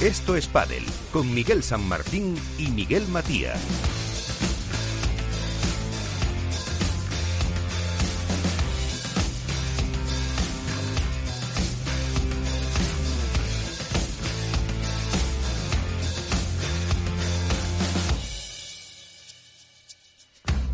[0.00, 0.82] Esto es Padel
[1.12, 3.60] con Miguel San Martín y Miguel Matías.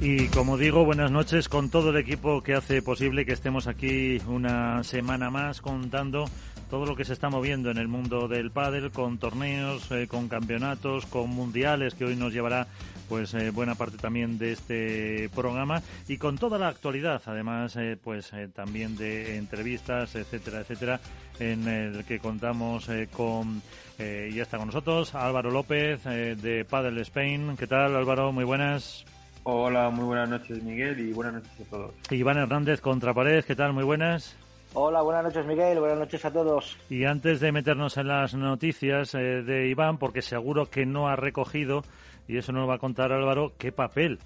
[0.00, 4.18] Y como digo, buenas noches con todo el equipo que hace posible que estemos aquí
[4.28, 6.26] una semana más contando
[6.68, 10.28] todo lo que se está moviendo en el mundo del pádel, con torneos, eh, con
[10.28, 12.66] campeonatos, con mundiales, que hoy nos llevará
[13.08, 17.96] pues eh, buena parte también de este programa y con toda la actualidad, además eh,
[18.02, 21.00] pues también de entrevistas, etcétera, etcétera,
[21.38, 23.62] en el que contamos con
[23.98, 27.56] y ya está con nosotros Álvaro López de Padel Spain.
[27.56, 28.32] ¿Qué tal, Álvaro?
[28.32, 29.06] Muy buenas.
[29.44, 31.94] Hola, muy buenas noches, Miguel, y buenas noches a todos.
[32.10, 33.72] Iván Hernández, Contrapared, ¿qué tal?
[33.72, 34.36] Muy buenas.
[34.74, 36.76] Hola, buenas noches Miguel, buenas noches a todos.
[36.90, 41.16] Y antes de meternos en las noticias eh, de Iván, porque seguro que no ha
[41.16, 41.82] recogido,
[42.28, 44.18] y eso nos lo va a contar Álvaro, qué papel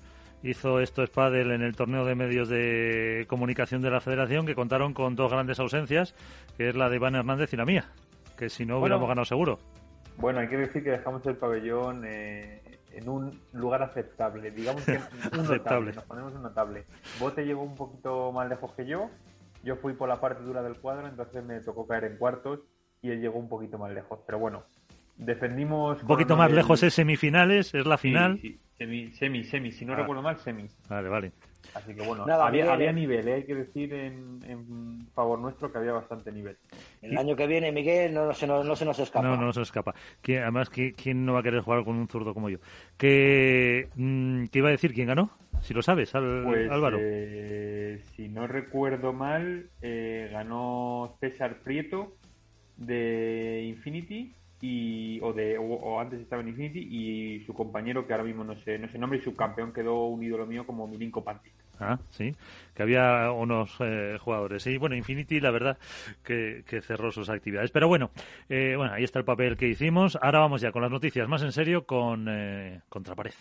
[0.42, 4.94] hizo esto Spadel en el torneo de medios de comunicación de la Federación, que contaron
[4.94, 6.14] con dos grandes ausencias,
[6.56, 7.91] que es la de Iván Hernández y la mía,
[8.36, 9.58] que si no hubiéramos ganado seguro.
[10.16, 12.60] Bueno, hay que decir que dejamos el pabellón eh,
[12.92, 14.98] en un lugar aceptable, digamos que
[15.32, 15.92] un aceptable.
[15.92, 16.84] nos ponemos un notable.
[17.19, 19.10] Bote llegó un poquito más lejos que yo,
[19.62, 22.61] yo fui por la parte dura del cuadro, entonces me tocó caer en cuartos
[23.03, 24.20] y él llegó un poquito más lejos.
[24.27, 24.64] Pero bueno,
[25.16, 26.00] defendimos.
[26.03, 28.38] Un poquito más lejos es semifinales, es la final.
[28.41, 29.72] Sí, Semi, semi, semi.
[29.72, 29.97] Si no ah.
[29.97, 30.66] recuerdo mal, semi.
[30.88, 31.33] Vale, vale.
[31.75, 33.34] Así que bueno, había, había, nivel, ¿eh?
[33.34, 36.56] hay que decir en, favor nuestro que había bastante nivel.
[37.03, 39.27] El año que viene, Miguel, no, se, no, se nos escapa.
[39.27, 39.94] No, no se escapa.
[40.27, 42.58] además, ¿quién no va a querer jugar con un zurdo como yo?
[42.97, 44.92] ¿Qué, mm, ¿Qué iba a decir?
[44.92, 45.31] ¿Quién ganó?
[45.62, 46.98] Si lo sabes, pues, Álvaro.
[47.00, 52.16] Eh, si no recuerdo mal, eh, ganó César Prieto
[52.77, 58.25] de Infinity y o de o, antes estaba en Infinity y su compañero que ahora
[58.25, 61.25] mismo no sé no sé nombre y su campeón quedó un ídolo mío como Milinko
[61.25, 61.53] Pantic.
[61.81, 62.37] Ah, sí,
[62.75, 64.66] que había unos eh, jugadores.
[64.66, 65.78] Y bueno, Infinity, la verdad,
[66.22, 67.71] que, cerró sus actividades.
[67.71, 68.10] Pero bueno,
[68.50, 70.19] eh, bueno, ahí está el papel que hicimos.
[70.21, 73.32] Ahora vamos ya con las noticias más en serio con eh, Contrapared.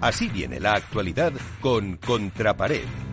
[0.00, 3.07] Así viene la actualidad con Contrapared.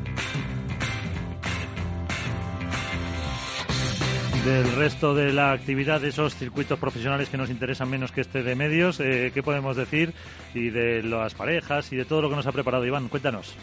[4.46, 8.44] Del resto de la actividad de esos circuitos profesionales que nos interesan menos que este
[8.44, 10.14] de medios, eh, ¿qué podemos decir?
[10.54, 13.56] Y de las parejas y de todo lo que nos ha preparado Iván, cuéntanos.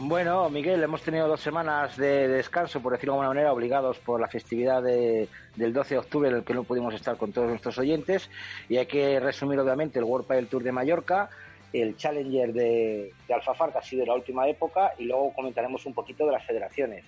[0.00, 4.20] Bueno, Miguel, hemos tenido dos semanas de descanso, por decirlo de alguna manera, obligados por
[4.20, 5.28] la festividad del
[5.72, 8.28] 12 de octubre, en el que no pudimos estar con todos nuestros oyentes.
[8.68, 11.30] Y hay que resumir, obviamente, el World Padel Tour de Mallorca,
[11.72, 15.94] el Challenger de, de Alfafar, que ha sido la última época, y luego comentaremos un
[15.94, 17.04] poquito de las federaciones.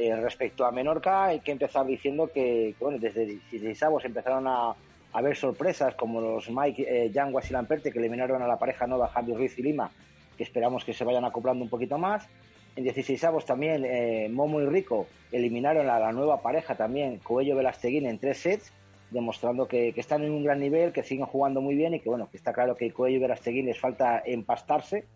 [0.00, 4.76] Eh, respecto a Menorca, hay que empezar diciendo que, bueno, desde 16 empezaron a,
[5.12, 9.08] haber sorpresas como los Mike eh, Yanguas y Lamperte que eliminaron a la pareja nueva
[9.08, 9.90] Javi Ruiz y Lima,
[10.36, 12.28] que esperamos que se vayan acoplando un poquito más.
[12.76, 18.06] En 16 también eh, Momo y Rico eliminaron a la nueva pareja también, Coello Velasteguín,
[18.06, 18.72] en tres sets
[19.10, 22.28] demostrando que, están en un gran nivel, que siguen jugando muy bien y que bueno,
[22.30, 25.06] que está claro que Coello y Verasteguín les falta empastarse.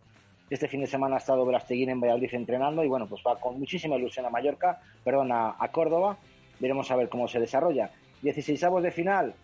[0.50, 3.58] Este fin de semana ha estado Verasteguín en Valladolid entrenando y bueno, pues va con
[3.58, 6.18] muchísima ilusión a Mallorca, perdón, a, Córdoba.
[6.60, 7.90] Veremos a ver cómo se desarrolla.
[8.22, 9.34] 16 de final,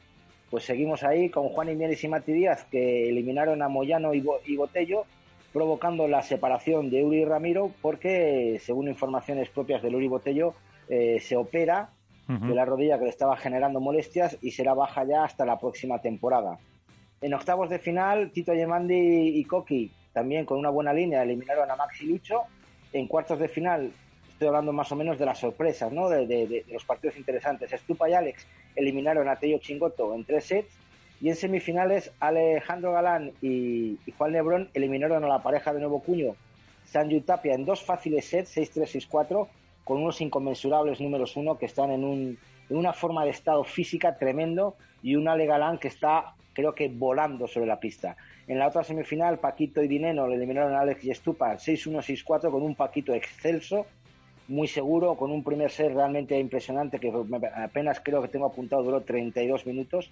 [0.51, 5.05] pues seguimos ahí con Juan Imieres y Mati Díaz que eliminaron a Moyano y, Botello,
[5.53, 10.55] provocando la separación de Uri y Ramiro porque, según informaciones propias de Uri Botello,
[10.89, 11.91] eh, se opera
[12.29, 15.99] de la rodilla que le estaba generando molestias y será baja ya hasta la próxima
[16.03, 16.59] temporada.
[17.23, 21.77] En octavos de final, Tito Yemandi y Coqui, también con una buena línea, eliminaron a
[21.77, 22.43] Maxi Lucho.
[22.93, 23.93] En cuartos de final,
[24.29, 26.09] estoy hablando más o menos de las sorpresas, ¿no?
[26.09, 27.73] de, los partidos interesantes.
[27.73, 30.75] Estupa y Alex eliminaron a Tello Chingoto en tres sets.
[31.21, 36.35] Y en semifinales, Alejandro Galán y, Juan Lebrón eliminaron a la pareja de Nuevo Cuño,
[36.87, 39.47] Sanju Tapia, en dos fáciles sets, 6-3, 6-4,
[39.85, 42.39] con unos inconmensurables números uno que están en, un,
[42.69, 46.89] en una forma de estado física tremendo y un Ale Galán que está, creo que,
[46.89, 48.17] volando sobre la pista.
[48.47, 52.51] En la otra semifinal, Paquito y Dineno le eliminaron a Alex y Estupa 6-1, 6-4
[52.51, 53.87] con un Paquito excelso,
[54.49, 57.13] muy seguro, con un primer set realmente impresionante que
[57.55, 60.11] apenas creo que tengo apuntado, duró 32 minutos.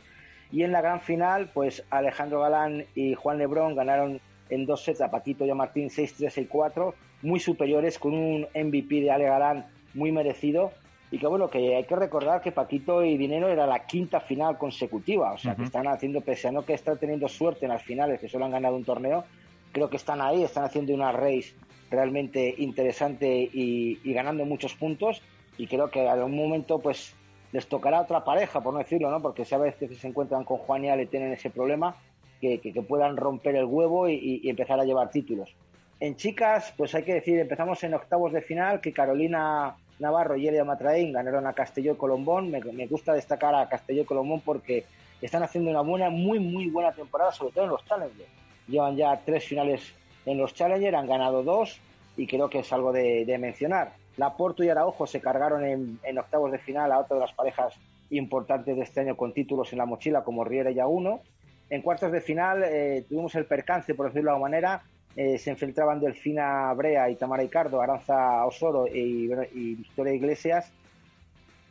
[0.53, 5.00] Y en la gran final, pues Alejandro Galán y Juan Lebrón ganaron en dos sets
[5.00, 9.67] a Paquito y a Martín 6-3, 6-4 muy superiores, con un MVP de Ale Galán
[9.94, 10.73] muy merecido.
[11.11, 14.58] Y que bueno, que hay que recordar que Paquito y Dinero era la quinta final
[14.58, 17.82] consecutiva, o sea, que están haciendo, pese a no que están teniendo suerte en las
[17.82, 19.25] finales, que solo han ganado un torneo,
[19.70, 21.55] creo que están ahí, están haciendo una race
[21.91, 25.23] realmente interesante y, ganando muchos puntos.
[25.58, 27.14] Y creo que a un momento, pues,
[27.52, 29.23] les tocará otra pareja, por no decirlo, ¿no?
[29.23, 31.97] Porque sabes que si se encuentran con Juan y Ale tienen ese problema,
[32.41, 35.55] que, que, puedan romper el huevo y, empezar a llevar títulos.
[36.00, 40.47] En chicas, pues hay que decir, empezamos en octavos de final, que Carolina Navarro y
[40.47, 42.51] Elia Matraín ganaron a Castelló y Colombón.
[42.51, 44.85] Me, gusta destacar a Castelló y Colombón porque
[45.21, 48.31] están haciendo una buena, muy, muy buena temporada, sobre todo en los Challengers.
[48.69, 49.95] Llevan ya tres finales
[50.25, 51.81] en los Challengers, han ganado dos
[52.17, 53.93] y creo que es algo de, de mencionar.
[54.17, 57.75] Laporto y Araujo se cargaron en, octavos de final a otra de las parejas
[58.11, 61.21] importantes de este año con títulos en la mochila, como Riera y Aguno.
[61.69, 64.83] En cuartos de final eh, tuvimos el percance, por decirlo de alguna manera.
[65.17, 69.29] Eh, se enfrentaban Delfina Brea y Tamara Ricardo, Aranza Osoro y,
[69.75, 70.71] Victoria Iglesias.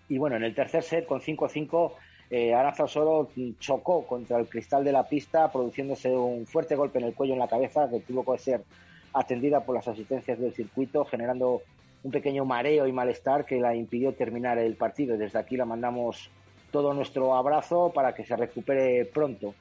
[0.09, 1.93] Y bueno, en el tercer set, con 5-5,
[2.31, 7.05] eh, Aranza Osoro chocó contra el cristal de la pista, produciéndose un fuerte golpe en
[7.05, 8.63] el cuello en la cabeza que tuvo que ser
[9.13, 11.61] atendida por las asistencias del circuito, generando
[12.03, 15.17] un pequeño mareo y malestar que la impidió terminar el partido.
[15.17, 16.31] Desde aquí la mandamos
[16.71, 19.53] todo nuestro abrazo para que se recupere pronto.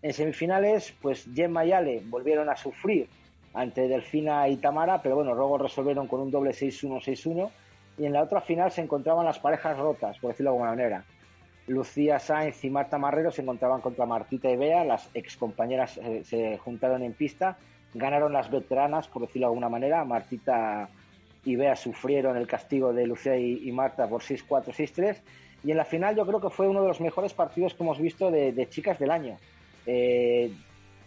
[0.00, 3.08] En semifinales, pues Gemma y Ale volvieron a sufrir
[3.54, 7.50] ante Delfina y Tamara, pero bueno, luego resolvieron con un doble 6-1-6-1.
[7.98, 11.04] Y en la otra final se encontraban las parejas rotas, por decirlo de alguna manera.
[11.66, 16.22] Lucía Sáenz y Marta Marrero se encontraban contra Martita y Bea, las ex compañeras eh,
[16.24, 17.56] se juntaron en pista,
[17.94, 20.04] ganaron las veteranas, por decirlo de alguna manera.
[20.04, 20.88] Martita
[21.44, 25.20] y Bea sufrieron el castigo de Lucía y, Marta por 6-4, 6-3.
[25.64, 28.00] Y en la final yo creo que fue uno de los mejores partidos que hemos
[28.00, 29.36] visto de, chicas del año.
[29.86, 30.52] Eh,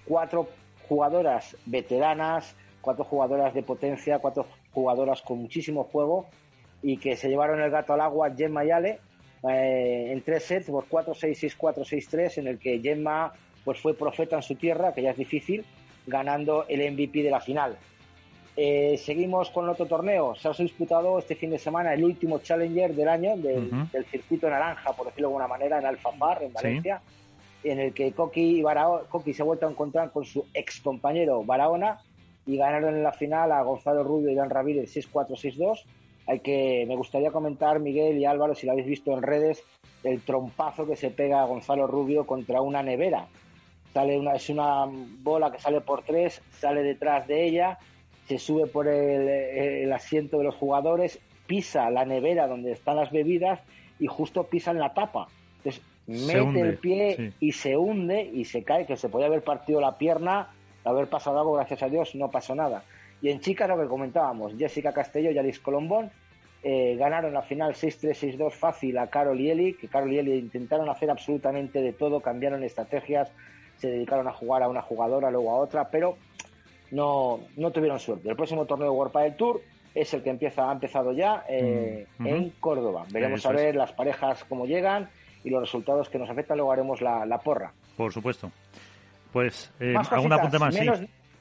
[0.06, 0.48] cuatro
[0.88, 6.28] jugadoras veteranas, cuatro jugadoras de potencia, cuatro jugadoras con muchísimo juego
[6.82, 9.00] y que se llevaron el gato al agua Gemma y Ale
[9.50, 13.34] eh, en tres sets por 4-6, 6-4, 6-3 en el que Gemma
[13.64, 15.66] pues fue profeta en su tierra, que ya es difícil,
[16.06, 17.78] ganando el MVP de la final.
[18.58, 20.36] Eh, seguimos con otro torneo.
[20.36, 24.94] Se ha disputado este fin de semana el último Challenger del año del, circuito naranja,
[24.94, 27.02] por decirlo de alguna manera, en Alfafar, en Valencia,
[27.72, 32.00] en el que Coqui, y se ha vuelto a encontrar con su ex compañero Barahona
[32.46, 35.84] y ganaron en la final a Gonzalo Rubio y Dan Ramírez 6-4-6-2.
[36.28, 39.64] Hay que, me gustaría comentar, Miguel y Álvaro, si lo habéis visto en redes,
[40.04, 43.28] el trompazo que se pega a Gonzalo Rubio contra una nevera.
[43.94, 47.80] Sale una, es una bola que sale por tres, sale detrás de ella
[48.28, 53.60] se sube por el, asiento de los jugadores, pisa la nevera donde están las bebidas
[54.00, 55.28] y justo pisa en la tapa.
[55.58, 59.82] Entonces mete el pie y se hunde y se cae, que se podía haber partido
[59.82, 60.50] la pierna,
[60.84, 62.84] haber pasado algo, gracias a Dios, no pasó nada.
[63.22, 66.12] Y en chicas lo que comentábamos, Jessica Castelló y Alice Colombón
[66.64, 70.34] eh, ganaron la final 6-3, 6-2 fácil a Carol y Eli, que Carol y Eli
[70.34, 73.32] intentaron hacer absolutamente de todo, cambiaron estrategias,
[73.78, 76.18] se dedicaron a jugar a una jugadora, luego a otra, pero
[76.92, 78.30] no, no tuvieron suerte.
[78.30, 79.62] El próximo torneo World del Tour
[79.94, 83.06] es el que empieza, ha empezado ya eh, mm, en Córdoba.
[83.12, 85.10] Veremos a ver las parejas cómo llegan
[85.46, 87.72] y los resultados que nos afectan, luego haremos la, porra.
[87.96, 88.52] Por supuesto.
[89.32, 90.76] Pues, eh, ¿alguna punta más?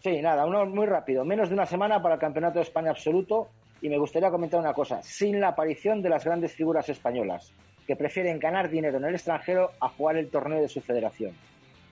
[0.02, 0.20] sí.
[0.20, 1.24] nada, uno muy rápido.
[1.24, 3.48] Menos de una semana para el Campeonato de España absoluto
[3.80, 5.02] y me gustaría comentar una cosa.
[5.02, 7.52] Sin la aparición de las grandes figuras españolas,
[7.86, 11.32] que prefieren ganar dinero en el extranjero a jugar el torneo de su federación.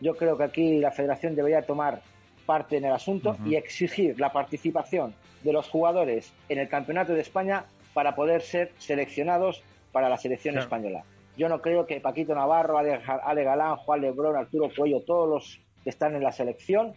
[0.01, 2.03] Yo creo que aquí la federación debería tomar
[2.45, 7.23] parte en el asunto y exigir la participación de los jugadores en el Campeonato de
[7.23, 7.65] España
[7.95, 11.05] para poder ser seleccionados para la selección española.
[11.37, 15.91] Yo no creo que Paquito Navarro, Ale, Galán, Juan Lebrón, Arturo Cuello, todos los que
[15.91, 16.95] están en la selección,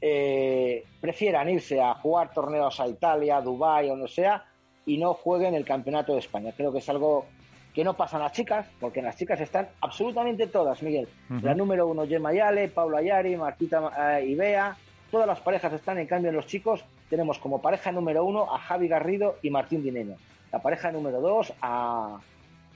[0.00, 4.44] eh, prefieran irse a jugar torneos a Italia, Dubái o no sea,
[4.86, 6.52] y no jueguen el Campeonato de España.
[6.56, 7.26] Creo que es algo
[7.74, 11.08] que no pasa en las chicas, porque en las chicas están absolutamente todas, Miguel.
[11.42, 14.76] La número uno, Gemma Yale, Paula Ayari, Martita eh, Ibea,
[15.10, 18.58] todas las parejas están, en cambio en los chicos tenemos como pareja número uno a
[18.58, 20.16] Javi Garrido y Martín Dineno.
[20.50, 22.18] La pareja número dos a,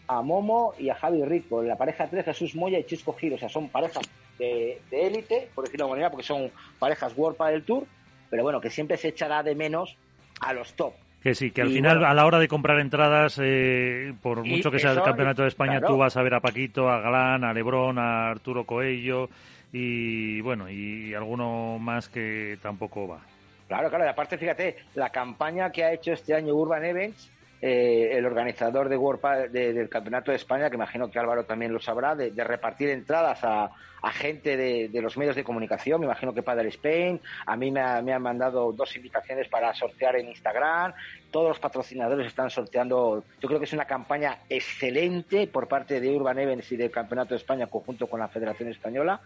[0.08, 1.62] a Momo y a Javi Rico.
[1.62, 3.36] La pareja tres Jesús Moya y Chisco Giro.
[3.36, 4.08] O sea, son parejas
[4.38, 7.86] de élite, por decirlo de alguna manera, porque son parejas World del Tour,
[8.30, 9.96] pero bueno, que siempre se echará de menos
[10.40, 10.92] a los top.
[11.22, 14.78] Que sí, que al final a la hora de comprar entradas, eh, por mucho que
[14.78, 17.98] sea el Campeonato de España, tú vas a ver a Paquito, a Galán, a Lebrón,
[17.98, 19.28] a Arturo Coello
[19.72, 23.20] y bueno, y alguno más que tampoco va.
[23.66, 27.28] Claro, claro, y aparte fíjate, la campaña que ha hecho este año Urban Events
[27.62, 31.80] eh, el organizador de World del Campeonato de España, que imagino que Álvaro también lo
[31.80, 33.70] sabrá, de, repartir entradas a,
[34.12, 38.22] gente de, los medios de comunicación, me imagino que Padel Spain, a mí me, han
[38.22, 40.92] mandado dos invitaciones para sortear en Instagram,
[41.32, 46.14] todos los patrocinadores están sorteando, yo creo que es una campaña excelente por parte de
[46.14, 49.20] Urban Events y del Campeonato de España conjunto con la Federación Española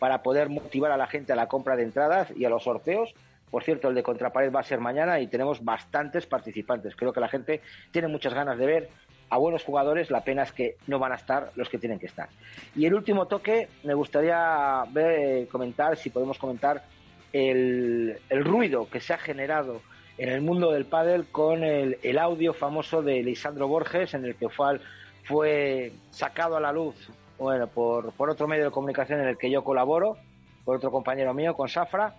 [0.00, 3.14] para poder motivar a la gente a la compra de entradas y a los sorteos
[3.50, 6.96] por cierto, el de Contrapared va a ser mañana y tenemos bastantes participantes.
[6.96, 8.88] Creo que la gente tiene muchas ganas de ver
[9.28, 12.06] a buenos jugadores, la pena es que no van a estar los que tienen que
[12.06, 12.28] estar.
[12.74, 16.84] Y el último toque, me gustaría ver, comentar, si podemos comentar,
[17.32, 19.82] el, ruido que se ha generado
[20.16, 24.48] en el mundo del pádel con el, audio famoso de Lisandro Borges, en el que
[24.48, 24.80] fue,
[25.24, 26.94] fue sacado a la luz
[27.38, 30.16] bueno, por, por otro medio de comunicación en el que yo colaboro,
[30.64, 32.14] por otro compañero mío, con Safra,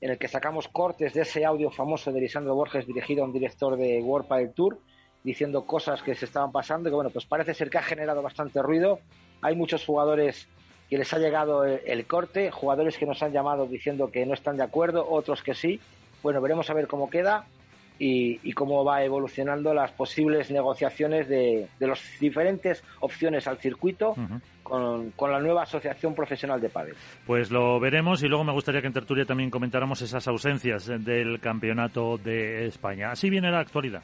[0.00, 3.32] en el que sacamos cortes de ese audio famoso de Lisandro Borges dirigido a un
[3.32, 4.78] director de World Tour,
[5.22, 8.62] diciendo cosas que se estaban pasando, que bueno, pues parece ser que ha generado bastante
[8.62, 9.00] ruido.
[9.42, 10.48] Hay muchos jugadores
[10.88, 14.56] que les ha llegado el, corte, jugadores que nos han llamado diciendo que no están
[14.56, 15.80] de acuerdo, otros que sí.
[16.22, 17.46] Bueno, veremos a ver cómo queda
[18.02, 24.14] y, cómo va evolucionando las posibles negociaciones de, de las diferentes opciones al circuito
[24.62, 26.96] con, con, la nueva Asociación Profesional de Padres.
[27.26, 31.40] Pues lo veremos y luego me gustaría que en tertulia también comentáramos esas ausencias del
[31.40, 33.10] Campeonato de España.
[33.10, 34.02] Así viene la actualidad.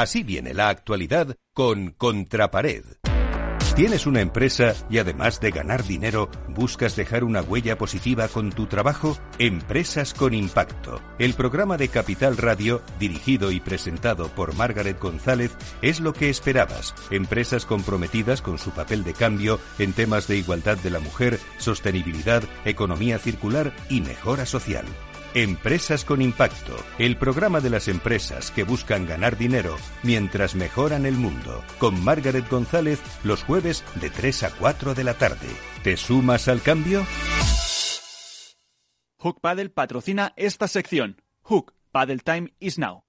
[0.00, 2.84] Así viene la actualidad con Contrapared.
[3.76, 8.66] ¿Tienes una empresa y además de ganar dinero, buscas dejar una huella positiva con tu
[8.66, 9.18] trabajo?
[9.38, 11.02] Empresas con Impacto.
[11.18, 16.94] El programa de Capital Radio, dirigido y presentado por Margaret González, es lo que esperabas.
[17.10, 22.42] Empresas comprometidas con su papel de cambio en temas de igualdad de la mujer, sostenibilidad,
[22.64, 24.86] economía circular y mejora social.
[25.34, 31.14] Empresas con Impacto, el programa de las empresas que buscan ganar dinero mientras mejoran el
[31.14, 35.46] mundo, con Margaret González los jueves de 3 a 4 de la tarde.
[35.84, 37.06] ¿Te sumas al cambio?
[39.18, 41.22] Hook Paddle patrocina esta sección.
[41.42, 43.04] Hook Paddle Time is now.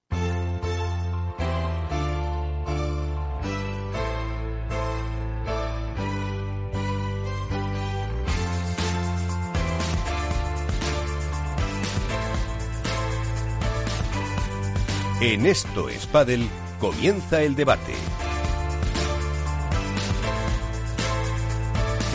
[15.21, 16.47] En Esto es Padel
[16.79, 17.93] comienza el debate.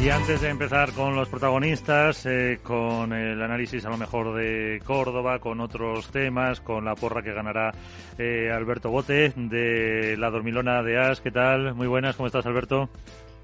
[0.03, 4.83] Y antes de empezar con los protagonistas, eh, con el análisis a lo mejor de
[4.85, 7.73] Córdoba, con otros temas, con la porra que ganará
[8.19, 11.77] eh, Alberto Bote de la Dormilona de As, ¿qué tal?
[11.77, 12.89] Muy buenas, ¿cómo estás Alberto?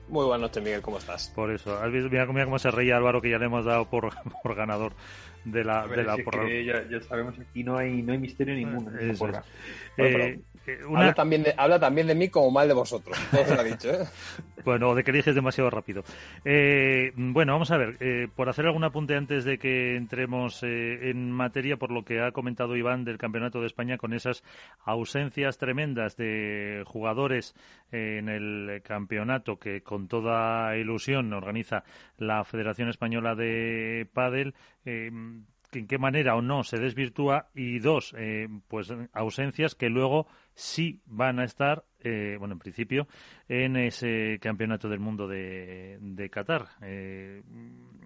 [0.08, 1.28] Muy buenas noches, Miguel, ¿cómo estás?
[1.36, 1.78] Por eso,
[2.10, 4.10] mira, mira cómo se reía Álvaro, que ya le hemos dado por,
[4.42, 4.92] por ganador
[5.44, 6.48] de la, de la porra.
[6.48, 8.90] ya, sabemos que aquí no hay, no hay misterio ninguno.
[9.98, 13.16] Eh, eh, habla, también de, habla también de mí como mal de vosotros.
[13.30, 14.06] Todo se lo ha dicho, ¿eh?
[14.64, 16.02] bueno, de que dices demasiado rápido.
[16.44, 18.28] Eh, bueno, vamos a ver.
[18.34, 22.76] por hacer algún apunte antes de que entremos en materia, por lo que ha comentado
[22.76, 24.42] Iván del Campeonato de España, con esas
[24.84, 27.54] ausencias tremendas de jugadores
[27.90, 31.84] en el campeonato que con toda ilusión organiza
[32.18, 34.54] la Federación Española de Pádel
[35.78, 41.00] en qué manera o no se desvirtúa y dos, eh, pues ausencias que luego sí
[41.06, 43.06] van a estar, eh, bueno, en principio,
[43.48, 46.66] en ese campeonato del mundo de, de Qatar.
[46.82, 47.42] Eh,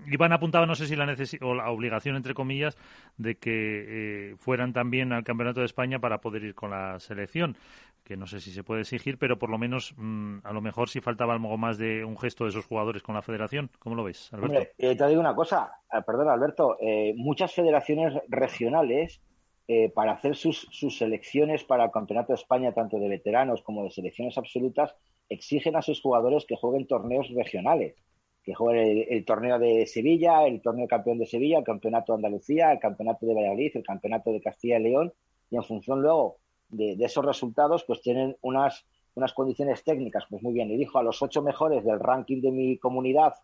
[0.06, 2.76] Iván apuntaba, no sé si la, o la obligación, entre comillas,
[3.16, 7.56] de que eh, fueran también al campeonato de España para poder ir con la selección
[8.06, 10.88] que no sé si se puede exigir, pero por lo menos mm, a lo mejor
[10.88, 13.68] si faltaba algo más de un gesto de esos jugadores con la federación.
[13.80, 14.70] ¿Cómo lo ves, Alberto?
[14.78, 19.20] Eh, te digo una cosa, ah, perdón Alberto, eh, muchas federaciones regionales
[19.68, 23.82] eh, para hacer sus, sus selecciones para el Campeonato de España, tanto de veteranos como
[23.82, 24.94] de selecciones absolutas,
[25.28, 27.96] exigen a sus jugadores que jueguen torneos regionales,
[28.44, 32.70] que jueguen el, torneo de Sevilla, el torneo campeón de Sevilla, el campeonato de Andalucía,
[32.70, 35.12] el campeonato de Valladolid, el campeonato de Castilla y León,
[35.50, 40.52] y en función luego de, esos resultados, pues tienen unas, unas condiciones técnicas, pues muy
[40.52, 43.34] bien, y dijo a los ocho mejores del ranking de mi comunidad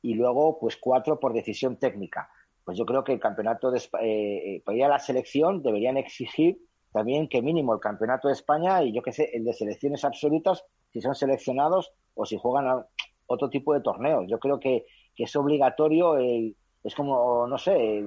[0.00, 2.30] y luego pues cuatro por decisión técnica.
[2.64, 5.96] Pues yo creo que el campeonato de eh, eh, para ir a la selección deberían
[5.96, 6.58] exigir
[6.92, 10.64] también que mínimo el campeonato de España y yo qué sé, el de selecciones absolutas,
[10.92, 12.86] si son seleccionados o si juegan a
[13.26, 14.24] otro tipo de torneos.
[14.28, 18.04] Yo creo que, que es obligatorio, es como, no sé,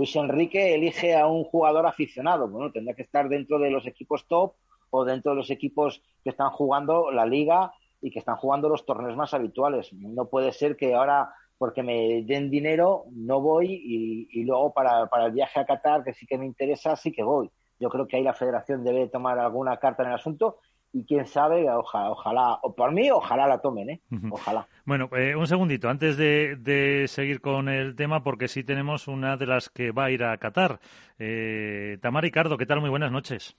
[0.00, 2.48] Luis Enrique elige a un jugador aficionado.
[2.48, 4.54] Bueno, tendrá que estar dentro de los equipos top
[4.88, 8.86] o dentro de los equipos que están jugando la liga y que están jugando los
[8.86, 9.92] torneos más habituales.
[9.92, 15.26] No puede ser que ahora, porque me den dinero, no voy y, luego para, para
[15.26, 17.50] el viaje a Qatar, que sí que me interesa, sí que voy.
[17.78, 20.56] Yo creo que ahí la federación debe tomar alguna carta en el asunto
[20.90, 24.00] y quién sabe, ojalá, ojalá, o por mí, ojalá la tomen, ¿eh?
[24.30, 24.66] Ojalá.
[24.86, 29.36] Bueno, eh, un segundito, antes de, de, seguir con el tema, porque sí tenemos una
[29.36, 30.80] de las que va a ir a Qatar.
[31.18, 32.80] Eh, Tamara Ricardo, ¿qué tal?
[32.80, 33.54] Muy buenas noches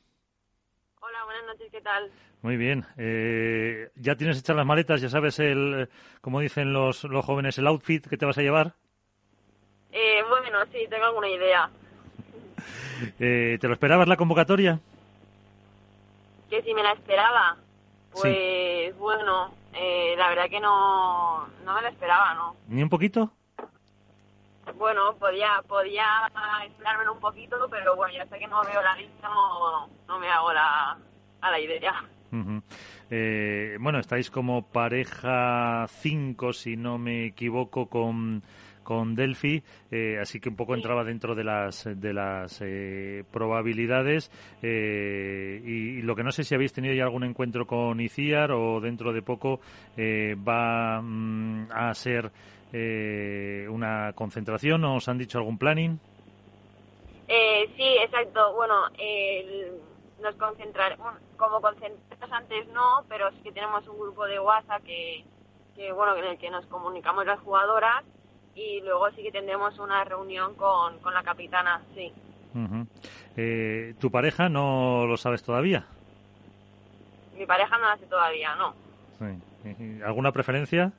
[1.51, 2.09] noches, ¿qué tal?
[2.41, 2.85] Muy bien.
[2.97, 4.99] Eh, ¿Ya tienes hechas las maletas?
[5.01, 5.89] ¿Ya sabes, el,
[6.21, 8.73] como dicen los, los jóvenes, el outfit que te vas a llevar?
[9.91, 11.69] Eh, bueno, sí, tengo alguna idea.
[13.19, 14.79] Eh, ¿Te lo esperabas la convocatoria?
[16.51, 17.57] Que si me la esperaba.
[18.11, 22.55] Pues bueno, eh, la verdad que no, no me la esperaba, ¿no?
[22.67, 23.31] ¿Ni un poquito?
[24.75, 26.29] Bueno, podía, podía
[26.63, 30.29] esperarme un poquito, pero bueno, ya sé que no veo la lista, no, no me
[30.29, 30.95] hago la,
[31.41, 32.03] a la idea.
[33.09, 38.43] Eh, bueno, estáis como pareja 5, si no me equivoco, con
[38.83, 44.31] con Delphi, eh, así que un poco entraba dentro de las de las eh, probabilidades.
[44.61, 48.81] Eh, y, lo que no sé si habéis tenido ya algún encuentro con Iciar o
[48.81, 49.61] dentro de poco
[49.97, 52.31] va mm, a ser
[53.69, 55.99] una concentración o os han dicho algún planning
[57.27, 58.53] sí exacto.
[58.55, 58.87] Bueno
[60.21, 65.25] nos concentraremos como concentramos antes no pero sí que tenemos un grupo de WhatsApp que,
[65.75, 68.03] que bueno en el que nos comunicamos las jugadoras
[68.55, 72.11] y luego sí que tendremos una reunión con, con la capitana, sí.
[73.37, 75.85] Eh, ¿Tu pareja no lo sabes todavía?
[77.37, 78.75] Mi pareja no lo hace todavía, no.
[80.05, 80.91] ¿Alguna preferencia?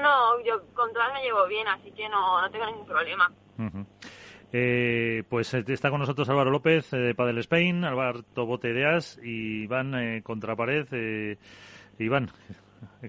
[0.00, 3.30] No, yo con todas me llevo bien, así que no, no tengo ningún problema.
[4.52, 9.94] Eh, pues eh, está con nosotros Álvaro López de Padel Spain, Álvaro Botedeas y Iván
[9.94, 11.36] eh, Contrapared.
[11.98, 12.30] Iván,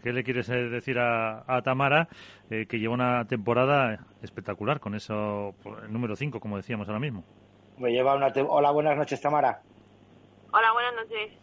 [0.03, 2.07] ¿Qué le quieres eh, decir a, Tamara,
[2.49, 7.23] eh, que lleva una temporada espectacular con eso, el número 5, como decíamos ahora mismo?
[7.77, 9.61] Me lleva una Hola, buenas noches, Tamara.
[10.51, 11.37] Hola, buenas noches.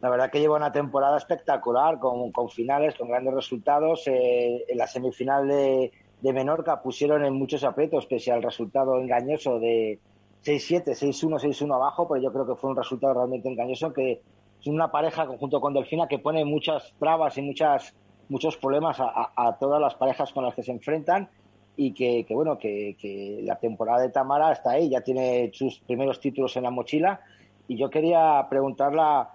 [0.00, 4.06] La verdad que lleva una temporada espectacular, con, con finales, con grandes resultados.
[4.06, 5.92] Eh, en la semifinal de,
[6.24, 9.98] de Menorca pusieron en muchos aprietos, pese al resultado engañoso de
[10.42, 14.22] 6-7, 6-1, 6-1 abajo, pero yo creo que fue un resultado realmente engañoso que
[14.58, 17.94] es una pareja conjunto con Delfina que pone muchas trabas y muchas
[18.30, 21.28] muchos problemas a, todas las parejas con las que se enfrentan
[21.76, 26.56] y que, bueno que, la temporada de Tamara está ahí ya tiene sus primeros títulos
[26.56, 27.20] en la mochila.
[27.68, 29.28] Y yo quería preguntarla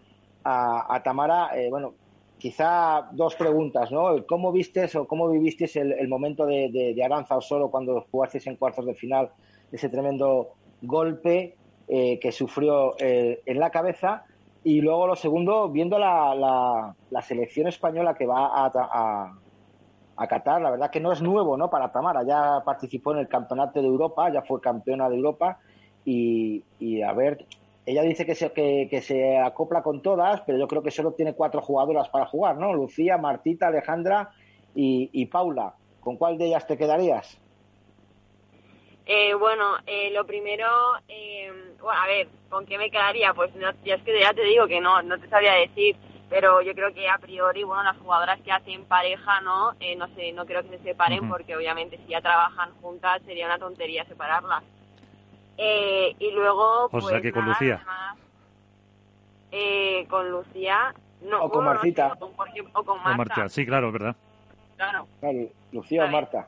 [0.43, 1.93] a, Tamara eh, bueno
[2.39, 7.41] quizá dos preguntas no cómo vistes o cómo vivisteis el, momento de, de, Aranza o
[7.41, 9.29] solo cuando jugasteis en cuartos de final
[9.71, 14.23] ese tremendo golpe eh, que sufrió eh, en la cabeza
[14.63, 19.33] y luego lo segundo, viendo la, la, selección española que va a, a,
[20.17, 21.69] a, Qatar, la verdad que no es nuevo ¿no?
[21.69, 25.59] para Tamara, ya participó en el Campeonato de Europa, ya fue campeona de Europa
[26.03, 27.45] y, y a ver,
[27.85, 31.33] ella dice que se, que, se acopla con todas, pero yo creo que solo tiene
[31.33, 32.73] cuatro jugadoras para jugar, ¿no?
[32.73, 34.31] Lucía, Martita, Alejandra
[34.75, 35.73] y, y Paula.
[35.99, 37.39] ¿Con cuál de ellas te quedarías?
[39.11, 40.67] Eh, bueno, eh, lo primero,
[41.07, 43.33] eh, bueno, a ver, ¿con qué me quedaría?
[43.33, 45.95] Pues ya es que ya te digo que no, no te sabía decir,
[46.29, 49.73] pero yo creo que a priori, bueno, las jugadoras que hacen pareja, ¿no?
[49.97, 53.57] no sé, no creo que se separen porque obviamente si ya trabajan juntas sería una
[53.57, 54.63] tontería separarlas.
[55.59, 57.83] Y luego, pues, o sea que con Lucía.
[60.09, 61.43] con Lucía, no.
[61.43, 62.17] O con Martita.
[62.19, 63.49] o, con, Marta.
[63.49, 64.15] Sí, claro, ¿verdad?
[64.77, 65.07] Claro.
[65.71, 66.47] Lucía o Marta.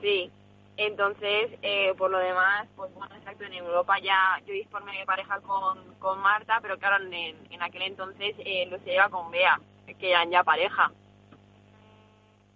[0.00, 0.30] Sí.
[0.76, 5.40] Entonces, eh, por lo demás, pues bueno, exacto, en Europa ya yo formé de pareja
[5.40, 9.58] con, con Marta, pero claro, en, en aquel entonces eh, se lleva con Bea,
[9.98, 10.92] que eran ya pareja.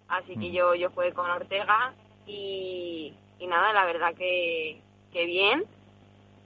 [0.07, 0.53] Así que mm.
[0.53, 1.93] yo, yo fui con Ortega
[2.25, 4.79] y, y nada, la verdad que,
[5.13, 5.63] que bien.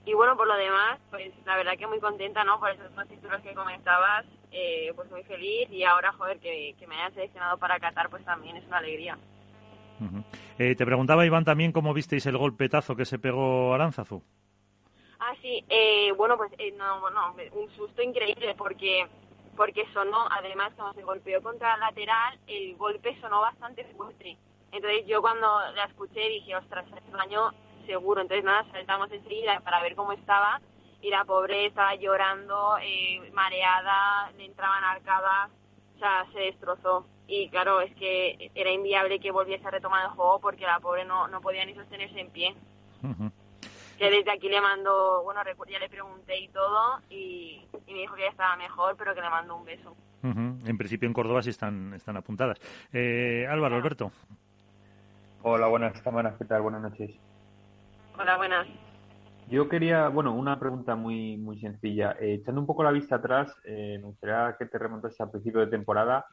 [0.04, 2.60] Y bueno, por lo demás, pues la verdad que muy contenta, ¿no?
[2.60, 6.86] Por esos dos títulos que comentabas, eh, pues muy feliz y ahora, joder, que, que
[6.86, 9.18] me hayan seleccionado para Qatar, pues también es una alegría.
[10.58, 14.22] Eh, te preguntaba, Iván, también cómo visteis el golpetazo que se pegó Aranzazu.
[15.18, 17.02] Ah, sí, eh, bueno, pues eh, no,
[17.52, 19.06] un susto increíble porque
[19.56, 24.38] porque sonó, además cuando se golpeó contra el lateral, el golpe sonó bastante fuerte.
[24.70, 27.52] Entonces yo cuando la escuché dije, ostras, un año
[27.88, 28.20] seguro.
[28.20, 30.60] Entonces nada, saltamos enseguida para ver cómo estaba
[31.00, 32.76] y la pobre estaba llorando,
[33.32, 35.50] mareada, le entraban arcadas,
[35.96, 40.10] o sea, se destrozó y claro, es que era inviable que volviese a retomar el
[40.12, 42.54] juego porque la pobre no, no podía ni sostenerse en pie.
[43.98, 48.22] Que desde aquí le mando, bueno, ya le pregunté y todo y, me dijo que
[48.22, 49.94] ya estaba mejor, pero que le mando un beso.
[50.22, 52.58] En principio en Córdoba sí están, están apuntadas.
[52.92, 54.10] Eh, Álvaro, Alberto.
[55.42, 56.62] Hola, buenas, semanas, ¿qué tal?
[56.62, 57.10] Buenas noches.
[58.20, 58.66] Hola, buenas.
[59.48, 62.16] Yo quería, bueno, una pregunta muy muy sencilla.
[62.20, 65.60] Eh, echando un poco la vista atrás, eh, me gustaría que te remontes al principio
[65.60, 66.26] de temporada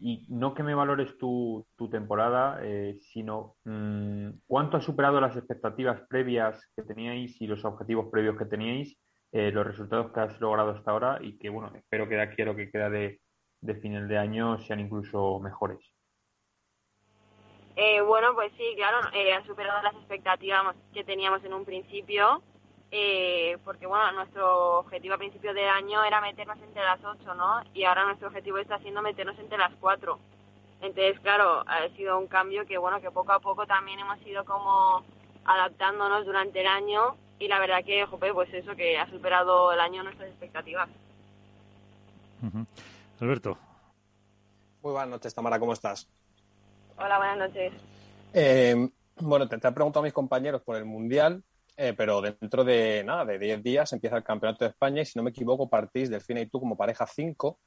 [0.00, 5.36] y no que me valores tu, tu temporada, eh, sino mm, cuánto ha superado las
[5.36, 8.96] expectativas previas que teníais y los objetivos previos que teníais
[9.32, 12.40] eh, los resultados que has logrado hasta ahora y que, bueno, espero que de aquí
[12.42, 13.20] a lo que queda de,
[13.60, 15.80] de final de año sean incluso mejores.
[17.76, 22.42] Eh, bueno, pues sí, claro, eh, ha superado las expectativas que teníamos en un principio,
[22.90, 27.62] eh, porque bueno, nuestro objetivo a principio de año era meternos entre las ocho, ¿no?
[27.72, 30.18] Y ahora nuestro objetivo está siendo meternos entre las cuatro.
[30.80, 34.44] Entonces, claro, ha sido un cambio que bueno, que poco a poco también hemos ido
[34.44, 35.04] como
[35.44, 39.80] adaptándonos durante el año y la verdad que, jope, pues eso, que ha superado el
[39.80, 40.88] año nuestras expectativas.
[43.20, 43.58] Alberto.
[44.82, 46.08] Muy buenas noches, Tamara, ¿cómo estás?
[47.02, 47.72] Hola, buenas noches.
[48.34, 48.88] Eh,
[49.20, 51.42] bueno, te, te he preguntado a mis compañeros por el Mundial,
[51.76, 55.18] eh, pero dentro de nada, de 10 días empieza el Campeonato de España y si
[55.18, 57.58] no me equivoco partís Delfina y tú como pareja 5.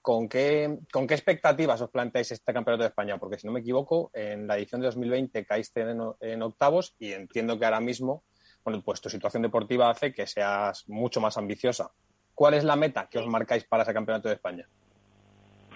[0.00, 3.18] ¿Con qué, ¿Con qué expectativas os planteáis este Campeonato de España?
[3.18, 7.12] Porque si no me equivoco, en la edición de 2020 caíste en, en octavos y
[7.12, 8.22] entiendo que ahora mismo,
[8.64, 11.90] bueno, pues tu situación deportiva hace que seas mucho más ambiciosa.
[12.34, 14.66] ¿Cuál es la meta que os marcáis para ese Campeonato de España?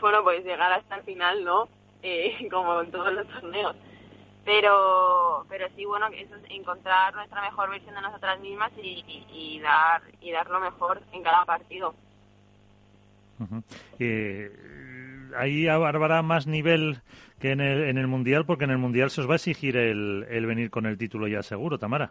[0.01, 1.82] Bueno, pues llegar hasta el final, ¿no?
[2.03, 3.77] Eh, como en todos los torneos.
[4.45, 9.27] Pero, pero sí, bueno, eso es encontrar nuestra mejor versión de nosotras mismas y, y,
[9.31, 11.95] y dar y dar lo mejor en cada partido.
[13.39, 13.63] Uh-huh.
[14.01, 14.51] Eh,
[15.37, 17.01] ahí habrá más nivel
[17.41, 19.77] que en el, en el Mundial, porque en el Mundial se os va a exigir
[19.77, 22.11] el, el venir con el título ya seguro, Tamara.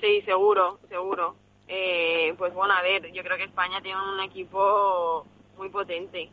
[0.00, 1.36] Sí, seguro, seguro.
[1.66, 6.28] Eh, pues bueno, a ver, yo creo que España tiene un equipo muy potente.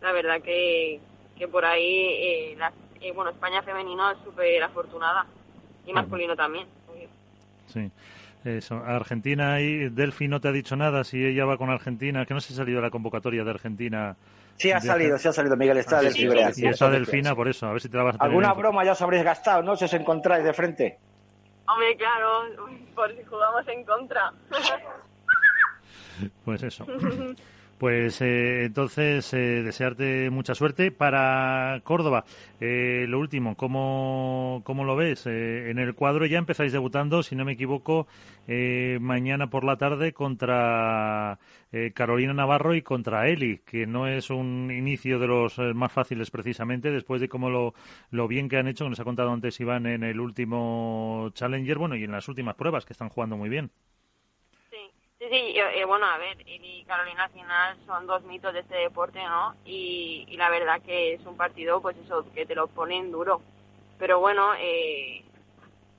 [0.00, 1.00] La verdad que,
[1.40, 5.24] que por ahí, eh, la, eh, bueno, España femenino es súper afortunada
[5.86, 6.68] y masculino también.
[7.66, 7.90] Sí.
[8.44, 8.76] Eso.
[8.76, 12.40] Argentina y Delphi no te ha dicho nada si ella va con Argentina, que no
[12.40, 14.16] se ha salido la convocatoria de Argentina.
[14.56, 15.78] Sí, ha salido, sí ha salido, Miguel.
[15.78, 18.14] Está ah, sí, sí, Y está Delfina, por eso, a ver si te la vas
[18.16, 19.76] a tener Alguna broma ya os habréis gastado, ¿no?
[19.76, 20.98] Si os encontráis de frente.
[21.66, 22.42] Hombre, claro,
[22.94, 24.32] por si jugamos en contra.
[26.44, 26.86] pues eso.
[27.80, 30.90] Pues eh, entonces, eh, desearte mucha suerte.
[30.92, 32.26] Para Córdoba,
[32.60, 35.24] eh, lo último, ¿cómo, cómo lo ves?
[35.26, 38.06] Eh, en el cuadro ya empezáis debutando, si no me equivoco,
[38.46, 41.38] eh, mañana por la tarde contra
[41.72, 46.30] eh, Carolina Navarro y contra Eli, que no es un inicio de los más fáciles
[46.30, 47.72] precisamente, después de cómo lo,
[48.10, 51.78] lo bien que han hecho, que nos ha contado antes Iván en el último Challenger,
[51.78, 53.70] bueno, y en las últimas pruebas, que están jugando muy bien.
[55.20, 58.76] Sí, sí, eh, bueno, a ver, y Carolina al final son dos mitos de este
[58.76, 59.54] deporte, ¿no?
[59.66, 63.42] Y, la verdad que es un partido, pues eso, que te lo ponen duro.
[63.98, 65.22] Pero bueno, eh,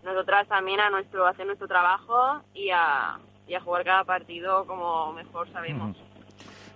[0.03, 3.19] nosotras también a nuestro hacer nuestro trabajo y a,
[3.63, 5.95] jugar cada partido como mejor sabemos.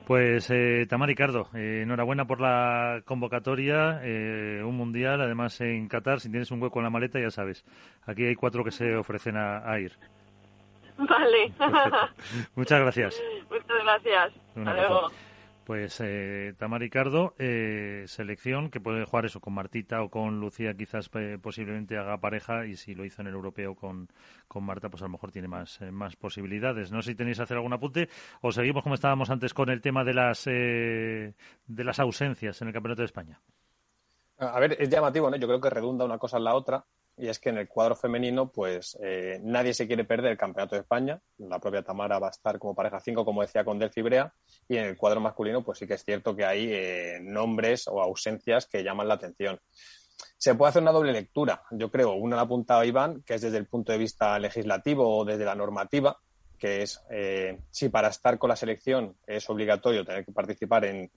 [0.05, 6.19] Pues eh, Tamar Ricardo, eh, enhorabuena por la convocatoria, eh, un mundial, además en Qatar,
[6.19, 7.65] si tienes un hueco en la maleta ya sabes,
[8.05, 9.97] aquí hay cuatro que se ofrecen a ir.
[11.09, 11.53] Vale.
[12.55, 13.21] Muchas gracias.
[13.49, 14.33] Muchas gracias.
[14.55, 15.11] Hasta luego.
[15.65, 20.75] Pues eh, Tamar Ricardo, eh, selección que puede jugar eso con Martita o con Lucía,
[20.75, 24.07] quizás eh, posiblemente haga pareja y si lo hizo en el europeo con,
[24.47, 26.91] con Marta, pues a lo mejor tiene más, eh, más posibilidades.
[26.91, 28.09] No sé si tenéis que hacer algún apunte
[28.41, 31.33] o seguimos como estábamos antes con el tema de las, eh,
[31.65, 33.41] de las ausencias en el Campeonato de España.
[34.37, 35.37] A ver, es llamativo, ¿no?
[35.37, 36.85] Yo creo que redunda una cosa en la otra
[37.17, 40.75] y es que en el cuadro femenino, pues eh, nadie se quiere perder el Campeonato
[40.75, 41.21] de España.
[41.37, 44.33] La propia Tamara va a estar como pareja 5, como decía, con Delphi Brea.
[44.67, 48.01] Y en el cuadro masculino, pues sí que es cierto que hay eh, nombres o
[48.01, 49.59] ausencias que llaman la atención.
[50.37, 52.13] Se puede hacer una doble lectura, yo creo.
[52.13, 55.45] Una la ha apuntado Iván, que es desde el punto de vista legislativo o desde
[55.45, 56.17] la normativa,
[56.57, 61.11] que es eh, si para estar con la selección es obligatorio tener que participar en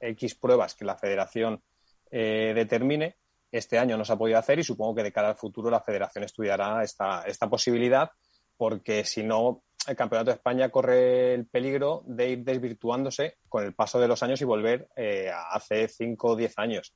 [0.00, 1.62] X pruebas que la federación
[2.10, 3.16] eh, determine
[3.58, 5.80] este año no se ha podido hacer y supongo que de cara al futuro la
[5.80, 8.10] federación estudiará esta, esta posibilidad
[8.56, 13.74] porque si no el Campeonato de España corre el peligro de ir desvirtuándose con el
[13.74, 16.94] paso de los años y volver eh, a hace 5 o 10 años.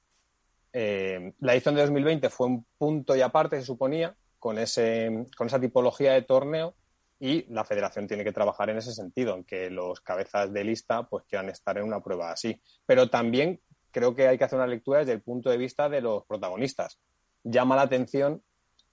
[0.73, 5.49] Eh, la edición de 2020 fue un punto y aparte, se suponía, con, ese, con
[5.49, 6.75] esa tipología de torneo
[7.21, 11.03] y la federación tiene que trabajar en ese sentido, en que los cabezas de lista
[11.03, 12.61] pues quieran estar en una prueba así.
[12.87, 13.61] Pero también
[13.99, 17.01] creo que hay que hacer una lectura desde el punto de vista de los protagonistas.
[17.43, 18.45] Llama la atención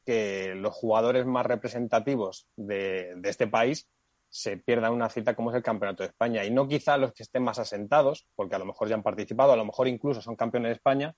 [0.03, 3.87] que los jugadores más representativos de, este país
[4.29, 6.43] se pierdan una cita como es el Campeonato de España.
[6.43, 9.51] Y no quizá los que estén más asentados, porque a lo mejor ya han participado,
[9.51, 11.15] a lo mejor incluso son campeones de España,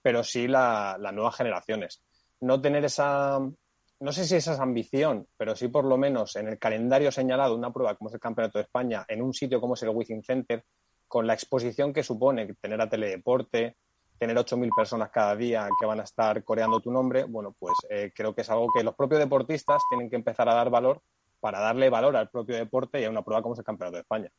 [0.00, 2.02] pero sí las la nuevas generaciones.
[2.40, 6.48] No tener esa, no sé si esa es ambición, pero sí por lo menos en
[6.48, 9.74] el calendario señalado una prueba como es el Campeonato de España, en un sitio como
[9.74, 10.64] es el Wizzing Center,
[11.08, 13.76] con la exposición que supone tener a teledeporte,
[14.18, 18.12] tener 8.000 personas cada día que van a estar coreando tu nombre, bueno, pues eh,
[18.14, 21.02] creo que es algo que los propios deportistas tienen que empezar a dar valor
[21.40, 24.02] para darle valor al propio deporte y a una prueba como es el Campeonato de
[24.02, 24.30] España.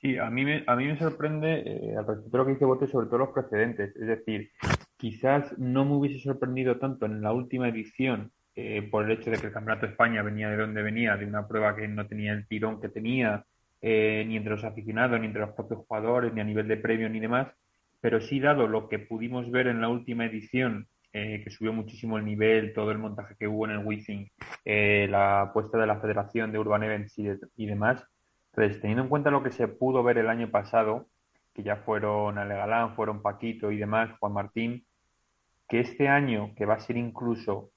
[0.00, 2.64] Sí, a mí me, a mí me sorprende, eh, al respecto de lo que dice
[2.64, 3.94] Bote, sobre todo los precedentes.
[3.94, 4.50] Es decir,
[4.96, 9.38] quizás no me hubiese sorprendido tanto en la última edición eh, por el hecho de
[9.38, 12.32] que el Campeonato de España venía de donde venía, de una prueba que no tenía
[12.32, 13.46] el tirón que tenía,
[13.82, 17.08] eh, ni entre los aficionados, ni entre los propios jugadores, ni a nivel de premio,
[17.10, 17.48] ni demás.
[18.00, 22.24] Pero sí, dado lo que pudimos ver en la última edición, que subió muchísimo el
[22.24, 24.30] nivel, todo el montaje que hubo en el Wizzing,
[24.64, 28.02] la apuesta de la Federación de Urban Events y, y demás,
[28.54, 31.08] entonces, teniendo en cuenta lo que se pudo ver el año pasado,
[31.54, 34.86] que ya fueron Ale Galán, fueron Paquito y demás, Juan Martín,
[35.68, 37.72] que este año, que va a ser incluso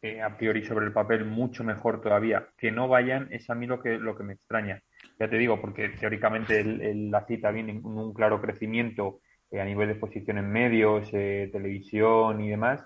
[0.00, 3.66] eh, a priori sobre el papel mucho mejor todavía, que no vayan, es a mí
[3.66, 4.82] lo que, lo que me extraña.
[5.18, 9.88] Ya te digo, porque teóricamente la cita viene en un claro crecimiento eh, a nivel
[9.88, 12.84] de exposición en medios, eh, televisión y demás,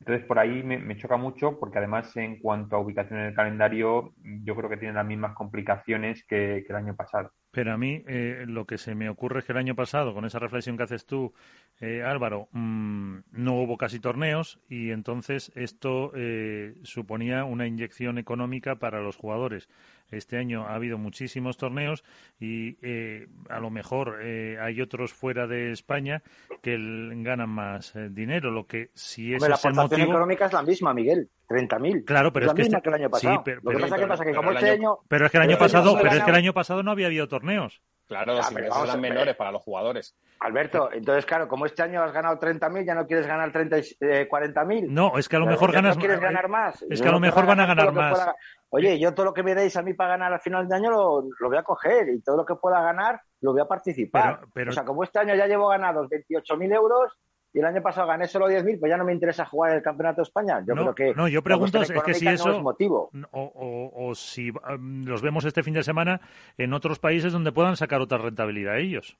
[0.00, 4.14] entonces, por ahí me, choca mucho porque además en cuanto a ubicación en el calendario,
[4.44, 7.32] yo creo que tiene las mismas complicaciones que, el año pasado.
[7.50, 10.26] Pero a mí eh, lo que se me ocurre es que el año pasado, con
[10.26, 11.32] esa reflexión que haces tú,
[11.80, 18.76] eh, Álvaro, mm, no hubo casi torneos y entonces esto eh, suponía una inyección económica
[18.76, 19.70] para los jugadores.
[20.10, 22.04] Este año ha habido muchísimos torneos
[22.38, 26.22] y eh, a lo mejor eh, hay otros fuera de España
[26.62, 28.50] que ganan más eh, dinero.
[28.50, 31.28] Lo que si es Hombre, la aportación económica es la misma, Miguel.
[31.48, 32.04] 30.000.
[32.04, 32.82] Claro, pero es, es que, misma este...
[32.82, 33.34] que el año pasado.
[33.34, 34.98] Sí, pero, lo que pasa, pero, pasa que como este año...
[35.08, 37.28] Pero es que el año pasado, pero es que el año pasado no había habido
[37.28, 37.82] torneos.
[38.06, 40.16] Claro, los ingresos eran menores para los jugadores.
[40.40, 44.28] Alberto, entonces, claro, como este año has ganado 30.000, ya no quieres ganar 30, eh,
[44.30, 44.88] 40.000.
[44.88, 46.84] No, es que a lo mejor ganas no quieres ganar más.
[46.88, 48.28] Es que a lo mejor van a ganar más.
[48.70, 50.90] Oye, yo todo lo que me deis a mí para ganar al final de año
[50.90, 54.38] lo, lo voy a coger y todo lo que pueda ganar lo voy a participar.
[54.40, 54.70] Pero, pero...
[54.70, 57.12] O sea, como este año ya llevo ganados 28.000 euros,
[57.56, 60.16] y el año pasado gané solo 10.000, pues ya no me interesa jugar el Campeonato
[60.16, 60.62] de España.
[60.68, 61.14] Yo no, creo que.
[61.14, 62.48] No, yo pregunto es que si eso.
[62.48, 63.10] No es motivo.
[63.30, 66.20] O, o, o, si um, los vemos este fin de semana
[66.58, 69.16] en otros países donde puedan sacar otra rentabilidad ellos.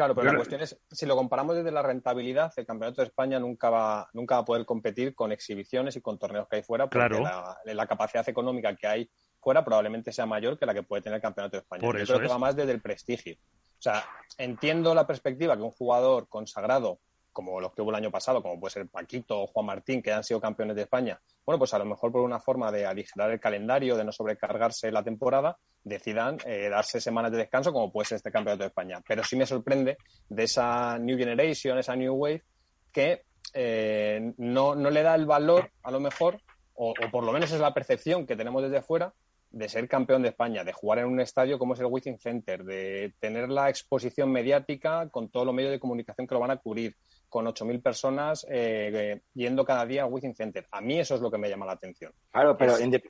[0.00, 3.38] Claro, pero la cuestión es, si lo comparamos desde la rentabilidad, el Campeonato de España
[3.38, 6.88] nunca va, nunca va a poder competir con exhibiciones y con torneos que hay fuera,
[6.88, 7.22] porque claro.
[7.22, 9.10] la, la, capacidad económica que hay
[9.42, 11.82] fuera probablemente sea mayor que la que puede tener el Campeonato de España.
[11.82, 12.28] Por Yo eso creo es.
[12.28, 13.34] que va más desde el prestigio.
[13.34, 14.02] O sea,
[14.38, 17.00] entiendo la perspectiva que un jugador consagrado
[17.32, 20.12] como los que hubo el año pasado, como puede ser Paquito o Juan Martín, que
[20.12, 23.30] han sido campeones de España, bueno, pues a lo mejor por una forma de aligerar
[23.30, 28.06] el calendario, de no sobrecargarse la temporada, decidan eh, darse semanas de descanso, como puede
[28.06, 29.02] ser este campeonato de España.
[29.06, 29.96] Pero sí me sorprende
[30.28, 32.44] de esa New Generation, esa New Wave,
[32.92, 33.22] que
[33.54, 36.40] eh, no, no, le da el valor, a lo mejor,
[36.74, 39.12] o, o, por lo menos es la percepción que tenemos desde fuera,
[39.50, 42.62] de ser campeón de España, de jugar en un estadio como es el Wizzing Center,
[42.64, 46.58] de tener la exposición mediática con todos los medios de comunicación que lo van a
[46.58, 46.96] cubrir,
[47.30, 50.66] con 8.000 personas eh, yendo cada día al Wizzing Center.
[50.72, 52.12] A mí eso es lo que me llama la atención.
[52.30, 53.02] Claro, pero, es...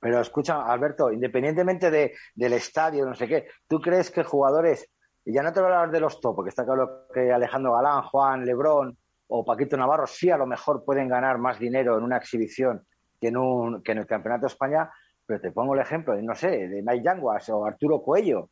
[0.00, 4.90] pero escucha, Alberto, independientemente de, del estadio, no sé qué, ¿tú crees que jugadores,
[5.24, 7.74] y ya no te voy a hablar de los top, porque está claro que Alejandro
[7.74, 8.96] Galán, Juan, Lebrón
[9.28, 12.86] o Paquito Navarro sí a lo mejor pueden ganar más dinero en una exhibición
[13.20, 14.90] que en, un, que en el Campeonato de España,
[15.26, 18.48] pero te pongo el ejemplo, de, no sé, de Mike Yanguas o Arturo Cuello,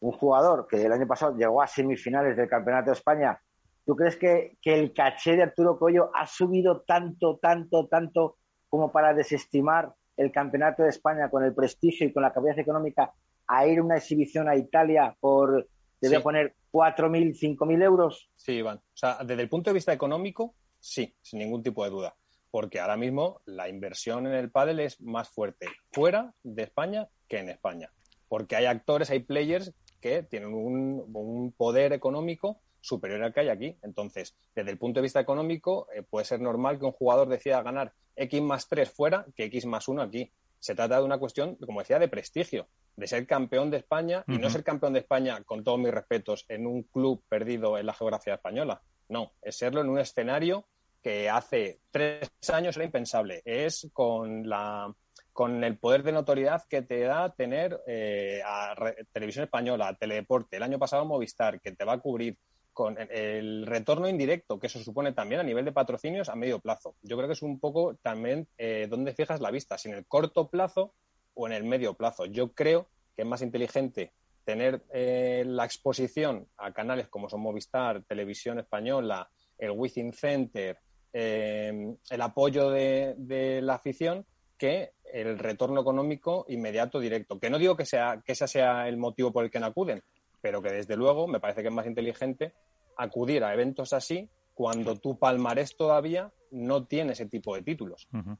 [0.00, 3.40] un jugador que el año pasado llegó a semifinales del Campeonato de España
[3.84, 8.92] ¿Tú crees que, que, el caché de Arturo Coello ha subido tanto, tanto, tanto como
[8.92, 13.12] para desestimar el Campeonato de España con el prestigio y con la capacidad económica
[13.46, 15.68] a ir a una exhibición a Italia por,
[16.00, 18.30] te voy a poner, 4.000, 5.000 euros?
[18.36, 18.78] Sí, Iván.
[18.78, 22.16] O sea, desde el punto de vista económico, sí, sin ningún tipo de duda.
[22.50, 27.38] Porque ahora mismo la inversión en el pádel es más fuerte fuera de España que
[27.38, 27.90] en España.
[28.28, 33.48] Porque hay actores, hay players que tienen un, un poder económico superior al que hay
[33.48, 33.78] aquí.
[33.82, 37.62] Entonces, desde el punto de vista económico, eh, puede ser normal que un jugador decida
[37.62, 40.30] ganar X más 3 fuera que X más 1 aquí.
[40.58, 44.32] Se trata de una cuestión, como decía, de prestigio, de ser campeón de España y
[44.32, 44.40] uh -huh.
[44.40, 47.94] no ser campeón de España, con todos mis respetos, en un club perdido en la
[47.94, 48.82] geografía española.
[49.08, 50.66] No, es serlo en un escenario
[51.02, 53.42] que hace tres años era impensable.
[53.44, 54.94] Es con la
[55.32, 58.74] con el poder de notoriedad que te da tener eh, a
[59.12, 62.36] Televisión Española, a Teledeporte, el año pasado Movistar, que te va a cubrir
[62.72, 66.94] con el retorno indirecto que eso supone también a nivel de patrocinios a medio plazo.
[67.02, 70.06] Yo creo que es un poco también eh, donde fijas la vista, si en el
[70.06, 70.94] corto plazo
[71.34, 72.26] o en el medio plazo.
[72.26, 74.12] Yo creo que es más inteligente
[74.44, 80.78] tener eh, la exposición a canales como son Movistar, Televisión Española, el Within Center,
[81.12, 87.38] eh, el apoyo de, la afición que el retorno económico inmediato directo.
[87.38, 90.02] Que no digo que, sea, que ese sea el motivo por el que no acuden,
[90.42, 92.52] pero que desde luego me parece que es más inteligente
[92.96, 98.06] acudir a eventos así cuando tu palmarés todavía no tiene ese tipo de títulos.
[98.12, 98.38] Uh -huh.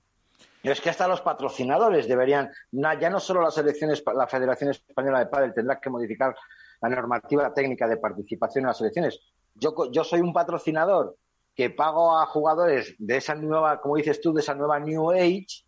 [0.62, 5.26] Es que hasta los patrocinadores deberían, ya no solo las elecciones, la Federación Española de
[5.26, 6.34] Padel tendrá que modificar
[6.80, 9.20] la normativa técnica de participación en las elecciones.
[9.54, 11.16] Yo, yo soy un patrocinador
[11.54, 15.64] que pago a jugadores de esa nueva, como dices tú, de esa nueva New Age,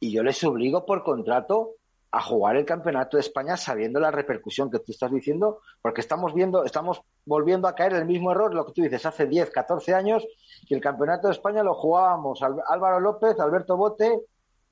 [0.00, 1.76] y yo les obligo por contrato
[2.14, 6.34] a jugar el campeonato de España sabiendo la repercusión que tú estás diciendo, porque estamos
[6.34, 9.94] viendo, estamos volviendo a caer el mismo error, lo que tú dices, hace 10, 14
[9.94, 10.26] años,
[10.68, 14.20] que el campeonato de España lo jugábamos Álvaro López, Alberto Bote,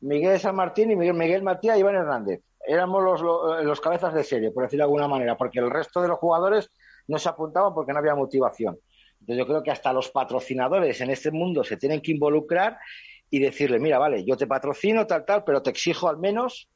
[0.00, 2.42] Miguel San Martín y Miguel, Matías y Iván Hernández.
[2.66, 6.08] Éramos los, los, cabezas de serie, por decirlo de alguna manera, porque el resto de
[6.08, 6.70] los jugadores
[7.08, 8.78] no se apuntaban porque no había motivación.
[9.20, 12.78] Entonces yo creo que hasta los patrocinadores en este mundo se tienen que involucrar
[13.30, 16.68] y decirle, mira, vale, yo te patrocino, tal, tal, pero te exijo al menos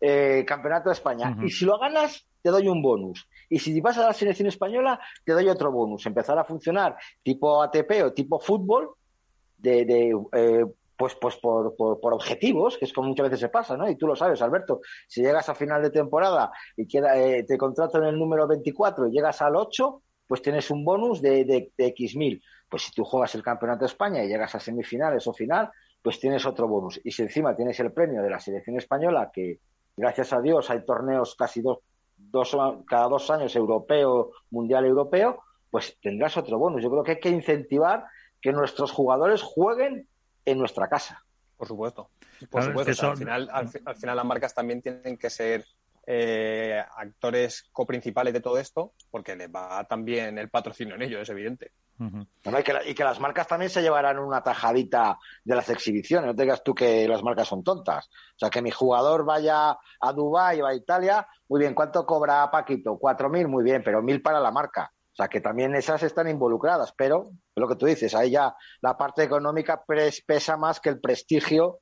[0.00, 1.36] eh, Campeonato de España.
[1.42, 3.28] Y si lo ganas, te doy un bonus.
[3.48, 6.06] Y si vas a la selección española, te doy otro bonus.
[6.06, 8.94] Empezar a funcionar tipo ATP o tipo fútbol,
[9.58, 10.64] de, eh,
[10.96, 13.88] pues, pues por, por, objetivos, que es como muchas veces se pasa, ¿no?
[13.88, 14.80] Y tú lo sabes, Alberto.
[15.06, 19.08] Si llegas a final de temporada y queda, eh, te contrato en el número 24
[19.08, 22.42] y llegas al 8, pues tienes un bonus de, de, de X mil.
[22.68, 25.70] Pues si tú juegas el Campeonato de España y llegas a semifinales o final,
[26.02, 27.00] pues tienes otro bonus.
[27.04, 29.58] Y si encima tienes el premio de la selección española, que,
[30.00, 31.78] gracias a Dios hay torneos casi dos,
[32.16, 36.82] dos, cada dos años europeo, mundial europeo, pues tendrás otro bonus.
[36.82, 38.04] Yo creo que hay que incentivar
[38.40, 40.08] que nuestros jugadores jueguen
[40.44, 41.24] en nuestra casa.
[41.56, 42.10] Por supuesto.
[42.50, 43.10] Por supuesto.
[43.10, 45.64] al, final, al, final las marcas también tienen que ser
[46.06, 51.28] eh, actores coprincipales de todo esto, porque les va también el patrocinio en ello, es
[51.28, 56.26] evidente y, que las marcas también se llevarán una tajadita de las exhibiciones.
[56.26, 58.06] No te digas tú que las marcas son tontas.
[58.06, 62.50] O sea, que mi jugador vaya a Dubái o a Italia, muy bien, ¿cuánto cobra
[62.50, 62.98] Paquito?
[62.98, 64.90] Cuatro mil, muy bien, pero mil para la marca.
[65.12, 68.96] O sea, que también esas están involucradas, pero lo que tú dices, ahí ya la
[68.96, 69.82] parte económica
[70.26, 71.80] pesa más que el prestigio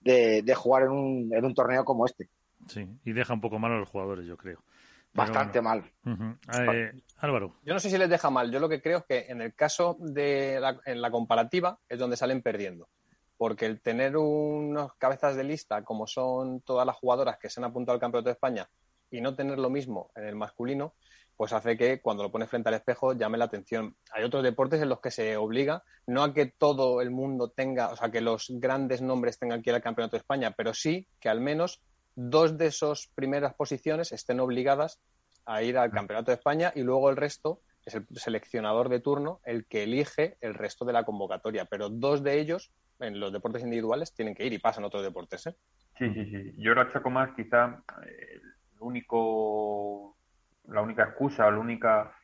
[0.00, 2.28] de, jugar en un, en un torneo como este.
[2.66, 4.64] Sí, y deja un poco mal a los jugadores, yo creo.
[5.12, 5.84] Bastante mal.
[6.04, 7.56] Eh, Álvaro.
[7.64, 8.50] Yo no sé si les deja mal.
[8.50, 11.98] Yo lo que creo es que en el caso de la, en la comparativa es
[11.98, 12.88] donde salen perdiendo.
[13.36, 17.64] Porque el tener unos cabezas de lista como son todas las jugadoras que se han
[17.64, 18.68] apuntado al Campeonato de España
[19.10, 20.94] y no tener lo mismo en el masculino,
[21.36, 23.96] pues hace que cuando lo pones frente al espejo llame la atención.
[24.12, 27.88] Hay otros deportes en los que se obliga no a que todo el mundo tenga,
[27.88, 31.06] o sea, que los grandes nombres tengan que ir al Campeonato de España, pero sí
[31.18, 31.80] que al menos
[32.14, 35.00] dos de esas primeras posiciones estén obligadas
[35.46, 39.40] a ir al Campeonato de España y luego el resto es el seleccionador de turno
[39.44, 41.64] el que elige el resto de la convocatoria.
[41.64, 45.46] Pero dos de ellos, en los deportes individuales, tienen que ir y pasan otros deportes.
[45.46, 45.56] ¿eh?
[45.98, 46.54] Sí, sí, sí.
[46.56, 48.42] Yo lo achaco más, quizá, el
[48.80, 50.16] único,
[50.68, 52.14] la única excusa, la única,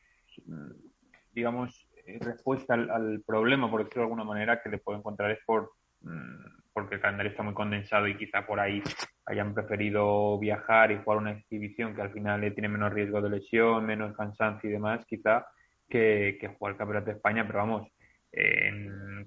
[1.33, 1.87] digamos,
[2.21, 6.57] respuesta al, problema, por decirlo de alguna manera, que le puedo encontrar es por mm,
[6.73, 8.83] porque el calendario está muy condensado y quizá por ahí
[9.27, 13.85] hayan preferido viajar y jugar una exhibición que al final tiene menos riesgo de lesión,
[13.85, 15.45] menos cansancio y demás, quizá,
[15.87, 17.91] que, jugar el Campeonato de España, pero vamos,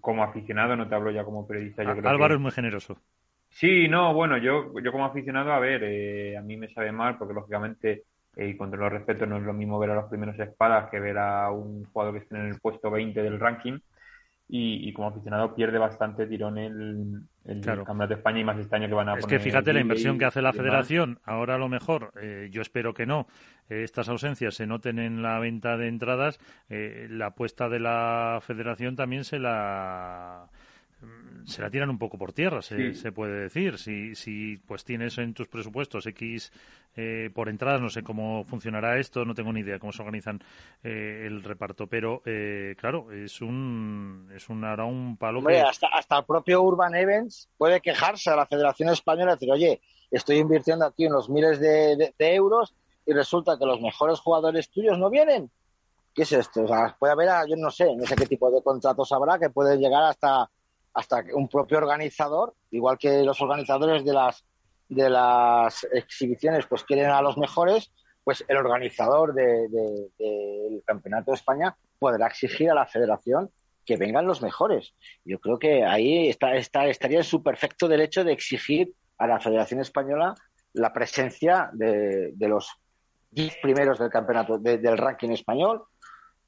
[0.01, 1.85] como aficionado, no te hablo ya como periodista.
[1.85, 2.99] Yo Álvaro es muy generoso.
[3.51, 7.19] Sí, no, bueno, yo, yo como aficionado, a ver, eh, a mí me sabe mal
[7.19, 8.05] porque lógicamente,
[8.37, 10.89] eh, y con todo los respeto, no es lo mismo ver a los primeros espadas
[10.89, 13.79] que ver a un jugador que esté en el puesto 20 del ranking
[14.53, 18.89] y, como aficionado pierde bastante tirón el, el Campeonato de España y más este año
[18.89, 21.19] que van a es que fíjate la inversión que hace la federación.
[21.25, 23.27] Ahora a lo mejor eh, yo espero que no
[23.69, 28.41] eh, estas ausencias se noten en la venta de entradas eh, la apuesta de la
[28.43, 30.49] federación también se la
[31.45, 33.79] se la tiran un poco por tierra, se, se puede decir.
[33.79, 36.53] Si, si pues tienes en tus presupuestos X
[36.97, 40.43] eh, por entradas, no sé cómo funcionará esto, no tengo ni idea cómo se organizan
[40.83, 46.19] eh, el reparto, pero eh, claro, es un es un ahora un palo hasta, hasta
[46.19, 50.85] el propio Urban Events puede quejarse a la Federación Española y decir, oye, estoy invirtiendo
[50.85, 52.75] aquí unos miles de, euros
[53.07, 55.51] y resulta que los mejores jugadores tuyos no vienen.
[56.13, 56.65] ¿Qué es esto?
[56.65, 59.49] O sea, puede haber, yo no sé, no sé qué tipo de contratos habrá que
[59.51, 60.51] puede llegar hasta
[60.95, 64.45] hasta un propio organizador, igual que los organizadores de las
[64.91, 67.93] de las exhibiciones pues quieren a los mejores,
[68.25, 73.51] pues el organizador del Campeonato de España podrá exigir a la federación
[73.87, 74.95] que vengan los mejores.
[75.25, 79.41] Yo creo que ahí está, está, estaría en su perfecto derecho de exigir a la
[79.41, 80.35] Federación Española
[80.73, 82.69] la presencia de, los
[83.31, 85.85] 10 primeros del campeonato del ranking español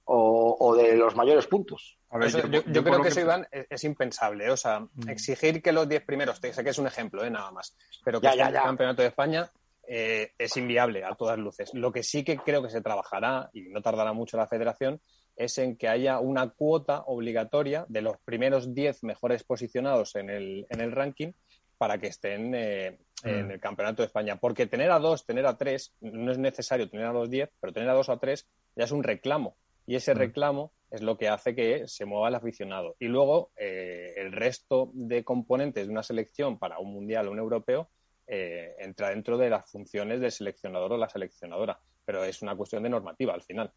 [0.05, 1.98] o, de los mayores puntos.
[2.11, 4.50] yo, creo que eso, Iván, es, impensable.
[4.50, 5.09] O sea, mm.
[5.09, 7.30] exigir que los 10 primeros, sé que es un ejemplo, ¿eh?
[7.30, 9.50] nada más, pero que ya, el campeonato de España
[9.86, 11.70] eh, es inviable a todas luces.
[11.74, 15.00] Lo que sí que creo que se trabajará, y no tardará mucho la federación,
[15.36, 20.66] es en que haya una cuota obligatoria de los primeros 10 mejores posicionados en el,
[20.68, 21.32] en el ranking
[21.78, 23.50] para que estén eh, en mm.
[23.50, 24.36] el Campeonato de España.
[24.36, 27.72] Porque tener a dos, tener a tres, no es necesario tener a dos diez, pero
[27.72, 28.46] tener a dos o a tres
[28.76, 29.57] ya es un reclamo.
[29.87, 32.97] Y ese reclamo es lo que hace que se mueva el aficionado.
[32.99, 37.39] Y luego eh, el resto de componentes de una selección para un mundial o un
[37.39, 37.89] europeo
[38.26, 41.78] eh, entra dentro de las funciones del seleccionador o la seleccionadora.
[42.05, 43.72] Pero es una cuestión de normativa al final.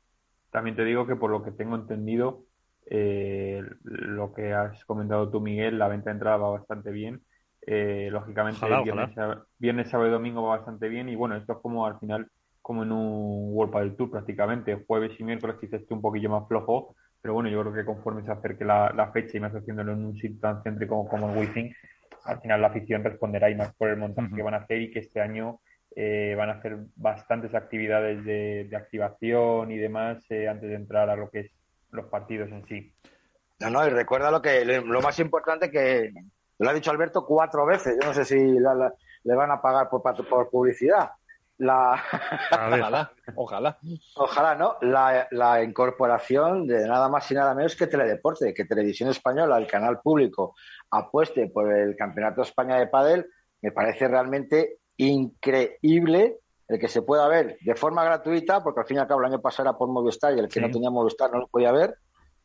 [0.51, 2.43] También te digo que por lo que tengo entendido,
[2.85, 7.21] eh, lo que has comentado tú, Miguel, la venta de entrada va bastante bien.
[7.65, 8.65] lógicamente,
[9.57, 11.07] viernes, sábado y domingo va bastante bien.
[11.07, 12.29] Y bueno, esto es como al final
[12.65, 14.83] como en un World del Tour prácticamente.
[14.87, 18.23] Jueves y miércoles quizás esté un poquillo más flojo, pero bueno, yo creo que conforme
[18.23, 21.37] se acerque la, la fecha y más haciéndolo en un sitio tan céntrico como, el
[21.37, 21.71] Wizzing,
[22.23, 24.89] al final la afición responderá y más por el montaje que van a hacer y
[24.89, 25.59] que este año
[25.95, 31.15] eh, van a hacer bastantes actividades de, activación y demás eh, antes de entrar a
[31.15, 31.51] lo que es
[31.91, 32.91] los partidos en sí.
[33.59, 36.11] No, no, y recuerda lo que lo más importante que
[36.57, 37.95] lo ha dicho Alberto cuatro veces.
[38.01, 41.11] Yo no sé si le van a pagar por, por publicidad
[41.57, 42.03] la
[42.51, 43.79] ojalá, ojalá.
[44.15, 44.77] Ojalá, ¿no?
[44.81, 50.01] La, incorporación de nada más y nada menos que Teledeporte, que Televisión Española, el canal
[50.01, 50.55] público,
[50.91, 53.27] apueste por el Campeonato de España de Padel,
[53.61, 58.97] me parece realmente increíble el que se pueda ver de forma gratuita, porque al fin
[58.97, 61.31] y al cabo el año pasado era por Movistar y el que no tenía Movistar
[61.31, 61.95] no lo podía ver,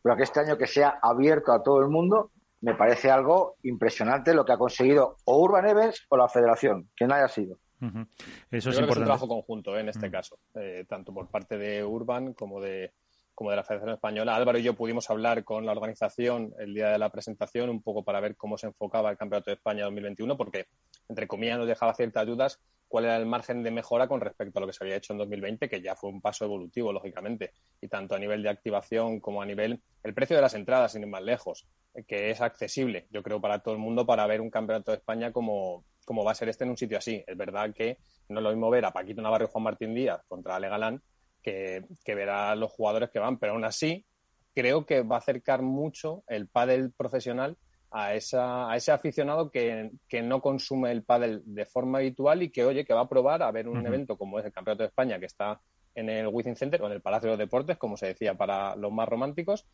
[0.02, 2.30] pero que este año que sea abierto a todo el mundo,
[2.60, 7.06] me parece algo impresionante lo que ha conseguido o Urban Events o la Federación, que
[7.06, 7.56] no haya sido.
[8.50, 8.90] Eso es, importante.
[8.90, 9.80] es un trabajo conjunto ¿eh?
[9.80, 12.92] en este caso, eh, tanto por parte de Urban como de,
[13.34, 14.36] como de la Federación Española.
[14.36, 18.04] Álvaro y yo pudimos hablar con la organización el día de la presentación un poco
[18.04, 20.66] para ver cómo se enfocaba el Campeonato de España 2021, porque,
[21.08, 24.60] entre comillas, nos dejaba ciertas dudas cuál era el margen de mejora con respecto a
[24.60, 27.88] lo que se había hecho en 2020, que ya fue un paso evolutivo, lógicamente, y
[27.88, 31.08] tanto a nivel de activación como a nivel el precio de las entradas, sin ir
[31.08, 31.66] más lejos,
[32.06, 35.32] que es accesible, yo creo, para todo el mundo para ver un Campeonato de España
[35.32, 37.22] como, como va a ser este en un sitio así.
[37.24, 37.98] Es verdad que
[38.30, 41.00] no es lo mismo ver a Paquito Navarro y Juan Martín Díaz contra Ale Galán
[41.40, 44.04] que, que ver a los jugadores que van, pero aún así
[44.52, 47.56] creo que va a acercar mucho el pádel profesional
[47.92, 49.92] a, esa, a ese aficionado que,
[50.24, 53.52] no consume el pádel de forma habitual y que, oye, que va a probar a
[53.52, 55.60] ver un evento como es el Campeonato de España, que está
[55.94, 58.74] en el Wizzing Center o en el Palacio de los Deportes, como se decía para
[58.74, 59.64] los más románticos,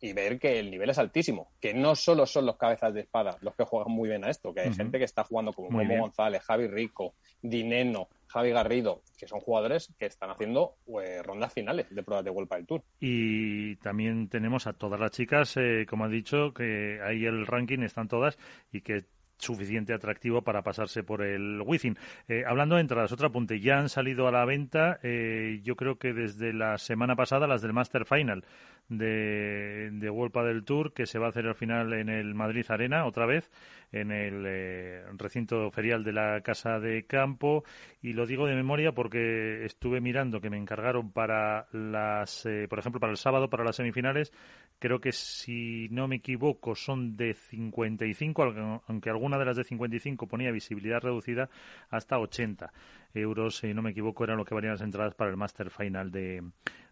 [0.00, 3.36] y ver que el nivel es altísimo, que no solo son los cabezas de espada
[3.40, 5.98] los que juegan muy bien a esto, que hay gente que está jugando como Momo
[5.98, 11.86] González, Javi Rico, Dineno, Javi Garrido, que son jugadores que están haciendo pues, rondas finales
[11.88, 12.82] de pruebas de World del Tour.
[13.00, 17.80] Y también tenemos a todas las chicas, eh, como ha dicho, que ahí el ranking
[17.80, 18.38] están todas
[18.72, 19.04] y que
[19.38, 21.96] suficiente atractivo para pasarse por el Wizzing.
[22.28, 25.98] Eh, hablando de entradas, otro apunte, ya han salido a la venta, eh, yo creo
[25.98, 28.44] que desde la semana pasada, las del Master Final
[28.88, 32.64] de, de World del Tour, que se va a hacer al final en el Madrid
[32.68, 33.50] Arena, otra vez,
[33.92, 37.64] en el eh, recinto ferial de la Casa de Campo.
[38.02, 43.00] Y lo digo de memoria porque estuve mirando que me encargaron para las, por ejemplo,
[43.00, 44.32] para el sábado, para las semifinales,
[44.78, 50.26] creo que si no me equivoco son de 55, aunque alguna de las de 55
[50.26, 51.48] ponía visibilidad reducida,
[51.88, 52.72] hasta 80
[53.14, 56.10] euros, si no me equivoco, eran lo que valían las entradas para el Master Final
[56.10, 56.42] de,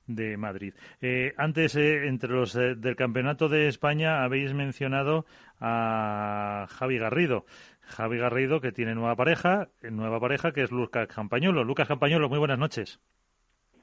[0.06, 0.74] de Madrid.
[1.00, 5.26] Eh, antes, eh, entre los eh, del Campeonato de España, habéis mencionado
[5.60, 7.44] a Javi Garrido.
[7.80, 11.64] Javi Garrido, que tiene nueva pareja, nueva pareja que es Lucas Campañolo.
[11.64, 13.00] Lucas Campañolo, muy buenas noches.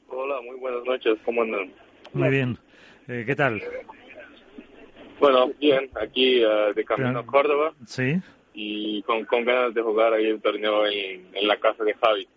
[0.08, 1.72] Hola, muy buenas noches, ¿cómo andan?
[2.14, 2.58] Muy bien.
[3.08, 3.62] Eh, ¿Qué tal?
[5.20, 7.74] Bueno, bien, aquí uh, de camino a Córdoba.
[7.86, 8.20] Sí.
[8.54, 12.28] Y con, con, ganas de jugar ahí el torneo en, en la casa de Javi.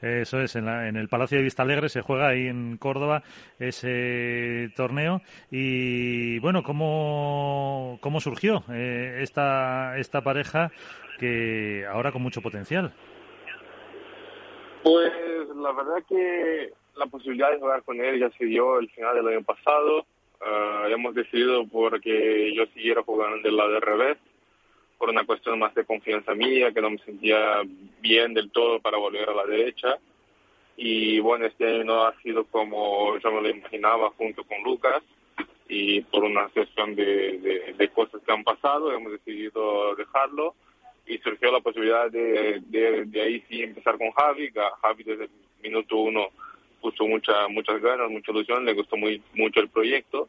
[0.00, 3.22] Eso es, en, la, en, el Palacio de Vista Alegre se juega ahí en Córdoba
[3.58, 5.20] ese torneo.
[5.50, 10.70] Y bueno, ¿cómo, cómo surgió eh, esta, esta pareja
[11.18, 12.92] que ahora con mucho potencial?
[14.82, 15.12] Pues
[15.56, 19.28] la verdad que la posibilidad de jugar con él ya se dio el final del
[19.28, 20.06] año pasado.
[20.40, 24.18] Uh, hemos decidido porque yo siguiera jugando del lado del revés,
[24.98, 27.62] por una cuestión más de confianza mía, que no me sentía
[28.00, 29.98] bien del todo para volver a la derecha.
[30.76, 35.02] Y bueno, este año no ha sido como yo me lo imaginaba junto con Lucas.
[35.68, 40.54] Y por una cuestión de, de, de cosas que han pasado, hemos decidido dejarlo.
[41.06, 44.50] Y surgió la posibilidad de, de, de ahí sí empezar con Javi.
[44.82, 45.30] Javi desde el
[45.62, 46.28] minuto uno
[46.80, 50.28] puso mucha, muchas ganas, mucha ilusión, le gustó muy, mucho el proyecto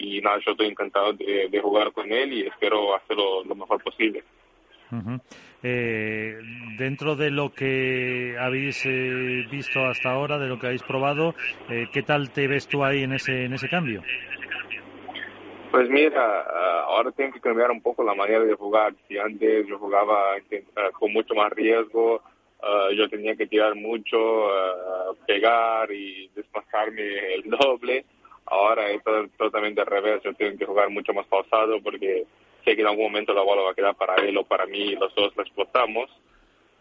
[0.00, 4.24] y nada, yo estoy encantado de, jugar con él y espero hacerlo lo mejor posible.
[5.62, 6.38] Eh,
[6.78, 11.34] dentro de lo que habéis eh, visto hasta ahora, de lo que habéis probado,
[11.68, 14.02] eh, ¿qué tal te ves tú ahí en ese, en ese cambio?
[15.70, 16.42] Pues mira,
[16.86, 18.92] ahora tengo que cambiar un poco la manera de jugar.
[19.06, 20.34] Si antes yo jugaba
[20.98, 22.22] con mucho más riesgo,
[22.96, 24.48] yo tenía que tirar mucho,
[25.28, 28.04] pegar y desplazarme el doble.
[28.50, 29.00] Ahora es
[29.38, 30.22] totalmente al revés.
[30.24, 32.26] Yo tengo que jugar mucho más pausado porque
[32.64, 34.78] sé que en algún momento la bola va a quedar para él o para mí
[34.78, 36.10] y los dos la explotamos.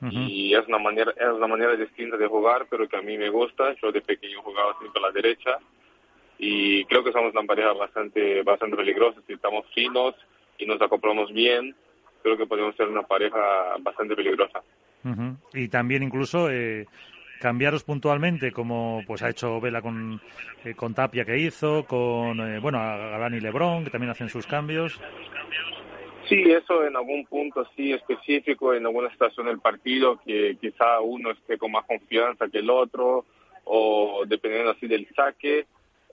[0.02, 3.30] Y es una manera es una manera distinta de jugar, pero que a mí me
[3.30, 3.76] gusta.
[3.82, 5.58] Yo de pequeño jugaba siempre a la derecha
[6.38, 9.20] y creo que somos una pareja bastante bastante peligrosa.
[9.28, 10.16] Si estamos finos
[10.58, 11.76] y nos acoplamos bien,
[12.24, 14.64] creo que podemos ser una pareja bastante peligrosa.
[15.54, 16.86] Y también incluso eh,
[17.40, 20.22] cambiaros puntualmente, como pues ha hecho Vela con,
[20.66, 24.30] eh, con Tapia que hizo, con eh, bueno a Galán y Lebrón que también hacen
[24.30, 25.00] sus cambios.
[26.28, 31.32] Sí, eso en algún punto sí específico, en alguna situación del partido, que quizá uno
[31.32, 33.26] esté con más confianza que el otro,
[33.64, 35.66] o dependiendo así del saque,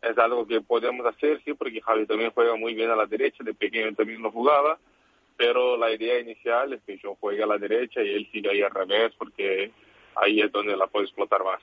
[0.02, 3.44] es algo que podemos hacer, sí, porque Javi también juega muy bien a la derecha,
[3.44, 4.78] de pequeño también lo jugaba,
[5.36, 8.62] pero la idea inicial es que yo juegue a la derecha y él siga ahí
[8.62, 9.70] al revés, porque
[10.16, 11.62] ahí es donde la puedo explotar más.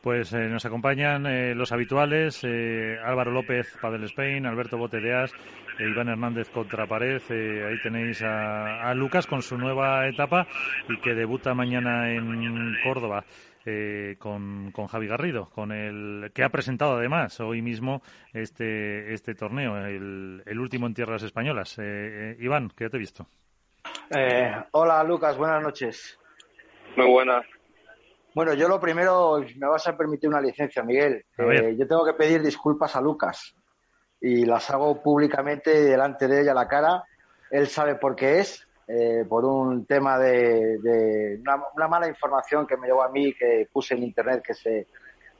[0.00, 5.32] Pues eh, nos acompañan eh, los habituales, eh, Álvaro López, Padel Spain, Alberto Botedeas,
[5.78, 7.22] e Iván Hernández contra pared.
[7.30, 10.46] ahí tenéis a, Lucas con su nueva etapa
[10.88, 13.24] y que debuta mañana en Córdoba.
[14.18, 18.00] con, con, Javi Garrido, con el que ha presentado además hoy mismo
[18.32, 21.78] este, este torneo, el, el último en tierras españolas.
[22.38, 23.26] Iván, ¿qué te he visto?
[24.72, 26.19] hola Lucas, buenas noches.
[26.96, 27.44] Muy buenas.
[28.34, 31.24] Bueno, yo lo primero, me vas a permitir una licencia, Miguel.
[31.38, 33.54] Eh, yo tengo que pedir disculpas a Lucas
[34.20, 37.04] y las hago públicamente delante de ella a la cara.
[37.50, 42.86] Él sabe por qué es, eh, por un tema de, una, mala información que me
[42.86, 44.86] llegó a mí, que puse en internet que se,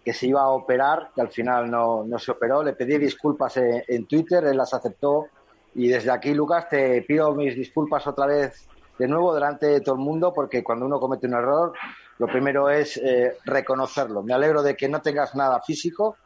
[0.05, 2.65] que se iba a operar, que al final no, no se operó.
[2.65, 5.29] Le pedí disculpas en, en Twitter, él las aceptó.
[5.77, 8.69] Y desde aquí, Lucas, te pido mis disculpas otra vez
[9.01, 11.73] de nuevo delante de todo el mundo, porque cuando uno comete un error,
[12.19, 14.23] lo primero es eh, reconocerlo.
[14.23, 16.19] Me alegro de que no tengas nada físico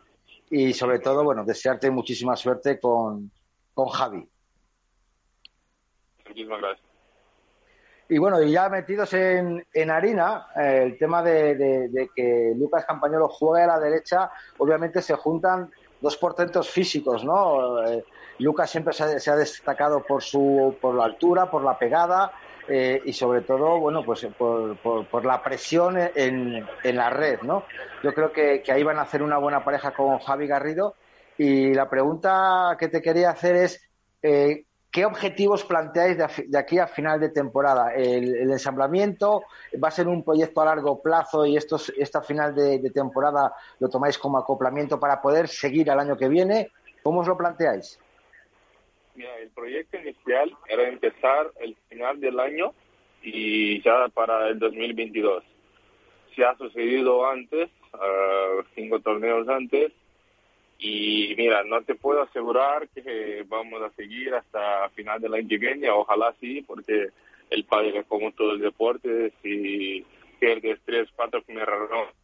[0.51, 3.31] y sobre todo, bueno, desearte muchísima suerte con,
[3.75, 4.29] con Javi.
[6.27, 6.89] Muchísimas gracias.
[8.09, 13.29] Y bueno, y ya metidos en, en harina, eh, el tema de, que Lucas Campañolo
[13.29, 15.71] juegue a la derecha, obviamente se juntan
[16.01, 17.87] dos portentos físicos, ¿no?
[17.87, 18.05] Eh,
[18.41, 22.33] Lucas siempre se ha, se ha, destacado por su por la altura, por la pegada,
[22.69, 27.65] eh, y sobre todo, bueno, pues por, por, la presión en, en, la red, ¿no?
[28.03, 30.95] Yo creo que, ahí van a hacer una buena pareja con Javi Garrido
[31.37, 33.83] y la pregunta que te quería hacer es,
[34.23, 37.93] eh, ¿qué objetivos planteáis de, aquí a final de temporada?
[37.95, 39.43] ¿El, ensamblamiento
[39.83, 43.53] va a ser un proyecto a largo plazo y esto, esta final de, de temporada
[43.79, 46.71] lo tomáis como acoplamiento para poder seguir al año que viene?
[47.03, 47.99] ¿Cómo os lo planteáis?
[49.15, 52.73] Mira, el proyecto inicial era empezar el final del año
[53.23, 55.45] y ya para el 2022.
[56.35, 59.93] Se ha sucedido antes, uh, cinco torneos antes,
[60.79, 65.59] y mira, no te puedo asegurar que vamos a seguir hasta final del año que
[65.59, 67.09] viene, ojalá sí, porque
[67.51, 70.05] el padre como todo el deporte, si
[70.41, 72.24] pierdes tres, cuatro primeras rondas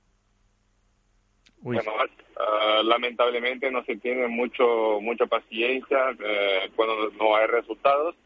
[1.61, 8.17] bueno, uh, lamentablemente no se tiene mucho mucha paciencia uh, cuando no hay resultados.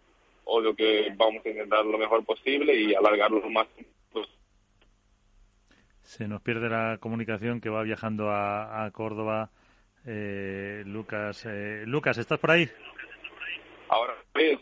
[0.44, 3.66] o lo que vamos a intentar lo mejor posible y alargarlo lo más.
[6.02, 9.50] Se nos pierde la comunicación que va viajando a, a Córdoba.
[10.06, 12.68] Eh, Lucas, eh, Lucas, ¿estás por ahí?
[13.88, 14.58] Ahora, ¿ves?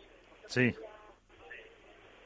[0.47, 0.73] Sí.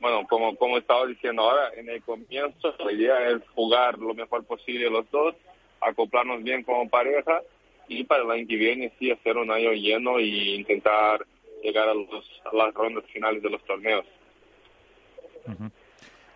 [0.01, 4.44] Bueno, como, como estaba diciendo ahora, en el comienzo la idea es jugar lo mejor
[4.44, 5.34] posible los dos
[5.81, 7.43] acoplarnos bien como pareja
[7.89, 11.24] y para el año que viene sí hacer un año lleno y intentar
[11.62, 14.05] llegar a, los, a las rondas finales de los torneos.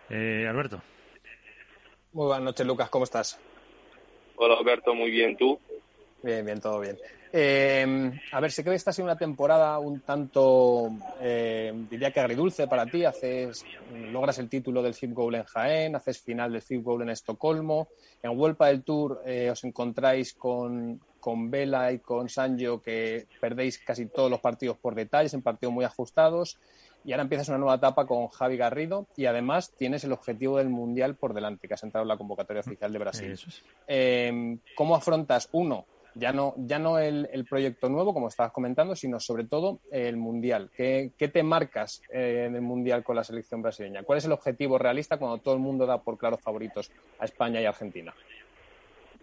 [0.09, 0.81] eh, Alberto.
[2.13, 2.89] Muy buenas noches, Lucas.
[2.89, 3.39] ¿Cómo estás?
[4.35, 4.93] Hola, Alberto.
[4.93, 5.37] Muy bien.
[5.37, 5.59] ¿Tú?
[6.23, 6.97] Bien, bien, todo bien.
[7.33, 12.19] Eh, a ver, sé que esta ha sido una temporada un tanto, eh, diría que
[12.19, 13.05] agridulce para ti.
[13.05, 13.63] Haces,
[14.11, 17.87] logras el título del FIP Goal en Jaén, haces final del FIP Goal en Estocolmo.
[18.21, 23.79] En Vuelta del Tour eh, os encontráis con, con Vela y con Sanjo que perdéis
[23.79, 26.57] casi todos los partidos por detalles, en partidos muy ajustados.
[27.03, 30.69] Y ahora empiezas una nueva etapa con Javi Garrido y además tienes el objetivo del
[30.69, 34.59] Mundial por delante, que has entrado en la convocatoria oficial de Brasil.
[34.75, 39.19] ¿Cómo afrontas, uno, ya no, ya no el, el, proyecto nuevo, como estabas comentando, sino
[39.19, 40.69] sobre todo el Mundial.
[40.75, 44.03] ¿Qué, qué te marcas eh, en el Mundial con la selección brasileña?
[44.03, 47.61] ¿Cuál es el objetivo realista cuando todo el mundo da por claros favoritos a España
[47.61, 48.13] y Argentina?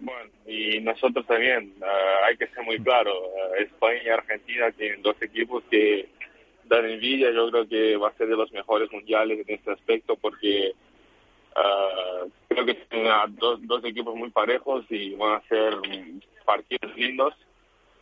[0.00, 5.02] Bueno, y nosotros también, uh, hay que ser muy claro, uh, España y Argentina tienen
[5.02, 6.08] dos equipos que
[6.64, 10.14] dan envidia, yo creo que va a ser de los mejores mundiales en este aspecto
[10.16, 10.72] porque
[11.56, 15.74] uh, creo que tienen dos, dos equipos muy parejos y van a ser
[16.48, 17.34] partidos lindos.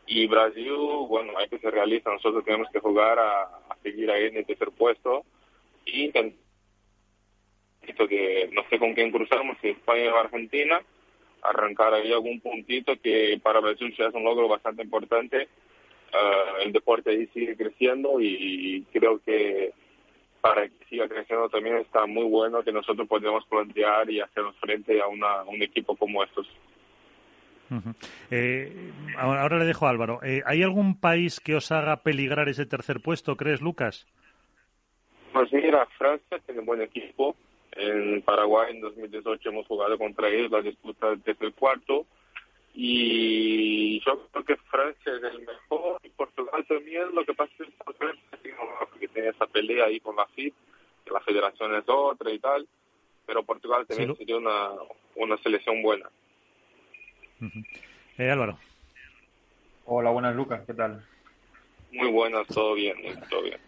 [0.06, 0.72] Y Brasil,
[1.08, 3.48] bueno, hay que ser realista, nosotros tenemos que jugar a,
[3.82, 5.24] seguir ahí en el tercer puesto
[5.84, 6.46] y intentar
[8.08, 10.80] que no sé con quién cruzamos, si España o Argentina,
[11.42, 15.48] arrancar ahí algún puntito que para Brasil ya es un logro bastante importante.
[16.12, 19.72] Uh, el deporte ahí sigue creciendo y creo que
[20.40, 25.00] para que siga creciendo también está muy bueno que nosotros podamos plantear y hacernos frente
[25.00, 26.46] a, una, un equipo como estos.
[27.70, 27.94] Uh -huh.
[28.30, 30.20] eh, ahora le dejo a Álvaro.
[30.22, 34.06] Eh, ¿Hay algún país que os haga peligrar ese tercer puesto, crees, Lucas?
[35.32, 37.36] Pues mira, Francia tiene un buen equipo.
[37.72, 42.06] En Paraguay en 2018 hemos jugado contra ellos la disputa desde el cuarto
[42.78, 47.14] y yo creo que Francia es el mejor y Portugal también.
[47.14, 47.68] Lo que pasa es
[49.00, 50.54] que tiene esa pelea ahí con la FIP,
[51.04, 52.66] que la federación es otra y tal,
[53.26, 54.16] pero Portugal también sí.
[54.18, 54.70] sería una,
[55.16, 56.08] una selección buena.
[57.40, 57.66] Uh -huh.
[58.18, 58.58] eh, Álvaro.
[59.84, 61.04] Hola, buenas Lucas, ¿qué tal?
[61.92, 62.96] Muy buenas, todo bien,
[63.30, 63.58] todo bien.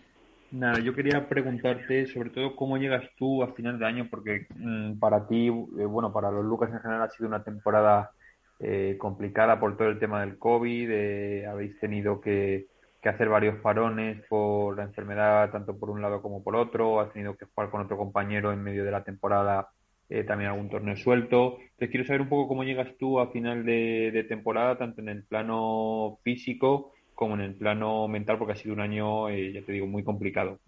[0.51, 4.99] Nada, yo quería preguntarte sobre todo cómo llegas tú a final de año, porque mmm,
[4.99, 8.11] para ti, eh, bueno, para los Lucas en general ha sido una temporada
[8.59, 12.67] eh, complicada por todo el tema del COVID, eh, habéis tenido que,
[13.03, 17.13] que, hacer varios parones por la enfermedad, tanto por un lado como por otro, has
[17.13, 19.69] tenido que jugar con otro compañero en medio de la temporada
[20.09, 21.59] eh, también algún torneo suelto.
[21.61, 25.09] Entonces quiero saber un poco cómo llegas tú a final de, de temporada, tanto en
[25.09, 29.63] el plano físico, como en el plano mental, porque ha sido un año, eh, ya
[29.63, 30.59] te digo, muy complicado.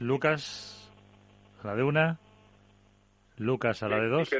[0.00, 0.90] Lucas,
[1.62, 2.18] a la de una.
[3.36, 4.30] Lucas, a la de dos.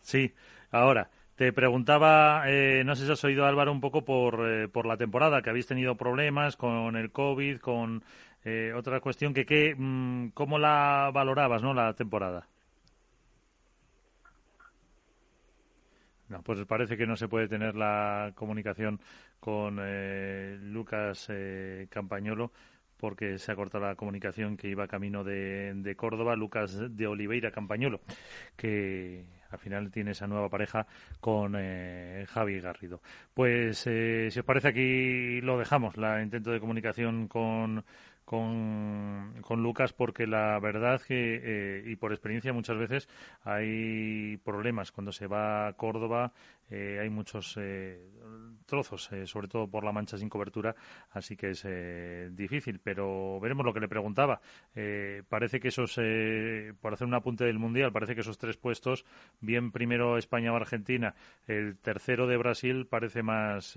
[0.00, 0.32] Sí,
[0.70, 1.08] ahora.
[1.36, 4.98] Te preguntaba, eh, no sé si has oído Álvaro un poco por, eh, por la
[4.98, 8.04] temporada, que habéis tenido problemas con el COVID, con
[8.44, 12.46] eh, otra cuestión, que, que mmm, ¿cómo la valorabas, no, la temporada?
[16.28, 19.00] No, pues parece que no se puede tener la comunicación
[19.38, 22.52] con eh, Lucas eh, Campañolo
[23.02, 27.50] porque se ha cortado la comunicación que iba camino de, de, Córdoba, Lucas de Oliveira
[27.50, 28.00] Campañolo,
[28.56, 30.86] que al final tiene esa nueva pareja
[31.18, 33.02] con eh, Javi Garrido.
[33.34, 37.84] Pues eh, si os parece aquí lo dejamos, la intento de comunicación con
[38.32, 43.06] con, con Lucas porque la verdad que, eh, y por experiencia muchas veces
[43.42, 46.32] hay problemas cuando se va a Córdoba,
[46.72, 48.00] eh, hay muchos eh,
[48.64, 50.74] trozos, eh, sobre todo por la mancha sin cobertura,
[51.10, 51.66] así que es
[52.34, 54.40] difícil, pero veremos lo que le preguntaba.
[55.28, 56.00] Parece que esos,
[56.80, 59.04] por hacer un apunte del Mundial, parece que esos tres puestos,
[59.40, 61.14] bien primero España o Argentina,
[61.46, 63.74] el tercero de Brasil parece más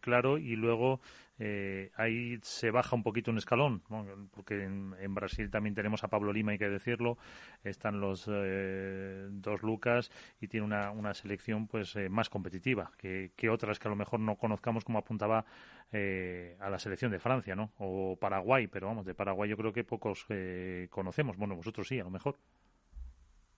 [0.00, 1.00] claro y luego
[1.38, 3.82] eh, ahí se baja un poquito un escalón,
[4.30, 7.18] porque en, en, Brasil también tenemos a Pablo Lima, hay que decirlo,
[7.64, 10.10] están los eh, dos Lucas
[10.40, 13.96] y tiene una, una selección pues eh, más competitiva que, que, otras que a lo
[13.96, 15.44] mejor no conozcamos como apuntaba
[15.92, 17.70] eh, a la selección de Francia, ¿no?
[17.78, 22.00] O Paraguay, pero vamos, de Paraguay yo creo que pocos eh, conocemos, bueno, vosotros sí,
[22.00, 22.36] a lo mejor.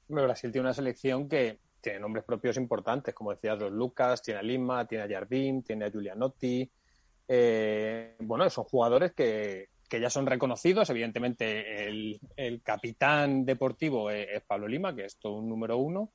[0.08, 4.42] Brasil tiene una selección que tiene nombres propios importantes, como decías, los Lucas, tiene a
[4.42, 6.70] Lima, tiene a Jardim, tiene a Giulianotti,
[7.28, 10.88] eh, bueno, son jugadores que, que, ya son reconocidos.
[10.90, 16.10] Evidentemente, el, el capitán deportivo es, Pablo Lima, que es todo un número uno.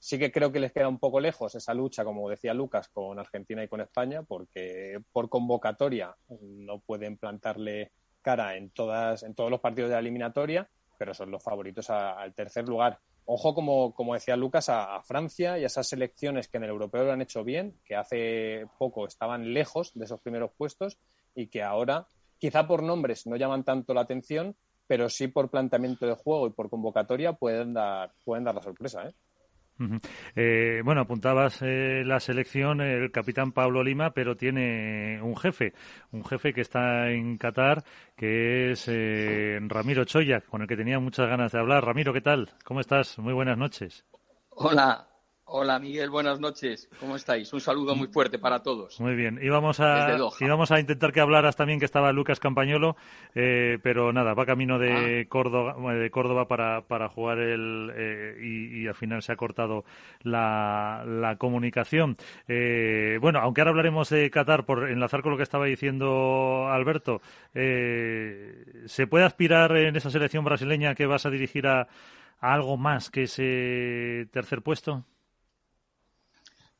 [0.00, 3.18] Sí que creo que les queda un poco lejos esa lucha, como decía Lucas, con
[3.18, 7.90] Argentina y con España, porque por convocatoria no pueden plantarle
[8.22, 10.68] cara en, todas, en todos los partidos de la eliminatoria,
[10.98, 13.00] pero son los favoritos al tercer lugar
[13.30, 16.70] ojo, como, como decía Lucas, a, a, Francia y a esas selecciones que en el
[16.70, 20.98] europeo lo han hecho bien, que hace poco estaban lejos de esos primeros puestos
[21.34, 22.08] y que ahora,
[22.38, 24.56] quizá por nombres no llaman tanto la atención,
[24.86, 29.06] pero sí por planteamiento de juego y por convocatoria pueden dar, pueden dar la sorpresa.
[29.06, 29.14] ¿eh?
[30.34, 35.72] Eh, bueno, apuntabas eh, la selección, el capitán Pablo Lima, pero tiene un jefe,
[36.12, 37.84] un jefe que está en Qatar,
[38.16, 41.84] que es eh, Ramiro Choya, con el que tenía muchas ganas de hablar.
[41.84, 42.50] Ramiro, ¿qué tal?
[42.64, 43.18] ¿Cómo estás?
[43.18, 44.04] Muy buenas noches.
[44.50, 45.08] Hola,
[45.50, 46.90] Hola Miguel, buenas noches.
[47.00, 47.50] ¿Cómo estáis?
[47.54, 49.00] Un saludo muy fuerte para todos.
[49.00, 49.38] Muy bien.
[49.42, 52.96] Íbamos a, íbamos a intentar que hablaras también que estaba Lucas Campañolo,
[53.34, 55.28] eh, pero nada, va camino de, ah.
[55.30, 59.86] Córdoba, de Córdoba para, para jugar el eh, y, al final se ha cortado
[60.20, 62.18] la, la comunicación.
[62.46, 67.22] Eh, bueno, aunque ahora hablaremos de Qatar por enlazar con lo que estaba diciendo Alberto,
[67.54, 71.88] ¿se puede aspirar en esa selección brasileña que vas a dirigir a
[72.38, 75.06] algo más que ese tercer puesto?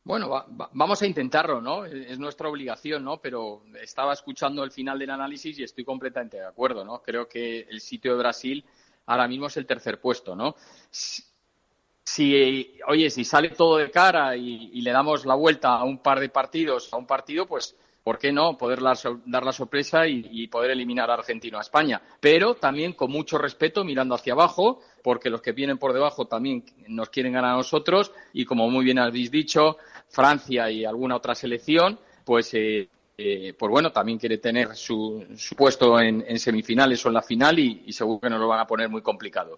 [0.08, 0.42] Bueno,
[0.72, 1.84] vamos a intentarlo, ¿no?
[1.84, 3.18] Es nuestra obligación, ¿no?
[3.18, 7.02] Pero estaba escuchando el final del análisis y estoy completamente de acuerdo, ¿no?
[7.02, 8.64] Creo que el sitio de Brasil
[9.04, 10.56] ahora mismo es el tercer puesto, ¿no?
[10.90, 16.20] Si, oye, si sale todo de cara y, le damos la vuelta a un par
[16.20, 20.48] de partidos, a un partido, pues, ¿por qué no poder dar la sorpresa y, y
[20.48, 22.00] poder eliminar a Argentina a España?
[22.18, 26.64] Pero también con mucho respeto, mirando hacia abajo, porque los que vienen por debajo también
[26.88, 29.76] nos quieren ganar a nosotros y, como muy bien habéis dicho,
[30.08, 36.00] Francia y alguna otra selección, pues, eh, eh, pues bueno, también quiere tener su, puesto
[36.00, 39.02] en, semifinales o en la final y, seguro que nos lo van a poner muy
[39.02, 39.56] complicado.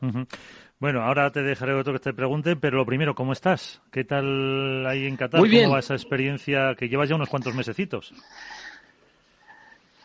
[0.79, 3.83] Bueno, ahora te dejaré otro que te pregunte, pero lo primero, ¿cómo estás?
[3.93, 5.41] ¿Qué tal ahí en Qatar?
[5.41, 5.65] Muy bien.
[5.65, 8.15] ¿Cómo va esa experiencia que llevas ya unos cuantos mesecitos?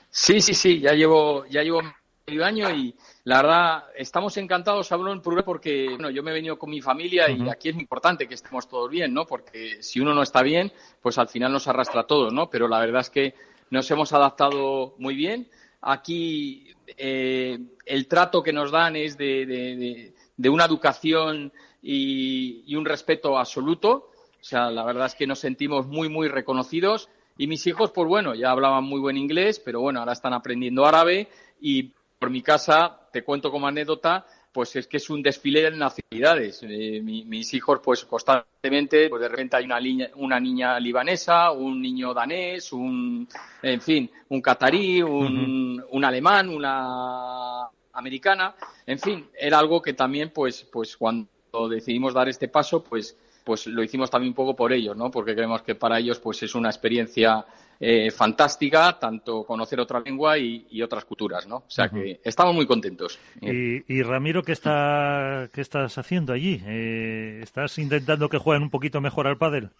[0.10, 1.82] Sí, sí, sí, ya llevo, ya llevo
[2.28, 6.82] año y, la verdad, estamos encantados, plural, porque bueno, yo me he venido con mi
[6.82, 9.28] familia y aquí es muy importante que estemos todos bien, ¿no?
[9.28, 12.50] Porque si uno no está bien, pues al final nos arrastra a todos, ¿no?
[12.50, 13.36] Pero la verdad es que
[13.70, 15.48] nos hemos adaptado muy bien.
[15.82, 20.12] Aquí eh, el trato que nos dan es de,
[20.50, 21.54] una educación
[21.84, 24.10] y, y, un respeto absoluto.
[24.42, 27.08] O sea, la verdad es que nos sentimos muy, muy reconocidos.
[27.38, 30.88] Y mis hijos, pues bueno, ya hablaban muy buen inglés, pero bueno, ahora están aprendiendo
[30.88, 31.28] árabe
[31.62, 35.72] y por mi casa, te cuento como anécdota, pues es que es un desfile de
[35.72, 36.64] nacionalidades.
[36.64, 39.80] Eh, mis hijos, pues constantemente, pues de repente hay una,
[40.16, 43.28] una niña libanesa, un niño danés, un,
[43.62, 48.56] en fin, un catarí, un, un alemán, una americana.
[48.86, 51.28] En fin, era algo que también, pues, pues cuando
[51.70, 55.12] decidimos dar este paso, pues, pues lo hicimos también un poco por ellos, ¿no?
[55.12, 57.46] Porque creemos que para ellos, pues es una experiencia
[57.80, 61.58] eh, fantástica, tanto conocer otra lengua y, otras culturas, ¿no?
[61.58, 63.20] O sea que estamos muy contentos.
[63.42, 66.62] Y, Ramiro, ¿qué, está, ¿qué estás haciendo allí?
[66.66, 69.72] Eh, ¿Estás intentando que jueguen un poquito mejor al pádel?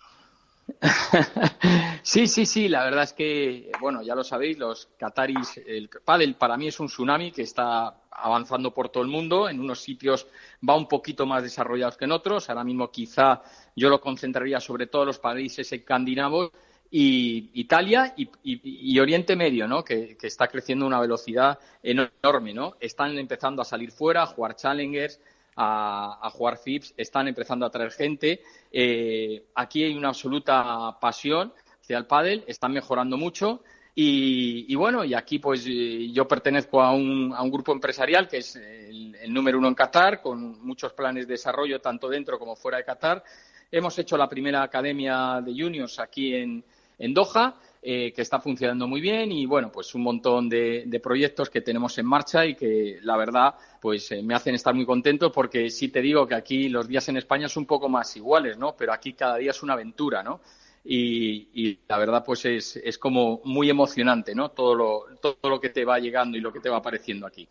[2.02, 6.36] sí, sí, sí, la verdad es que, bueno, ya lo sabéis, los Qataris, el pádel
[6.36, 10.28] para mí es un tsunami que está avanzando por todo el mundo, en unos sitios
[10.68, 13.44] va un poquito más desarrollados que en otros, ahora mismo quizá
[13.76, 16.52] yo lo concentraría sobre todo en los países escandinavos
[16.92, 19.84] y Italia y, Oriente Medio, ¿no?
[19.84, 22.76] Que, está creciendo a una velocidad enorme, ¿no?
[22.80, 25.20] Están empezando a salir fuera, a jugar challengers,
[25.56, 28.42] a, jugar FIPS, están empezando a traer gente.
[28.72, 33.62] Eh, aquí hay una absoluta pasión hacia el pádel, están mejorando mucho.
[33.98, 38.38] Y, bueno, y aquí pues eh, yo pertenezco a un, a un grupo empresarial que
[38.38, 42.58] es el, el, número uno en Qatar, con muchos planes de desarrollo tanto dentro como
[42.58, 43.24] fuera de Qatar.
[43.72, 46.64] Hemos hecho la primera academia de juniors aquí en,
[46.98, 51.50] en Doha, eh, que está funcionando muy bien y bueno, pues un montón de, proyectos
[51.50, 55.32] que tenemos en marcha y que la verdad pues eh, me hacen estar muy contento
[55.32, 58.58] porque sí te digo que aquí los días en España son un poco más iguales,
[58.58, 58.76] ¿no?
[58.76, 60.42] Pero aquí cada día es una aventura, ¿no?
[60.84, 64.50] Y, la verdad pues es, es como muy emocionante, ¿no?
[64.50, 67.48] Todo lo, todo lo que te va llegando y lo que te va apareciendo aquí.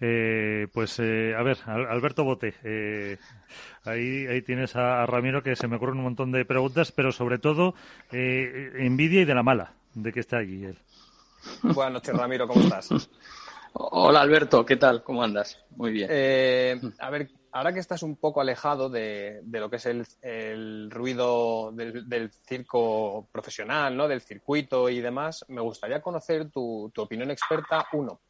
[0.00, 3.18] Eh, pues eh, a ver, Alberto Bote, eh,
[3.84, 7.38] ahí, ahí tienes a, Ramiro que se me ocurren un montón de preguntas, pero sobre
[7.38, 7.74] todo
[8.10, 10.78] envidia y de la mala de que esté allí él.
[11.62, 12.88] Buenas noches, Ramiro, ¿cómo estás?
[13.74, 15.02] Hola, Alberto, ¿qué tal?
[15.02, 15.62] ¿Cómo andas?
[15.76, 16.08] Muy bien.
[16.98, 19.86] a ver, ahora que estás un poco alejado de, lo que es
[20.22, 24.08] el, ruido del, del, circo profesional, ¿no?
[24.08, 28.22] Del circuito y demás, me gustaría conocer tu, tu opinión experta, uno,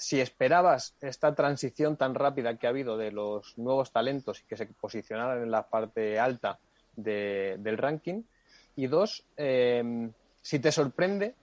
[0.00, 4.56] si esperabas esta transición tan rápida que ha habido de los nuevos talentos y que
[4.56, 6.58] se posicionaran en la parte alta
[6.96, 8.22] del ranking.
[8.76, 11.34] Y dos, eh, si te sorprende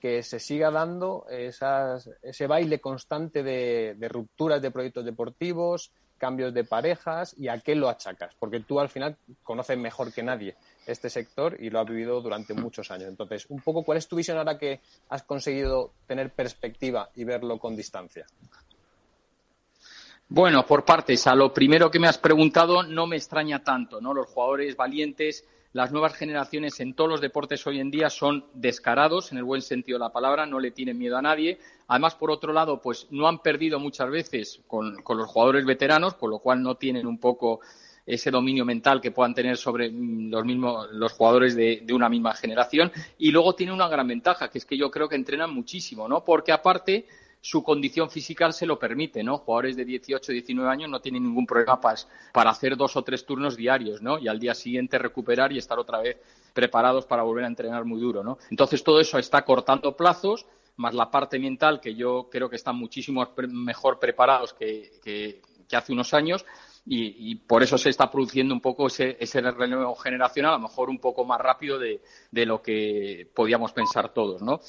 [0.00, 5.90] que se siga dando ese baile constante de, de, rupturas de proyectos deportivos,
[6.24, 10.22] cambios de parejas y a qué lo achacas, porque tú al final conoces mejor que
[10.22, 10.56] nadie
[10.86, 13.10] este sector y lo has vivido durante muchos años.
[13.10, 17.58] Entonces, un poco, ¿cuál es tu visión ahora que has conseguido tener perspectiva y verlo
[17.58, 18.24] con distancia?
[20.30, 24.14] Bueno, por partes, a lo primero que me has preguntado no me extraña tanto, ¿no?
[24.14, 29.32] Los jugadores valientes, las nuevas generaciones en todos los deportes hoy en día son descarados,
[29.32, 31.58] en el buen sentido de la palabra, no le tienen miedo a nadie.
[31.88, 36.14] Además, por otro lado, pues no han perdido muchas veces con, con los jugadores veteranos,
[36.14, 37.58] con lo cual no tienen un poco
[38.06, 42.08] ese dominio mental que puedan tener sobre mm, los mismos los jugadores de, de, una
[42.08, 45.54] misma generación y luego tiene una gran ventaja que es que yo creo que entrenan
[45.54, 47.06] muchísimo no porque aparte
[47.44, 49.36] su condición física se lo permite, ¿no?
[49.36, 52.00] Jugadores de 18, 19 años no tienen ningún problema para,
[52.32, 54.18] para hacer dos o tres turnos diarios, ¿no?
[54.18, 56.16] Y al día siguiente recuperar y estar otra vez
[56.54, 58.38] preparados para volver a entrenar muy duro, ¿no?
[58.50, 62.76] Entonces todo eso está cortando plazos, más la parte mental, que yo creo que están
[62.76, 66.46] muchísimo mejor preparados que, hace unos años.
[66.86, 70.88] Y, por eso se está produciendo un poco ese, ese relevo generacional, a lo mejor
[70.88, 74.60] un poco más rápido de, de lo que podíamos pensar todos, ¿no?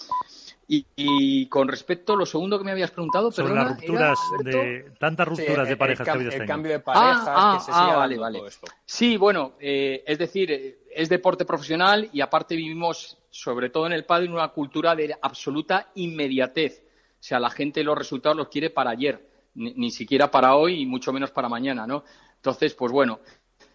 [0.68, 5.28] Y, con respecto a lo segundo que me habías preguntado, sobre las rupturas de tantas
[5.28, 7.96] rupturas de parejas que ha habido este El cambio de parejas ah, que se ah,
[7.98, 8.40] vale, vale.
[8.84, 13.94] Sí, bueno, eh, es decir, eh, es deporte profesional y aparte vivimos, sobre todo en
[13.94, 16.84] el padre, una cultura de absoluta inmediatez.
[17.14, 20.82] O sea, la gente los resultados los quiere para ayer, ni, ni siquiera para hoy
[20.82, 22.04] y mucho menos para mañana, ¿no?
[22.38, 23.20] Entonces, pues bueno,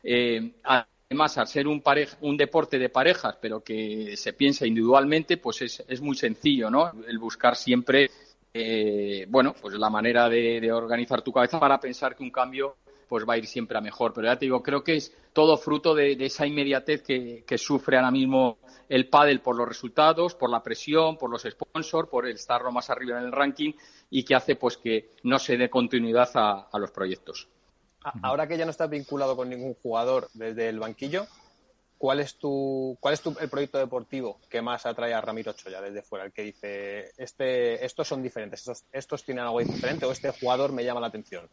[0.03, 0.55] eh,
[1.13, 1.83] Además, al ser un,
[2.21, 6.93] un deporte de parejas, pero que se piensa individualmente, pues es, muy sencillo, ¿no?
[7.05, 8.09] El buscar siempre,
[8.55, 12.77] eh, bueno, pues la manera de, organizar tu cabeza para pensar que un cambio
[13.09, 14.13] pues va a ir siempre a mejor.
[14.13, 18.13] Pero ya te digo, creo que es todo fruto de, esa inmediatez que, sufre ahora
[18.13, 18.59] mismo
[18.89, 22.89] el pádel por los resultados, por la presión, por los sponsors, por el estar más
[22.89, 23.73] arriba en el ranking
[24.11, 27.49] y que hace pues que no se dé continuidad a los proyectos.
[28.23, 31.27] Ahora que ya no estás vinculado con ningún jugador desde el banquillo,
[31.99, 35.83] ¿cuál es tu, cuál es tu, el proyecto deportivo que más atrae a Ramiro Choya
[35.83, 36.25] desde fuera?
[36.25, 40.73] El que dice, este, estos son diferentes, estos, estos tienen algo diferente o este jugador
[40.73, 41.47] me llama la atención.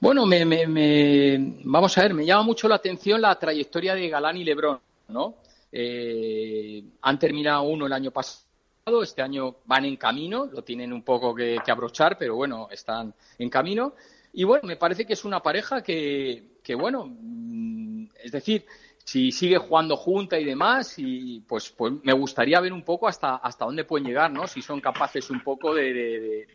[0.00, 4.36] Bueno, me, me, vamos a ver, me llama mucho la atención la trayectoria de Galán
[4.38, 5.34] y Lebrón, ¿no?
[5.70, 11.02] Eh, han terminado uno el año pasado, este año van en camino, lo tienen un
[11.02, 13.94] poco que, que abrochar, pero bueno, están en camino.
[14.34, 18.66] Y bueno, me parece que es una pareja que, que bueno, mm, es decir,
[19.04, 23.36] si sigue jugando junta y demás, y pues, pues me gustaría ver un poco hasta,
[23.36, 24.48] hasta dónde pueden llegar, ¿no?
[24.48, 26.46] Si son capaces un poco de, de,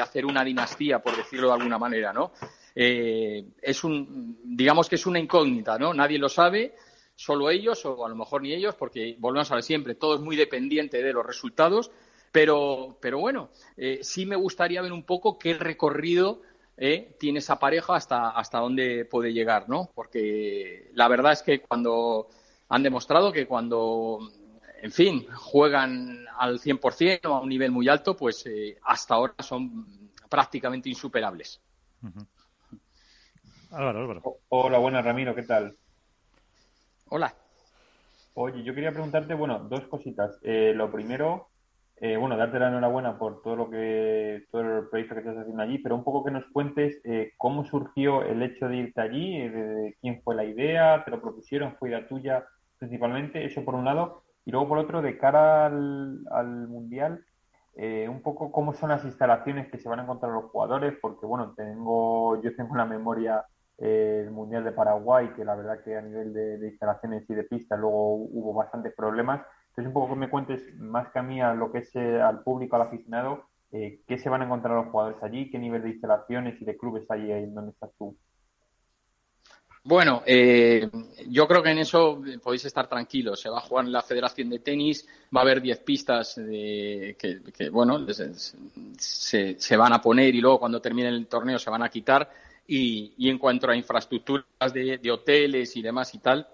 [0.00, 2.32] hacer una dinastía, por decirlo de alguna manera, ¿no?
[2.74, 5.92] Eh, es un, digamos que es una incógnita, ¿no?
[5.92, 6.76] Nadie lo sabe,
[7.14, 10.20] solo ellos, o a lo mejor ni ellos, porque volvemos a ver siempre, todo es
[10.20, 11.90] muy dependiente de los resultados,
[12.32, 16.40] pero, pero bueno, eh, sí me gustaría ver un poco qué recorrido
[16.78, 17.16] ¿eh?
[17.18, 19.90] tiene esa pareja hasta, hasta dónde puede llegar, ¿no?
[19.94, 22.28] Porque la verdad es que cuando
[22.68, 24.20] han demostrado que cuando,
[24.80, 29.34] en fin, juegan al 100% o a un nivel muy alto, pues eh, hasta ahora
[29.40, 31.60] son prácticamente insuperables.
[33.70, 35.76] Hola, buenas Ramiro, ¿qué tal?
[37.08, 37.34] Hola.
[38.34, 40.38] Oye, yo quería preguntarte, bueno, dos cositas.
[40.42, 41.48] Eh, lo primero,
[42.00, 45.62] eh, bueno, darte la enhorabuena por todo lo que, todo el proyecto que estás haciendo
[45.62, 49.36] allí, pero un poco que nos cuentes eh, cómo surgió el hecho de irte allí,
[49.36, 52.44] eh, de, quién fue la idea, te lo propusieron, fue idea tuya
[52.78, 57.24] principalmente, eso por un lado, y luego por otro, de cara al, al Mundial,
[58.08, 61.54] un poco cómo son las instalaciones que se van a encontrar los jugadores, porque bueno,
[61.56, 63.44] tengo, yo tengo en la memoria
[63.78, 67.78] el Mundial de Paraguay, que la verdad que a nivel de instalaciones y de pistas
[67.78, 69.42] luego hubo bastantes problemas
[69.80, 72.20] es un poco que me cuentes más que a mí, a lo que es eh,
[72.20, 75.82] al público, al aficionado, eh, qué se van a encontrar los jugadores allí, qué nivel
[75.82, 78.16] de instalaciones y de clubes hay ahí donde estás tú.
[79.84, 80.90] Bueno, eh,
[81.28, 83.40] yo creo que en eso podéis estar tranquilos.
[83.40, 87.70] Se va a jugar en la Federación de Tenis, va a haber 10 pistas que,
[87.72, 88.04] bueno,
[88.98, 92.28] se, van a poner y luego cuando termine el torneo se van a quitar.
[92.66, 96.46] Y, en cuanto a infraestructuras de, de, hoteles y demás y tal,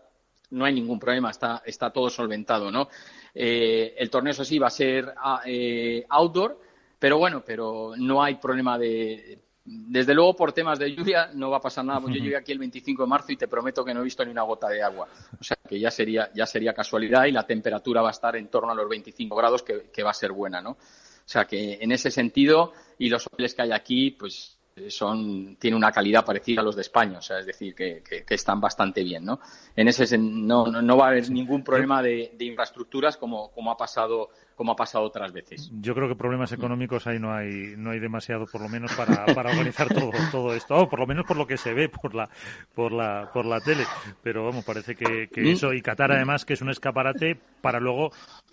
[0.50, 2.88] no hay ningún problema, está, está todo solventado, ¿no?
[3.34, 6.60] Eh, el torneo, eso sí, va a ser ah, eh, outdoor,
[6.98, 9.40] pero bueno, pero no hay problema de...
[9.66, 11.98] Desde luego, por temas de lluvia, no va a pasar nada.
[11.98, 14.22] Pues yo llegué aquí el 25 de marzo y te prometo que no he visto
[14.22, 15.08] ni una gota de agua.
[15.40, 18.48] O sea, que ya sería, ya sería casualidad y la temperatura va a estar en
[18.48, 20.72] torno a los 25 grados, que, que va a ser buena, ¿no?
[20.72, 20.76] O
[21.24, 24.53] sea, que en ese sentido, y los hoteles que hay aquí, pues
[24.88, 28.60] son tiene una calidad parecida a los de España, o sea, es decir, que, están
[28.60, 29.38] bastante bien, ¿no?
[29.76, 34.30] En ese no, no, va a haber ningún problema de, infraestructuras como, como ha pasado
[34.56, 35.70] como ha pasado otras veces.
[35.80, 39.26] Yo creo que problemas económicos ahí no hay no hay demasiado, por lo menos para,
[39.34, 42.14] para organizar todo todo esto, o por lo menos por lo que se ve por
[42.14, 42.28] la
[42.74, 43.84] por la por la tele.
[44.22, 45.46] Pero vamos, parece que, que mm.
[45.46, 48.10] eso y Qatar además que es un escaparate para luego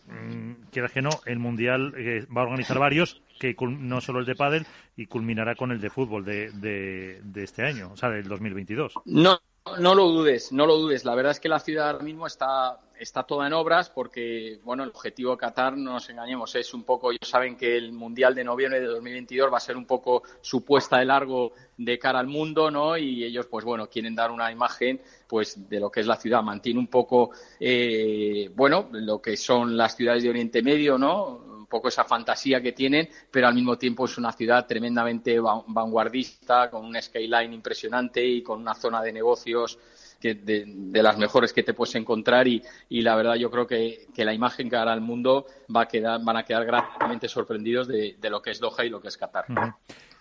[0.07, 4.25] mm, quieras que no, el mundial eh, va a organizar varios que no solo el
[4.25, 8.27] de pádel y culminará con el de fútbol de, de, este año, o sea, del
[8.27, 8.93] 2022.
[9.05, 9.39] No,
[9.79, 11.05] no lo dudes, no lo dudes.
[11.05, 14.83] La verdad es que la ciudad ahora mismo está, está toda en obras porque, bueno,
[14.83, 18.35] el objetivo de Qatar, no nos engañemos, es un poco, ellos saben que el Mundial
[18.35, 22.19] de noviembre de 2022 va a ser un poco su puesta de largo de cara
[22.19, 22.95] al mundo, ¿no?
[22.95, 26.43] Y ellos, pues bueno, quieren dar una imagen, pues, de lo que es la ciudad.
[26.43, 31.51] Mantiene un poco, eh, bueno, lo que son las ciudades de Oriente Medio, ¿no?
[31.72, 36.86] Poco esa fantasía que tienen, pero al mismo tiempo es una ciudad tremendamente vanguardista, con
[36.86, 39.80] un skyline impresionante y con una zona de negocios
[40.19, 44.34] que de, las mejores que te puedes encontrar y, la verdad yo creo que, la
[44.34, 48.39] imagen que hará el mundo va a quedar, van a quedar gratamente sorprendidos de, lo
[48.41, 49.45] que es Doha y lo que es Qatar.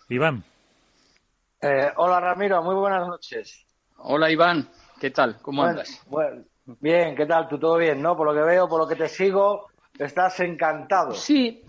[0.09, 0.42] Iván.
[1.61, 3.66] Eh, hola Ramiro, muy buenas noches.
[3.98, 4.66] Hola Iván,
[4.98, 5.36] ¿qué tal?
[5.42, 6.01] ¿Cómo andas?
[6.78, 7.48] bien, ¿qué tal?
[7.48, 8.16] ¿Tú todo bien, no?
[8.16, 9.69] Por lo que veo, por lo que te sigo,
[10.01, 11.12] Estás encantado.
[11.14, 11.62] Sí.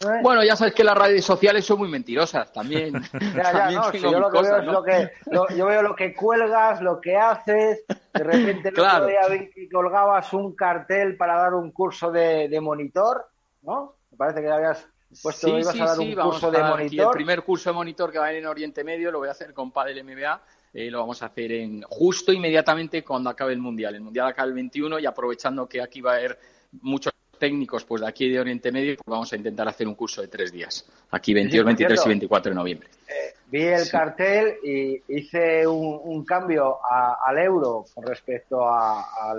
[0.00, 0.20] ¿Eh?
[0.22, 2.94] Bueno, ya sabes que las redes sociales son muy mentirosas también.
[3.34, 5.10] Ya, ya, no, yo lo que veo es lo que
[5.56, 7.84] yo veo lo que cuelgas, lo que haces.
[8.12, 12.58] De repente el otro día vi que colgabas un cartel para dar un curso de,
[12.60, 13.24] monitor,
[13.62, 13.96] ¿no?
[14.10, 14.86] Me parece que habías
[15.22, 17.06] puesto sí, ibas sí, a dar sí, un curso de monitor.
[17.06, 19.32] el primer curso de monitor que va a ir en Oriente Medio lo voy a
[19.32, 20.42] hacer con Padel MBA.
[20.72, 23.94] Eh, lo vamos a hacer en justo inmediatamente cuando acabe el mundial.
[23.94, 26.38] El mundial acaba el 21 y aprovechando que aquí va a haber
[26.82, 27.13] muchos
[27.44, 30.28] técnicos pues de aquí de Oriente Medio, pues vamos a intentar hacer un curso de
[30.28, 32.88] tres días, aquí 22, 23 y 24 de noviembre.
[33.06, 39.34] Eh, vi el cartel y hice un, cambio al euro con respecto a,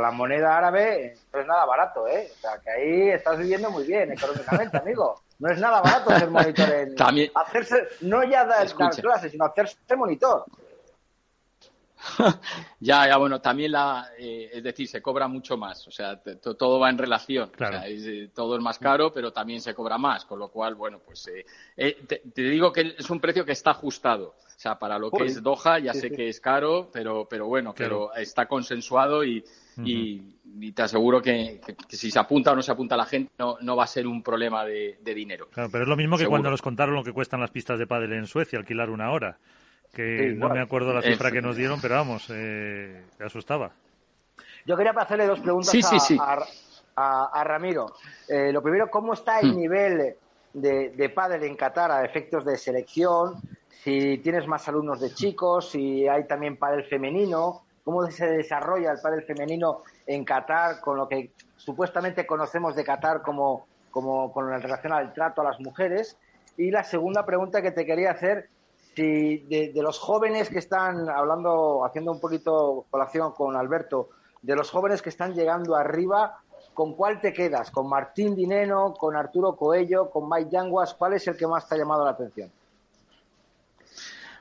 [0.00, 2.28] la moneda árabe, no es nada barato, ¿eh?
[2.32, 5.20] O sea, que ahí estás viviendo muy bien económicamente, amigo.
[5.38, 6.94] No es nada barato ser monitor en...
[6.96, 7.30] También...
[7.34, 10.44] Hacerse, no ya dar clases, sino hacerse monitor.
[12.80, 16.78] ya, ya, bueno, también la, eh, es decir, se cobra mucho más, o sea, todo
[16.78, 20.48] va en relación, eh, todo es más caro, pero también se cobra más, con lo
[20.48, 21.28] cual, bueno, pues
[21.76, 25.24] eh, te, digo que es un precio que está ajustado, o sea, para lo que
[25.24, 29.44] es Doha, ya sé que es caro, pero, pero bueno, pero está consensuado y,
[29.84, 33.76] y, te aseguro que, si se apunta o no se apunta la gente, no, no
[33.76, 35.48] va a ser un problema de, dinero.
[35.50, 37.86] Claro, pero es lo mismo que cuando nos contaron lo que cuestan las pistas de
[37.86, 39.38] pádel en Suecia, alquilar una hora
[39.92, 43.70] que no me acuerdo la cifra que nos dieron, pero vamos, eh, me asustaba.
[44.66, 45.74] Yo quería hacerle dos preguntas
[46.96, 47.94] a, Ramiro.
[48.28, 49.56] Eh, lo primero, ¿cómo está el hmm.
[49.56, 50.16] nivel
[50.52, 53.40] de, de pádel en Qatar a efectos de selección?
[53.82, 59.00] Si tienes más alumnos de chicos, si hay también pádel femenino, ¿cómo se desarrolla el
[59.00, 64.92] pádel femenino en Qatar con lo que supuestamente conocemos de Qatar como, como con relación
[64.92, 66.18] al trato a las mujeres?
[66.58, 68.50] Y la segunda pregunta que te quería hacer
[69.00, 74.10] de, los jóvenes que están hablando, haciendo un poquito colación con Alberto,
[74.42, 76.38] de los jóvenes que están llegando arriba,
[76.74, 77.70] ¿con cuál te quedas?
[77.70, 80.94] ¿Con Martín Dineno, con Arturo Coello, con Mike Yanguas?
[80.94, 82.50] ¿Cuál es el que más te ha llamado la atención?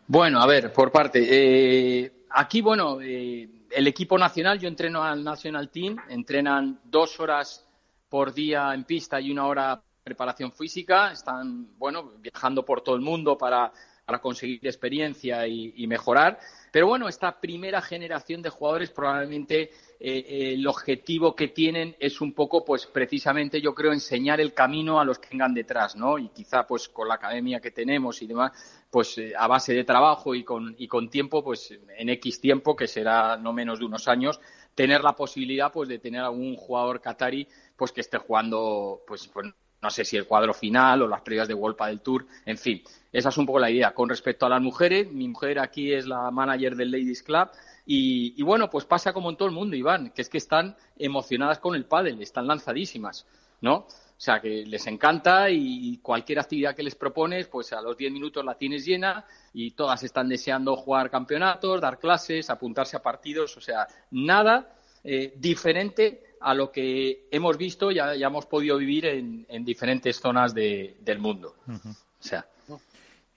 [0.07, 1.19] Bueno, a ver, por parte.
[1.29, 7.65] Eh, aquí, bueno, eh, el equipo nacional, yo entreno al National Team, entrenan dos horas
[8.09, 13.01] por día en pista y una hora preparación física, están, bueno, viajando por todo el
[13.01, 13.71] mundo para
[14.09, 16.39] para conseguir experiencia y, mejorar.
[16.71, 22.19] Pero bueno, esta primera generación de jugadores probablemente eh, eh, el objetivo que tienen es
[22.19, 26.17] un poco, pues precisamente yo creo, enseñar el camino a los que vengan detrás, ¿no?
[26.17, 28.51] Y quizá pues con la academia que tenemos y demás,
[28.89, 32.75] pues eh, a base de trabajo y con, y con tiempo, pues en X tiempo,
[32.75, 34.41] que será no menos de unos años,
[34.73, 39.53] tener la posibilidad pues de tener algún jugador qatari pues que esté jugando pues, pues
[39.81, 42.83] no sé si el cuadro final o las previas de World del Tour, en fin,
[43.11, 43.93] esa es un poco la idea.
[43.93, 47.49] Con respecto a las mujeres, mi mujer aquí es la manager del Ladies Club
[47.85, 51.59] y, bueno, pues pasa como en todo el mundo, Iván, que es que están emocionadas
[51.59, 53.25] con el pádel, están lanzadísimas,
[53.61, 53.75] ¿no?
[53.75, 58.11] O sea, que les encanta y cualquier actividad que les propones, pues a los 10
[58.11, 63.55] minutos la tienes llena y todas están deseando jugar campeonatos, dar clases, apuntarse a partidos,
[63.55, 69.05] o sea, nada eh, diferente a lo que hemos visto y ya, hemos podido vivir
[69.05, 71.55] en, diferentes zonas del mundo.
[71.67, 72.45] O sea.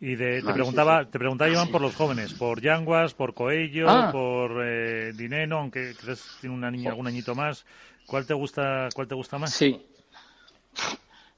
[0.01, 4.11] Y te preguntaba, te preguntaba Iván por los jóvenes, por Yanguas, por Coello, ah.
[4.11, 7.65] por eh, Dineno, aunque crees que tiene una niña, algún añito más.
[8.05, 9.55] ¿Cuál te gusta, cuál te gusta más?
[9.55, 9.81] Sí.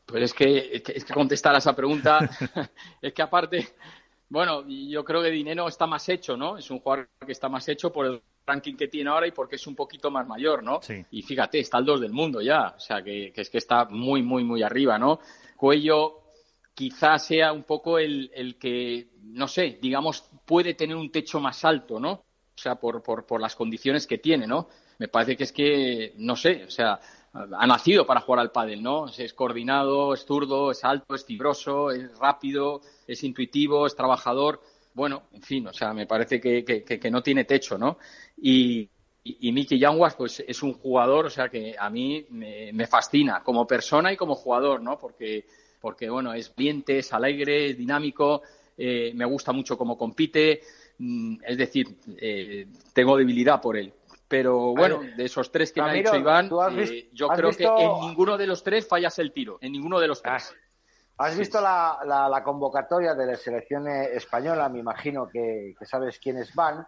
[0.06, 2.18] Pues es que, es que contestar a esa pregunta,
[3.02, 3.74] es que aparte,
[4.30, 6.56] bueno, yo creo que Dineno está más hecho, ¿no?
[6.56, 9.56] Es un jugador que está más hecho por el ranking que tiene ahora y porque
[9.56, 10.80] es un poquito más mayor, ¿no?
[11.10, 14.22] Y fíjate, está el 2 del mundo ya, o sea, que, es que está muy,
[14.22, 15.20] muy, muy arriba, ¿no?
[15.56, 16.20] Cuello
[16.74, 21.64] quizás sea un poco el, el, que, no sé, digamos, puede tener un techo más
[21.64, 22.12] alto, ¿no?
[22.12, 24.68] O sea, por, por, por las condiciones que tiene, ¿no?
[24.98, 27.00] Me parece que es que, no sé, o sea,
[27.34, 29.06] ha nacido para jugar al pádel, ¿no?
[29.08, 34.60] Es coordinado, es zurdo, es alto, es fibroso, es rápido, es intuitivo, es trabajador.
[34.94, 37.98] Bueno, en fin, o sea, me parece que, que, no tiene techo, ¿no?
[38.40, 38.88] Y,
[39.24, 43.66] y, Miki Yanguas, pues es un jugador, o sea, que a mí me, fascina como
[43.66, 44.96] persona y como jugador, ¿no?
[44.96, 45.46] Porque,
[45.80, 48.42] porque bueno, es viente, es alegre, es dinámico,
[48.78, 50.60] eh, me gusta mucho cómo compite,
[50.98, 53.92] mm, es decir, eh, tengo debilidad por él.
[54.28, 58.00] Pero bueno, de esos tres que me ha dicho Iván, eh, yo creo que en
[58.00, 60.54] ninguno de los tres fallas el tiro, en ninguno de los tres.
[61.16, 64.68] ¿Has visto la, la, convocatoria de la selección española?
[64.68, 66.86] Me imagino que, sabes quiénes van.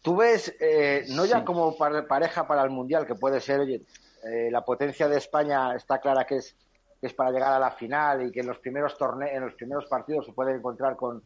[0.00, 3.82] Tú ves, eh, no ya como pareja para el Mundial, que puede ser, oye,
[4.24, 6.56] eh, la potencia de España está clara que es,
[7.02, 9.84] es para llegar a la final y que en los primeros torneos, en los primeros
[9.84, 11.22] partidos se puede encontrar con,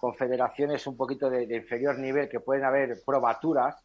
[0.00, 3.76] con federaciones un poquito de, de, inferior nivel, que pueden haber probaturas.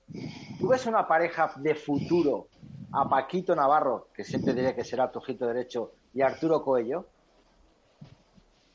[0.60, 2.48] ¿Tú ves una pareja de futuro
[2.92, 7.06] a Paquito Navarro, que siempre diré que será tu ojito derecho, y Arturo Coello?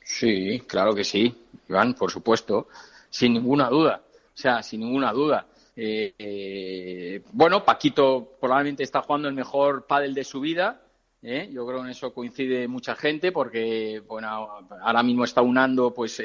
[0.05, 1.35] Sí, claro que sí,
[1.69, 2.69] Iván, por supuesto,
[3.09, 4.03] sin ninguna duda.
[4.07, 5.47] O sea, sin ninguna duda.
[5.75, 10.83] Eh, eh, bueno, Paquito probablemente está jugando el mejor pádel de su vida.
[11.23, 11.49] ¿eh?
[11.51, 14.29] Yo creo que en eso coincide mucha gente porque, bueno,
[14.83, 16.23] ahora mismo está unando pues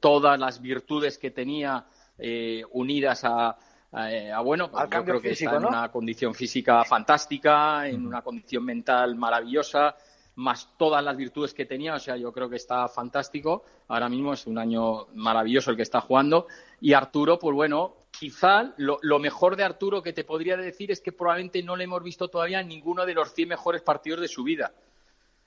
[0.00, 1.86] todas las virtudes que tenía
[2.72, 3.56] unidas a,
[4.42, 9.14] bueno, pues yo creo que está en una condición física fantástica, en una condición mental
[9.14, 9.94] maravillosa
[10.36, 11.94] más todas las virtudes que tenía.
[11.94, 13.64] O sea, yo creo que está fantástico.
[13.88, 16.46] Ahora mismo es un año maravilloso el que está jugando.
[16.80, 21.12] Y Arturo, pues bueno, quizá lo, mejor de Arturo que te podría decir es que
[21.12, 24.72] probablemente no le hemos visto todavía ninguno de los 100 mejores partidos de su vida.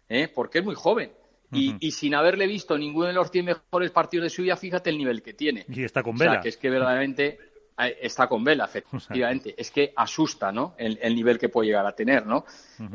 [0.10, 0.28] ¿eh?
[0.34, 1.12] Porque es muy joven.
[1.52, 4.98] y, sin haberle visto ninguno de los 100 mejores partidos de su vida, fíjate el
[4.98, 5.66] nivel que tiene.
[5.70, 6.32] Y está con Vela.
[6.32, 7.40] O sea, que es que verdaderamente
[7.78, 9.54] está con Vela, efectivamente.
[9.58, 10.74] Es que asusta, ¿no?
[10.78, 12.46] El, nivel que puede llegar a tener, ¿no?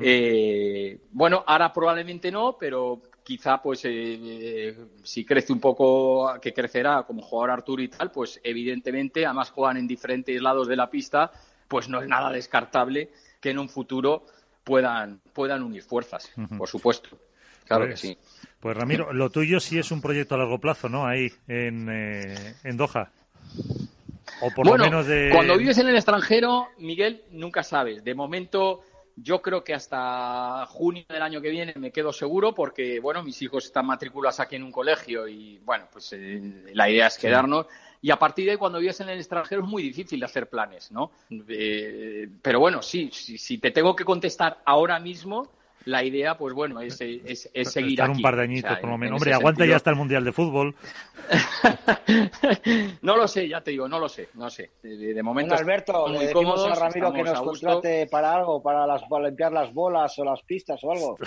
[0.00, 7.04] Eh, bueno, ahora probablemente no, pero quizá, pues, eh, si crece un poco, que crecerá
[7.04, 11.30] como jugador Arturo y tal, pues, evidentemente, además juegan en diferentes lados de la pista,
[11.68, 13.10] pues no es nada descartable
[13.40, 14.26] que en un futuro
[14.64, 17.10] puedan, puedan unir fuerzas, por supuesto.
[17.64, 18.18] Claro que pues, sí.
[18.60, 21.06] Pues Ramiro, lo tuyo sí es un proyecto a largo plazo, ¿no?
[21.06, 23.10] Ahí en, eh, en Doha
[24.64, 24.84] bueno,
[25.32, 28.02] cuando vives en el extranjero, Miguel, nunca sabes.
[28.02, 28.82] De momento,
[29.16, 33.40] yo creo que hasta junio del año que viene me quedo seguro porque, bueno, mis
[33.42, 37.66] hijos están matriculados aquí en un colegio y, bueno, pues eh, la idea es quedarnos.
[38.00, 40.90] Y a partir de ahí, cuando vives en el extranjero, es muy difícil hacer planes,
[40.90, 41.12] ¿no?
[41.48, 45.52] Eh, pero bueno, sí, si te tengo que contestar ahora mismo,
[45.84, 48.98] la idea, pues bueno, es, es, es seguir Estar un par de añitos, por lo
[48.98, 49.20] menos.
[49.20, 50.74] Hombre, aguanta ya hasta el Mundial de Fútbol.
[53.02, 54.70] no lo sé, ya te digo, no lo sé, no sé.
[54.82, 55.54] De, momento.
[55.54, 60.18] Alberto, le decimos a Ramiro que nos contrate para algo, para, las, limpiar las bolas
[60.18, 61.16] o las pistas o algo.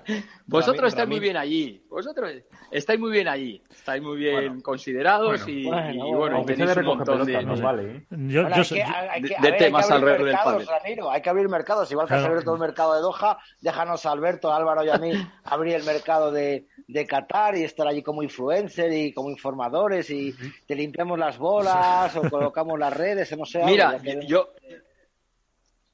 [0.46, 1.82] Vosotros estáis muy bien allí.
[1.88, 2.32] Vosotros
[2.70, 3.62] estáis muy bien allí.
[3.70, 10.36] Estáis muy bien considerados y, bueno, tenéis un montón de, vale, de, temas alrededor del
[10.36, 10.66] padre.
[11.10, 14.84] hay que abrir mercados, igual que has abierto el mercado de Doha, déjanos Alberto, Álvaro
[14.84, 15.12] y a mí
[15.44, 20.34] abrir el mercado de, de Qatar y estar allí como influencer y como informadores y
[20.66, 23.64] te limpiamos las bolas o colocamos las redes, no sé.
[23.64, 24.50] Mira, yo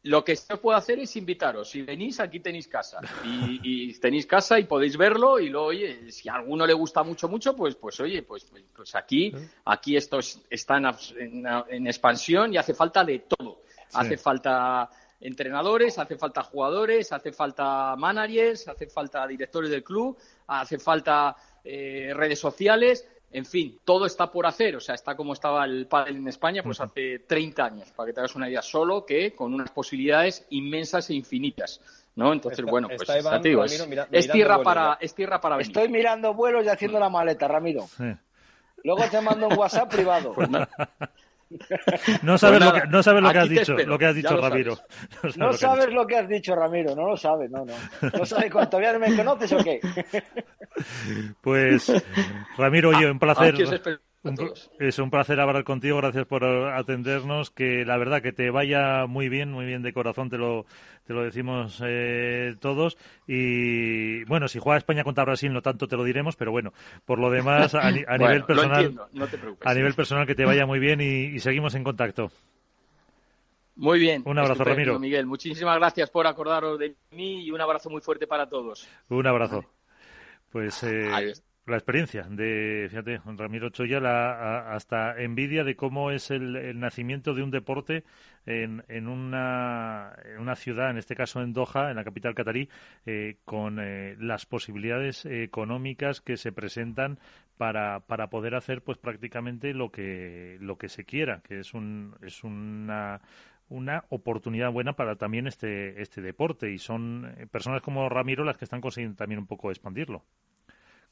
[0.06, 1.68] lo que se puede hacer es invitaros.
[1.68, 3.00] Si venís, aquí tenéis casa.
[3.24, 5.40] Y, tenéis casa y podéis verlo.
[5.40, 8.64] Y luego, oye, si a alguno le gusta mucho, mucho, pues, pues oye, pues, pues,
[8.74, 9.32] pues aquí,
[9.64, 13.62] aquí esto está en, expansión y hace falta de todo.
[13.94, 14.88] Hace falta
[15.26, 20.16] entrenadores, hace falta jugadores, hace falta managers, hace falta directores del club,
[20.46, 25.32] hace falta eh, redes sociales, en fin, todo está por hacer, o sea, está como
[25.32, 28.62] estaba el pádel en España pues hace 30 años, para que te hagas una idea,
[28.62, 31.80] solo que con unas posibilidades inmensas e infinitas.
[32.14, 32.32] ¿no?
[32.32, 33.06] Entonces, bueno, pues
[34.10, 35.70] es, tierra para, es tierra para venir.
[35.70, 37.86] Estoy mirando vuelos y haciendo la maleta, Ramiro.
[38.84, 40.32] Luego te mando un WhatsApp privado.
[40.32, 40.48] Pues
[42.22, 44.78] no sabes, lo, que, no sabes lo que has dicho, lo que has dicho, Ramiro.
[45.36, 47.74] No sabes, lo, que has dicho, Ramiro, no lo sabes, no, no.
[48.16, 49.80] No sabes todavía no me conoces o qué.
[51.40, 51.90] Pues,
[52.58, 53.54] Ramiro, yo, un placer.
[54.78, 59.28] Es un placer hablar contigo, gracias por atendernos, que la verdad que te vaya muy
[59.28, 60.66] bien, muy bien de corazón, te lo,
[61.06, 62.96] te lo decimos eh, todos.
[63.26, 66.72] Y bueno, si juega España contra Brasil no tanto te lo diremos, pero bueno,
[67.04, 69.00] por lo demás, a, nivel personal,
[69.64, 72.30] a nivel personal que te vaya muy bien y, seguimos en contacto.
[73.76, 74.22] Muy bien.
[74.24, 74.98] Un abrazo, Ramiro.
[74.98, 78.88] Miguel, muchísimas gracias por acordaros de mí y un abrazo muy fuerte para todos.
[79.08, 79.64] Un abrazo.
[80.50, 81.34] Pues eh,
[81.66, 87.42] la experiencia de, fíjate, Ramiro Choya, la, hasta envidia de cómo es el, nacimiento de
[87.42, 88.04] un deporte
[88.46, 92.68] en, en, una, en, una, ciudad, en este caso en Doha, en la capital catarí,
[93.04, 97.18] eh, con eh, las posibilidades económicas que se presentan
[97.56, 102.16] para, para poder hacer pues prácticamente lo que, lo que se quiera, que es, un,
[102.22, 103.20] es una
[103.68, 106.70] una oportunidad buena para también este, este deporte.
[106.70, 110.24] Y son eh, personas como Ramiro las que están consiguiendo también un poco expandirlo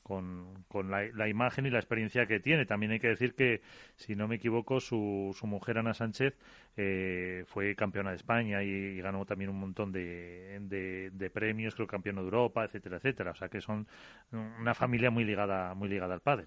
[0.05, 2.67] con, con la, imagen y la experiencia que tiene.
[2.67, 3.63] También hay que decir que,
[3.97, 6.35] si no me equivoco, su, su mujer Ana Sánchez
[6.77, 12.17] eh, fue campeona de España y, ganó también un montón de, de, premios, creo campeón
[12.17, 13.31] de Europa, etcétera, etcétera.
[13.31, 13.89] O sea que son
[14.31, 16.47] una familia muy ligada, muy ligada al padre.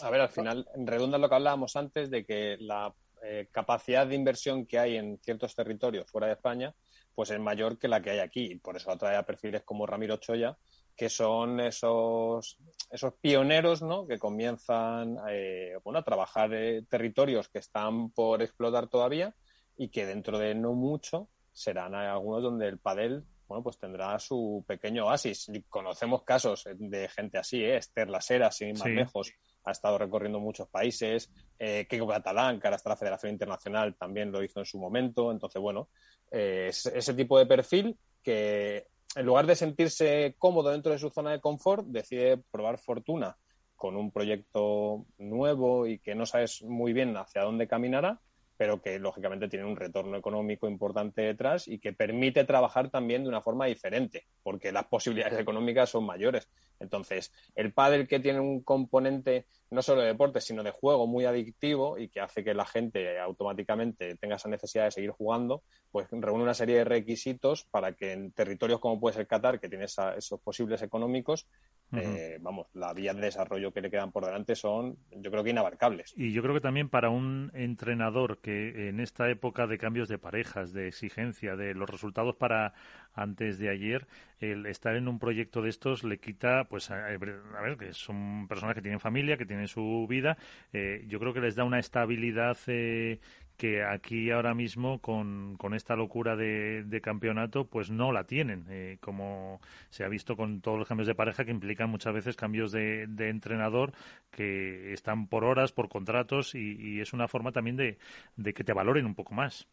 [0.00, 2.94] A ver, al final redunda lo que hablábamos antes de que la
[3.24, 6.72] eh, capacidad de inversión que hay en ciertos territorios fuera de España,
[7.12, 8.52] pues es mayor que la que hay aquí.
[8.52, 10.56] Y por eso atrae a perfiles como Ramiro Choya,
[10.96, 12.58] que son esos,
[12.90, 14.06] esos pioneros ¿no?
[14.06, 19.34] que comienzan eh, bueno, a trabajar en territorios que están por explotar todavía
[19.76, 24.64] y que dentro de no mucho serán algunos donde el padel bueno, pues tendrá su
[24.66, 25.50] pequeño oasis.
[25.68, 27.76] Conocemos casos de gente así, ¿eh?
[27.76, 29.32] Esther Lasera, sin más lejos,
[29.64, 31.30] ha estado recorriendo muchos países.
[31.58, 35.30] Eh, Keiko Catalán, que ahora está la Federación Internacional, también lo hizo en su momento.
[35.30, 35.88] Entonces, bueno,
[36.30, 41.32] eh, ese tipo de perfil que en lugar de sentirse cómodo dentro de su zona
[41.32, 43.36] de confort, decide probar fortuna
[43.74, 48.20] con un proyecto nuevo y que no sabes muy bien hacia dónde caminará,
[48.56, 53.28] pero que lógicamente tiene un retorno económico importante detrás y que permite trabajar también de
[53.28, 56.48] una forma diferente, porque las posibilidades económicas son mayores.
[56.80, 61.24] Entonces, el pádel que tiene un componente no solo de deporte, sino de juego muy
[61.24, 66.06] adictivo y que hace que la gente automáticamente tenga esa necesidad de seguir jugando, pues
[66.10, 69.84] reúne una serie de requisitos para que en territorios como puede ser Qatar, que tiene
[69.86, 71.46] esos posibles económicos,
[71.92, 75.50] eh, vamos, la vía de desarrollo que le quedan por delante son, yo creo que
[75.50, 76.14] inabarcables.
[76.16, 80.18] Y yo creo que también para un entrenador que en esta época de cambios de
[80.18, 82.74] parejas, de exigencia, de los resultados para
[83.14, 84.06] antes de ayer,
[84.40, 88.74] el estar en un proyecto de estos le quita, pues, a, ver, que son personas
[88.74, 90.36] que tienen familia, que tienen su vida,
[90.72, 93.20] eh, yo creo que les da una estabilidad eh,
[93.56, 98.98] que aquí ahora mismo con, con esta locura de, campeonato pues no la tienen, eh,
[99.00, 99.60] como
[99.90, 103.06] se ha visto con todos los cambios de pareja que implican muchas veces cambios de,
[103.06, 103.92] de entrenador
[104.30, 107.98] que están por horas, por contratos y, es una forma también de,
[108.36, 109.68] de, que te valoren un poco más.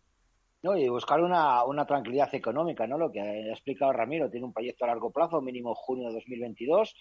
[0.61, 2.97] No, y buscar una, una tranquilidad económica, ¿no?
[2.97, 6.95] Lo que ha explicado Ramiro, tiene un proyecto a largo plazo, mínimo junio de 2022,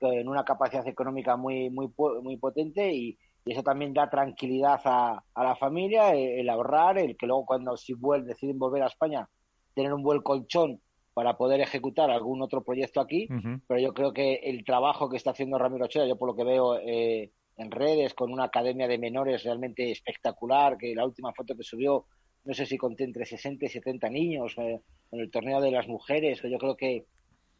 [0.00, 1.92] en una capacidad económica muy, muy,
[2.22, 6.98] muy potente y, y eso también da tranquilidad a, a la familia, eh, el, ahorrar,
[6.98, 7.94] el que luego cuando si
[8.24, 9.28] deciden volver a España,
[9.74, 10.80] tener un buen colchón
[11.12, 13.28] para poder ejecutar algún otro proyecto aquí,
[13.68, 16.44] pero yo creo que el trabajo que está haciendo Ramiro Ochoa, yo por lo que
[16.44, 21.54] veo eh, en redes, con una academia de menores realmente espectacular, que la última foto
[21.56, 22.06] que subió,
[22.44, 24.80] no sé si conté entre 60 y 70 niños, eh,
[25.12, 27.04] en el torneo de las mujeres, que yo creo que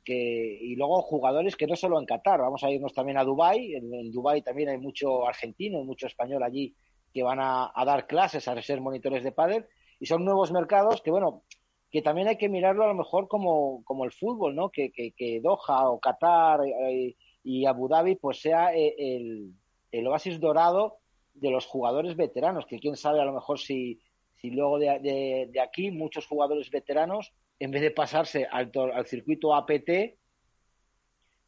[0.05, 3.75] que, y luego jugadores que no solo en Qatar, vamos a irnos también a Dubái,
[3.75, 6.75] en, en Dubái también hay mucho argentino y mucho español allí
[7.15, 9.67] que van a, dar clases, a ser monitores de pádel,
[10.01, 11.45] y son nuevos mercados que, bueno,
[11.91, 14.71] que también hay que mirarlo a lo mejor como, como el fútbol, ¿no?
[14.71, 17.15] Que, que, Doha o Qatar eh,
[17.45, 19.53] y Abu Dhabi pues sea eh, el,
[19.93, 20.99] el, oasis dorado
[21.35, 24.01] de los jugadores veteranos, que quién sabe a lo mejor si,
[24.35, 29.55] si luego de, de aquí muchos jugadores veteranos en vez de pasarse al, al circuito
[29.55, 30.17] APT,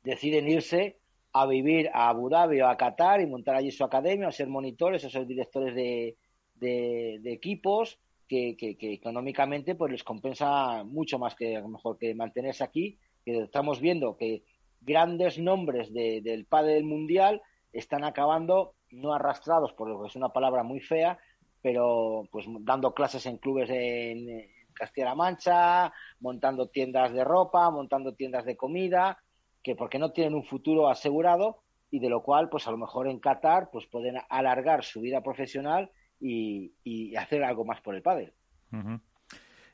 [0.03, 0.99] deciden irse
[1.33, 4.49] a vivir a Abu Dhabi o a Qatar y montar allí su academia, a ser
[4.49, 6.16] monitores, a ser directores de,
[6.55, 12.15] de, equipos, que, que, económicamente pues les compensa mucho más que a lo mejor que
[12.15, 14.45] mantenerse aquí, que estamos viendo que
[14.81, 17.43] grandes nombres del padre del mundial
[17.73, 21.19] están acabando no arrastrados por lo que es una palabra muy fea,
[21.61, 28.44] pero pues dando clases en clubes en, Castilla-La Mancha, montando tiendas de ropa, montando tiendas
[28.44, 29.19] de comida,
[29.62, 33.09] que porque no tienen un futuro asegurado y de lo cual, pues a lo mejor
[33.09, 35.90] en Qatar, pues pueden alargar su vida profesional
[36.20, 36.73] y,
[37.16, 38.32] hacer algo más por el padre.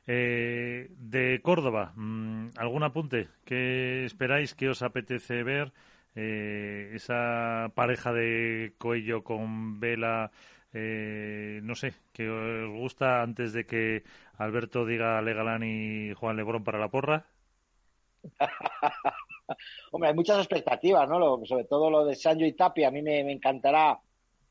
[0.05, 3.29] Eh, de Córdoba, mm, ¿algún apunte?
[3.45, 4.53] ¿Qué esperáis?
[4.55, 5.73] ¿Qué os apetece ver?
[6.15, 10.31] Eh, esa pareja de cuello con vela
[10.73, 14.03] eh, no sé, que os gusta antes de que
[14.37, 17.25] Alberto diga Legalán y Juan Lebrón para la porra?
[19.91, 21.45] Hombre, hay muchas expectativas, ¿no?
[21.45, 23.99] sobre todo lo de Sancho y Tapia, a mí me, encantará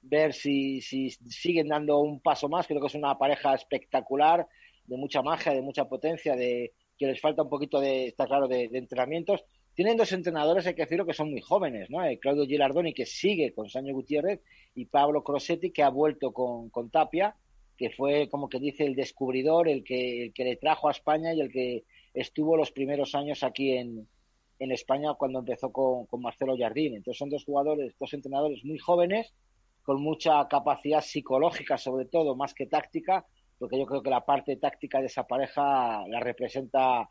[0.03, 2.67] ver si, si, siguen dando un paso más.
[2.67, 4.47] Creo que es una pareja espectacular,
[4.85, 8.49] de mucha magia, de mucha potencia, de que les falta un poquito de, está claro,
[8.49, 9.45] de, entrenamientos.
[9.75, 12.05] Tienen dos entrenadores, hay que decirlo, que son muy jóvenes, ¿no?
[12.05, 14.41] Eh, Claudio Gilardoni, que sigue con Sancho Gutiérrez,
[14.75, 17.37] y Pablo Crosetti, que ha vuelto con, con Tapia,
[17.77, 21.33] que fue, como que dice, el descubridor, el que, el que le trajo a España
[21.33, 21.85] y el que
[22.15, 24.07] estuvo los primeros años aquí en,
[24.59, 26.95] en España cuando empezó con, con Marcelo Jardín.
[26.95, 29.33] Entonces son dos jugadores, dos entrenadores muy jóvenes,
[29.83, 33.27] con mucha capacidad psicológica, sobre todo, más que táctica,
[33.59, 37.09] porque yo creo que la parte táctica de esa pareja la representa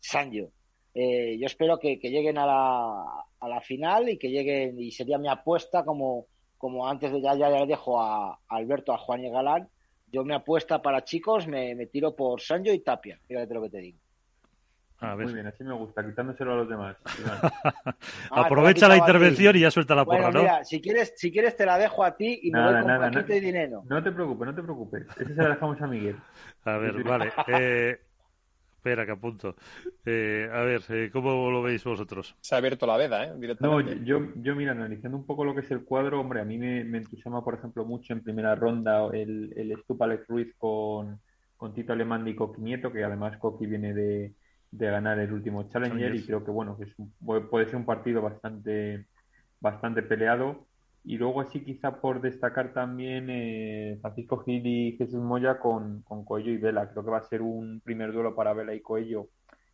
[0.00, 0.50] Sancho.
[0.94, 5.18] Eh, yo espero que, lleguen a la, a la, final y que lleguen, y sería
[5.18, 6.26] mi apuesta, como,
[6.58, 9.68] como antes de ya, ya le dejo a, Alberto, a Juan y Galán,
[10.10, 13.70] yo me apuesta para chicos, me, me tiro por Sancho y Tapia, fíjate lo que
[13.70, 13.98] te digo.
[15.02, 16.96] Muy bien, así me gusta, quitándoselo a los demás.
[18.30, 20.42] Ah, Aprovecha la intervención y ya suelta la porra, ¿no?
[20.64, 23.34] si quieres, si quieres te la dejo a ti y me voy con nada, paquete
[23.34, 23.82] de dinero.
[23.88, 25.06] No te preocupes, no te preocupes.
[25.18, 26.16] Ese se la dejamos a Miguel.
[26.64, 27.32] A ver, vale.
[27.48, 28.00] Eh,
[28.82, 29.54] espera, que apunto.
[30.04, 32.34] Eh, a ver, eh, ¿cómo lo veis vosotros?
[32.40, 33.32] Se ha abierto la veda, ¿eh?
[33.60, 36.58] No, yo, yo, mira, analizando un poco lo que es el cuadro, hombre, a mí
[36.58, 41.20] me, me entusiasma, por ejemplo, mucho en primera ronda el, el Stupa Alex Ruiz con,
[41.56, 44.34] con Tito Alemán y Coqui Nieto, que además Coqui viene de
[44.72, 46.94] de ganar el último Challenger y creo que bueno que es
[47.50, 49.06] puede ser un partido bastante
[49.60, 50.66] bastante peleado
[51.04, 56.24] y luego así quizá por destacar también eh, Francisco Gil y Jesús Moya con, con
[56.24, 59.28] Coello y Vela creo que va a ser un primer duelo para Vela y Coello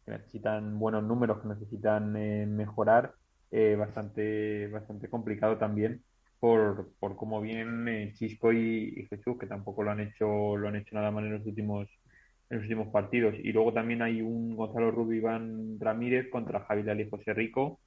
[0.05, 3.15] que necesitan buenos números que necesitan eh, mejorar
[3.51, 6.03] eh, bastante bastante complicado también
[6.41, 10.95] por, por cómo vienen Chisco y, Jesús que tampoco lo han hecho lo han hecho
[10.95, 11.89] nada mal en los últimos
[12.51, 13.35] en los últimos partidos.
[13.43, 17.81] Y luego también hay un Gonzalo Rubio Iván Ramírez contra Javi Dali y José Rico,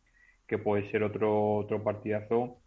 [0.48, 2.62] que puede ser otro, otro partidazo.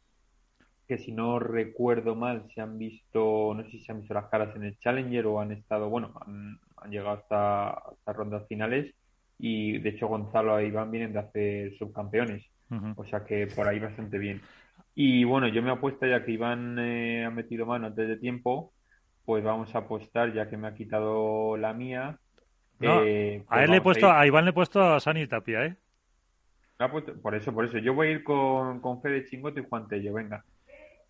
[0.86, 4.28] Que si no recuerdo mal, se han visto, no sé si se han visto las
[4.28, 6.59] caras en el Challenger o han estado, bueno, han,
[6.90, 8.94] llegado hasta, hasta rondas finales.
[9.39, 12.44] Y de hecho, Gonzalo e Iván vienen de hacer subcampeones.
[12.97, 14.40] O sea que por ahí bastante bien.
[14.97, 18.73] Y bueno, yo me apuesto ya que Iván eh, ha metido mano antes de tiempo
[19.24, 22.19] pues vamos a apostar, ya que me ha quitado la mía.
[22.81, 25.65] Eh, a pues él le he puesto, a, Iván le he puesto a Sani Tapia,
[25.66, 25.77] ¿eh?
[27.23, 27.78] por eso, por eso.
[27.78, 30.44] Yo voy a ir con, con Fede Chingote y Juan Tello, venga.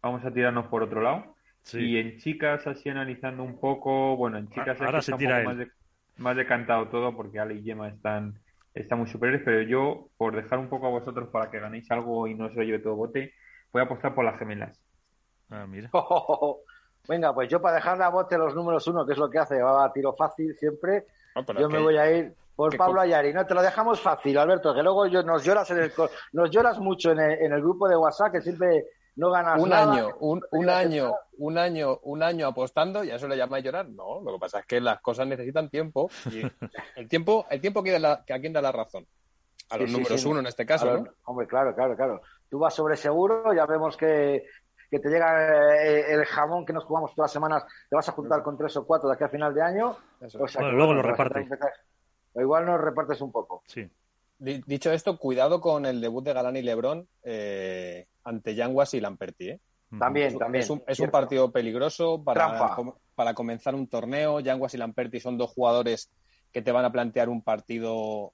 [0.05, 1.35] Vamos a tirarnos por otro lado.
[1.73, 5.57] Y en chicas, así analizando un poco, bueno, en chicas Ahora se tira más,
[6.19, 8.39] más, decantado todo porque Ale y Gemma están,
[8.75, 12.29] están muy superiores, pero yo, por dejar un poco a vosotros para que ganéis algo
[12.29, 13.33] y no se lo lleve todo bote,
[13.73, 14.79] voy a apostar por las gemelas.
[15.49, 15.89] Ah, mira.
[17.09, 19.63] Venga, pues yo para dejar a bote los números uno, que es lo que hace,
[19.63, 21.07] va a tiro fácil siempre,
[21.59, 23.33] yo me voy a ir por Pablo Ayari.
[23.33, 25.93] No, te lo dejamos fácil, Alberto, que luego yo, nos lloras en el,
[26.33, 28.85] nos lloras mucho en el, en el grupo de WhatsApp, que siempre
[29.17, 29.93] no ganas un nada.
[29.93, 33.89] Año, un, un año, un año, un año apostando, ¿y a eso le llamáis llorar?
[33.89, 36.11] No, lo que pasa es que las cosas necesitan tiempo.
[36.31, 36.43] Y
[36.97, 39.07] el tiempo, el tiempo que, la, que a quién da la razón.
[39.71, 41.11] A los números uno en este caso, ¿no?
[41.25, 42.21] Hombre, claro, claro, claro.
[42.51, 44.45] Tú vas sobre seguro, ya vemos que
[44.95, 48.13] que te llega eh, el jamón que nos jugamos todas las semanas, te vas a
[48.13, 49.97] juntar con tres o cuatro de aquí a final de año.
[50.61, 51.49] luego lo repartes.
[52.33, 53.65] O igual nos repartes un poco.
[53.67, 53.91] Sí.
[54.39, 59.51] Dicho esto, cuidado con el debut de Galán y Lebrón eh, ante Yanguas y Lamperti.
[59.51, 59.61] ¿eh?
[59.99, 60.65] También, también.
[60.87, 62.77] Es un, partido peligroso para,
[63.15, 64.41] para comenzar un torneo.
[64.41, 66.11] Yanguas y Lamperti son dos jugadores
[66.53, 68.33] que te van a plantear un partido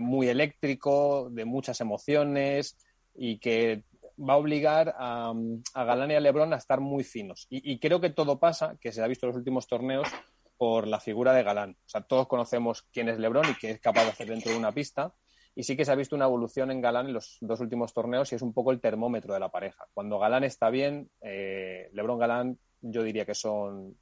[0.00, 2.76] muy eléctrico, de muchas emociones
[3.14, 3.84] y que
[4.20, 5.32] va a obligar a,
[5.74, 7.46] Galán y a Lebron a estar muy finos.
[7.50, 10.08] Y, creo que todo pasa, que se ha visto en los últimos torneos,
[10.56, 11.76] por la figura de Galán.
[11.86, 14.58] O sea, todos conocemos quién es Lebron y qué es capaz de hacer dentro de
[14.58, 15.14] una pista.
[15.54, 18.30] Y sí que se ha visto una evolución en Galán en los dos últimos torneos
[18.32, 19.86] y es un poco el termómetro de la pareja.
[19.92, 23.96] Cuando Galán está bien, eh, Lebron Galán yo diría que son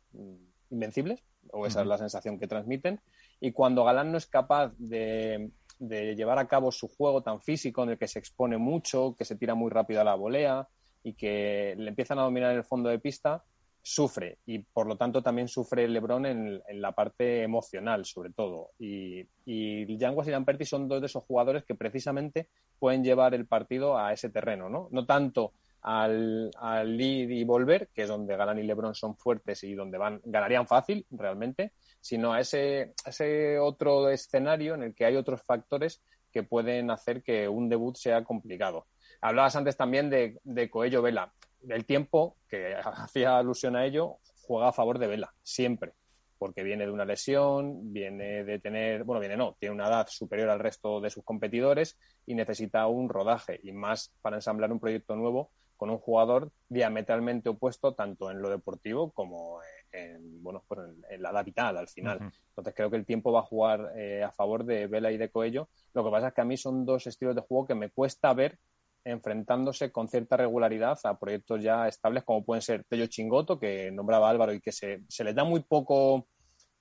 [0.70, 3.00] invencibles, o esa es la sensación que transmiten.
[3.40, 7.82] Y cuando Galán no es capaz de, de llevar a cabo su juego tan físico
[7.82, 10.68] en el que se expone mucho, que se tira muy rápido a la volea
[11.02, 13.44] y que le empiezan a dominar el fondo de pista,
[13.82, 19.26] sufre y por lo tanto también sufre LeBron en, la parte emocional sobre todo y,
[19.46, 22.48] y Yanguas y Lamperti son dos de esos jugadores que precisamente
[22.78, 24.88] pueden llevar el partido a ese terreno, ¿no?
[24.90, 25.52] No tanto
[25.82, 29.98] al, al ir y volver, que es donde Galán y LeBron son fuertes y donde
[29.98, 35.42] van, ganarían fácil realmente, sino a ese, ese otro escenario en el que hay otros
[35.42, 36.02] factores
[36.32, 38.86] que pueden hacer que un debut sea complicado.
[39.20, 41.32] Hablabas antes también de, de Coello Vela.
[41.68, 45.92] El tiempo, que hacía alusión a ello, juega a favor de Vela, siempre
[46.38, 50.48] porque viene de una lesión, viene de tener, bueno, viene no, tiene una edad superior
[50.48, 55.16] al resto de sus competidores y necesita un rodaje y más para ensamblar un proyecto
[55.16, 59.60] nuevo con un jugador diametralmente opuesto tanto en lo deportivo como
[59.92, 62.32] en, bueno, pues en, la edad vital al final.
[62.48, 65.30] Entonces creo que el tiempo va a jugar eh, a favor de Vela y de
[65.30, 65.68] Coello.
[65.94, 68.34] Lo que pasa es que a mí son dos estilos de juego que me cuesta
[68.34, 68.58] ver
[69.04, 74.30] enfrentándose con cierta regularidad a proyectos ya estables como pueden ser Tello Chingoto, que nombraba
[74.30, 76.28] Álvaro y que se, se les da muy poco,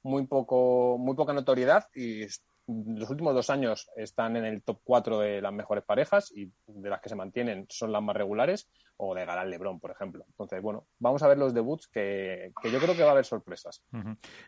[0.04, 2.24] muy poco, muy poca notoriedad y
[2.68, 6.90] los últimos dos años están en el top 4 de las mejores parejas y de
[6.90, 10.26] las que se mantienen son las más regulares, o de Galán Lebrón, por ejemplo.
[10.28, 13.84] Entonces, bueno, vamos a ver los debuts que, yo creo que va a haber sorpresas.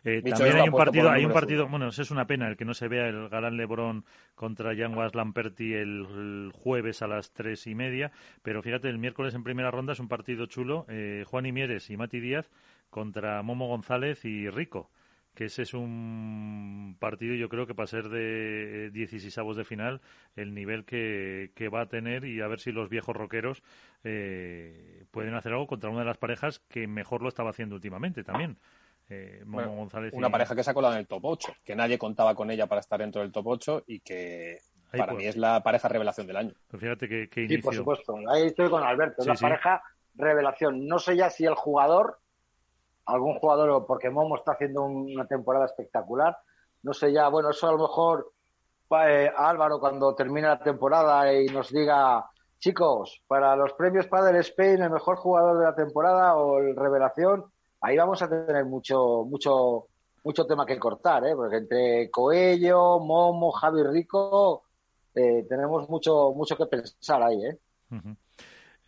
[0.04, 2.74] Eh, también hay un partido, hay un partido, bueno, es una pena el que no
[2.74, 8.12] se vea el Galán Lebrón contra Jan Lamperti el, jueves a las tres y media,
[8.42, 11.96] pero fíjate, el miércoles en primera ronda es un partido chulo, eh, Juan Imieres y
[11.96, 12.50] Mati Díaz
[12.90, 14.90] contra Momo González y Rico
[15.34, 20.00] que ese es un partido, yo creo que para ser de 16 avos de final,
[20.36, 23.62] el nivel que, va a tener y a ver si los viejos roqueros
[24.04, 28.24] eh, pueden hacer algo contra una de las parejas que mejor lo estaba haciendo últimamente
[28.24, 28.58] también.
[29.08, 32.34] Eh, González una pareja que se ha colado en el top 8, que nadie contaba
[32.34, 34.58] con ella para estar dentro del top 8 y que
[34.96, 36.54] para mí es la pareja revelación del año.
[36.68, 38.16] Pues fíjate que, Sí, por supuesto.
[38.28, 39.22] Ahí estoy con Alberto.
[39.22, 39.82] Es la pareja
[40.14, 40.86] revelación.
[40.86, 42.20] No sé ya si el jugador
[43.12, 46.36] algún jugador, porque Momo está haciendo una temporada espectacular.
[46.82, 48.32] No sé ya, bueno, eso a lo mejor
[49.06, 52.28] eh, Álvaro cuando termine la temporada y nos diga,
[52.58, 57.44] chicos, para los premios Padel Spain, el mejor jugador de la temporada o el revelación,
[57.80, 59.86] ahí vamos a tener mucho, mucho,
[60.24, 61.36] mucho tema que cortar, ¿eh?
[61.36, 64.64] porque entre Coello, Momo, Javi Rico,
[65.14, 67.58] eh, tenemos mucho, mucho que pensar ahí, ¿eh?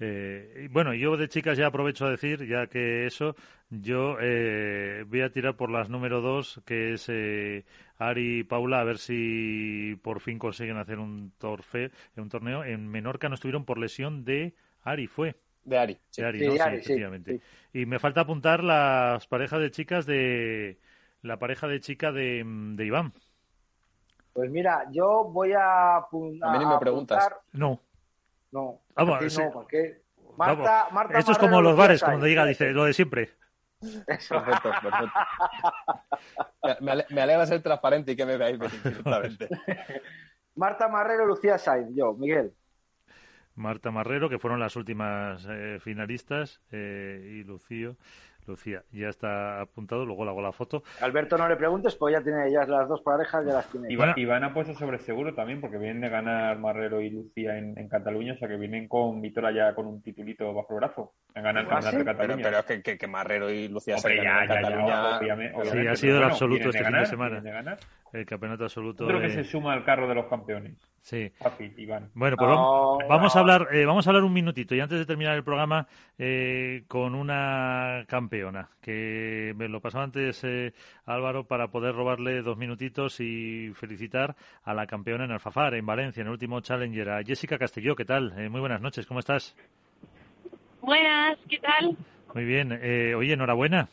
[0.00, 3.36] Eh, bueno, yo de chicas ya aprovecho a decir, ya que eso,
[3.70, 7.64] yo eh, voy a tirar por las número dos, que es eh,
[7.98, 12.64] Ari y Paula, a ver si por fin consiguen hacer un, torfe, un torneo.
[12.64, 15.36] En Menorca no estuvieron por lesión de Ari, ¿fue?
[15.64, 15.98] De Ari.
[16.10, 16.22] Sí.
[16.22, 17.40] Ari, efectivamente.
[17.72, 20.78] Y me falta apuntar las parejas de chicas de...
[21.22, 23.12] La pareja de chica de, de Iván.
[24.32, 27.32] Pues mira, yo voy a, a, a mí me preguntas.
[27.52, 27.78] No.
[28.52, 30.02] No, Vamos, no, porque
[30.36, 33.30] Marta, Marta Esto es como los bares, como diga, dice, lo de siempre.
[34.06, 35.10] Perfecto, perfecto.
[37.10, 39.48] Me, alegra ser transparente y que me veáis perfectamente.
[40.54, 42.54] Marta Marrero, Lucía Sainz, yo, Miguel.
[43.54, 47.96] Marta Marrero, que fueron las últimas eh, finalistas, eh, y Lucío.
[48.46, 50.82] Lucía, ya está apuntado, luego le hago la foto.
[51.00, 53.88] Alberto, no le preguntes, pues ya tiene ya las dos parejas, ya las tiene.
[53.92, 58.32] Iván, ha puesto sobre seguro también, porque vienen de ganar Marrero y Lucía en, Cataluña,
[58.32, 61.12] o sea que vienen con Víctora ya con un titulito bajo el brazo.
[61.34, 62.42] En ganar el ¿Ah, de Cataluña.
[62.42, 65.20] Pero, es que, que, Marrero y Lucía se ya, en Cataluña.
[65.64, 67.76] sí, ha sido el absoluto este fin de semana.
[68.12, 69.06] el campeonato absoluto.
[69.06, 70.91] creo que se suma al carro de los campeones.
[71.02, 71.32] Sí.
[72.14, 75.34] Bueno, pues vamos, a hablar, eh, vamos a hablar un minutito y antes de terminar
[75.34, 80.72] el programa eh, con una campeona que me lo pasó antes eh,
[81.04, 86.20] Álvaro para poder robarle dos minutitos y felicitar a la campeona en Alfafar en Valencia
[86.20, 87.96] en el último Challenger a Jessica Castelló.
[87.96, 88.32] ¿Qué tal?
[88.48, 89.04] muy buenas noches.
[89.04, 89.56] ¿Cómo estás?
[90.80, 91.36] Buenas.
[91.48, 91.96] ¿Qué tal?
[92.32, 92.72] Muy bien.
[93.16, 93.88] oye, enhorabuena.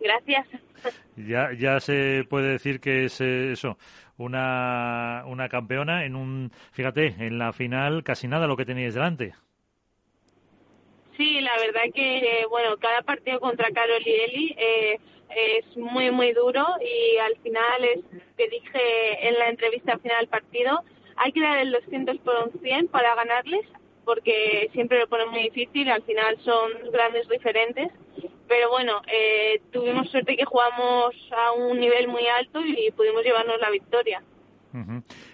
[0.00, 0.46] Gracias.
[1.16, 3.78] Ya, ya se puede decir que es eso,
[4.18, 9.34] una, una campeona en un, fíjate, en la final casi nada lo que teníais delante.
[11.16, 14.98] Sí, la verdad que, bueno, cada partido contra Carol y eh,
[15.30, 18.00] es muy, muy duro y al final es
[18.36, 20.82] que dije en la entrevista final del partido,
[21.16, 23.64] hay que dar el 200 por un 100 para ganarles
[24.04, 27.90] porque siempre lo ponen muy difícil, al final son grandes diferentes
[28.48, 33.60] pero bueno, eh, tuvimos suerte que jugamos a un nivel muy alto y pudimos llevarnos
[33.60, 34.22] la victoria.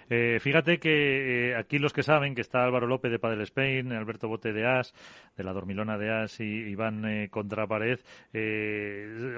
[0.09, 3.91] Eh, fíjate que eh, aquí los que saben que está Álvaro López de Padel Spain,
[3.91, 4.93] Alberto Bote de As,
[5.35, 7.99] de la Dormilona de As y Iván eh, Contrapared,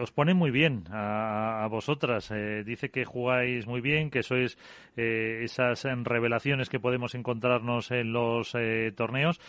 [0.02, 2.34] os ponen muy bien a, a vosotras.
[2.66, 4.58] dice que jugáis muy bien, que sois
[4.96, 8.54] esas revelaciones que podemos encontrarnos en los
[8.96, 9.40] torneos.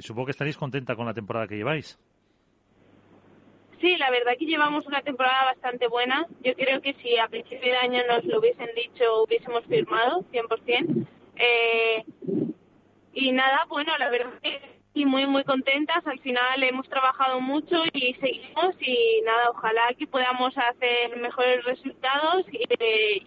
[0.00, 1.98] supongo que estaréis contenta con la temporada que lleváis.
[3.80, 6.26] Sí, la verdad que llevamos una temporada bastante buena.
[6.42, 11.06] Yo creo que si a principio de año nos lo hubiesen dicho, hubiésemos firmado 100%.
[11.36, 12.04] Eh,
[13.12, 16.06] y nada, bueno, la verdad que muy, muy contentas.
[16.06, 22.46] Al final hemos trabajado mucho y seguimos y nada, ojalá que podamos hacer mejores resultados
[22.52, 22.64] y,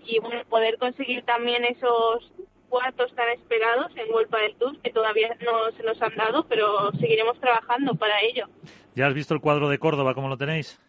[0.06, 2.32] y bueno, poder conseguir también esos
[2.72, 6.92] cuartos tan esperados en Vuelta del Tour que todavía no se nos han dado, pero
[6.94, 8.48] seguiremos trabajando para ello.
[8.96, 10.16] ¿Ya has visto el cuadro de Córdoba?
[10.16, 10.80] ¿Cómo lo tenéis?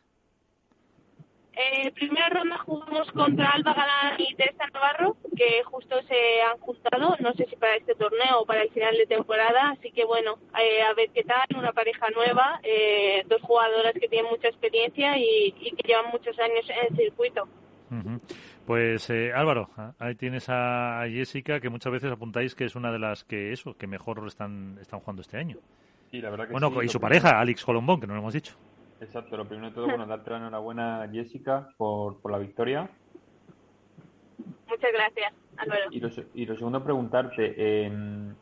[1.54, 7.16] Eh, primera ronda jugamos contra Alba Galán y Teresa Navarro, que justo se han juntado,
[7.20, 10.38] no sé si para este torneo o para el final de temporada, así que bueno,
[10.58, 15.18] eh, a ver qué tal, una pareja nueva, eh, dos jugadoras que tienen mucha experiencia
[15.18, 17.46] y, que llevan muchos años en el circuito.
[18.66, 19.68] Pues eh, Álvaro,
[19.98, 23.76] ahí tienes a Jessica, que muchas veces apuntáis que es una de las que eso,
[23.76, 25.56] que mejor están, están jugando este año.
[26.10, 28.54] Sí, la verdad que bueno, y su pareja, Alex Colombón, que no lo hemos dicho.
[29.00, 32.88] Exacto, lo primero de todo, bueno, darte la enhorabuena a Jessica por, por la victoria.
[34.68, 35.82] Muchas gracias, Álvaro.
[35.90, 38.32] Y lo, y lo segundo, preguntarte, eh,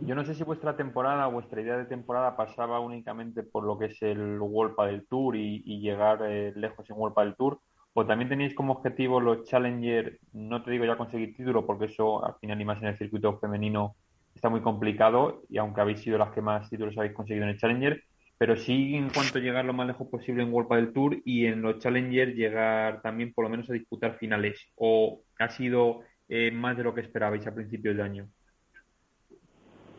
[0.00, 3.86] yo no sé si vuestra temporada, vuestra idea de temporada pasaba únicamente por lo que
[3.86, 7.60] es el World del Tour y, llegar eh, lejos en World del Tour,
[7.94, 12.24] o también tenéis como objetivo los Challenger, no te digo ya conseguir título, porque eso
[12.24, 13.96] al final y más en el circuito femenino
[14.34, 17.58] está muy complicado, y aunque habéis sido las que más títulos habéis conseguido en el
[17.58, 18.02] Challenger,
[18.36, 21.46] pero sí en cuanto a llegar lo más lejos posible en World del Tour y
[21.46, 26.50] en los Challenger llegar también por lo menos a disputar finales o ha sido eh,
[26.50, 28.28] más de lo que esperabais a principios de año.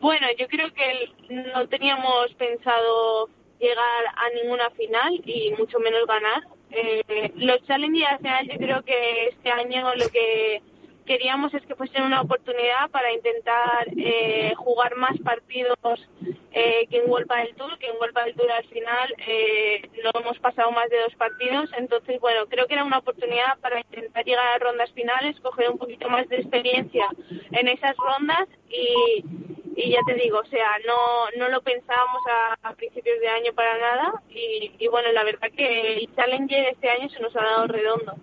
[0.00, 6.55] Bueno, yo creo que no teníamos pensado llegar a ninguna final y mucho menos ganar.
[6.76, 10.60] Eh, los Challenger al final yo creo que este año lo que
[11.06, 15.78] queríamos es que fuese una oportunidad para intentar eh, jugar más partidos
[16.52, 20.20] eh, que en World del Tour, que en World del Tour al final eh, no
[20.20, 24.24] hemos pasado más de dos partidos, entonces bueno, creo que era una oportunidad para intentar
[24.24, 27.08] llegar a rondas finales, coger un poquito más de experiencia
[27.52, 29.24] en esas rondas y,
[29.76, 32.22] y ya te digo, o sea, no, no lo pensábamos
[32.62, 36.88] a, principios de año para nada y, y, bueno, la verdad que el Challenger este
[36.88, 38.14] año se nos ha dado redondo.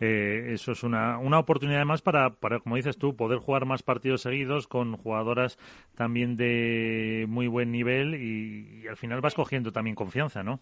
[0.00, 3.84] Eh, eso es una, una oportunidad más para, para, como dices tú, poder jugar más
[3.84, 5.58] partidos seguidos con jugadoras
[5.94, 10.60] también de muy buen nivel y, al final vas cogiendo también confianza, ¿no?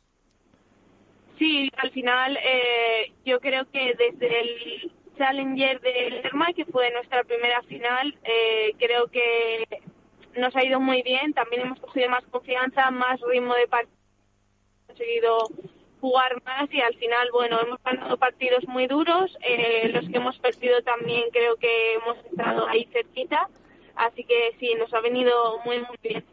[1.39, 7.23] Sí, al final eh, yo creo que desde el Challenger de Lerma, que fue nuestra
[7.25, 9.83] primera final, eh, creo que
[10.39, 11.35] nos ha ido muy bien.
[11.35, 13.99] También hemos cogido más confianza, más ritmo de partido,
[14.87, 15.49] conseguido
[16.01, 20.39] jugar más y al final, bueno, hemos ganado partidos muy duros, eh, los que hemos
[20.39, 23.47] perdido también creo que hemos estado ahí cerquita,
[23.97, 26.25] así que sí, nos ha venido muy, muy bien.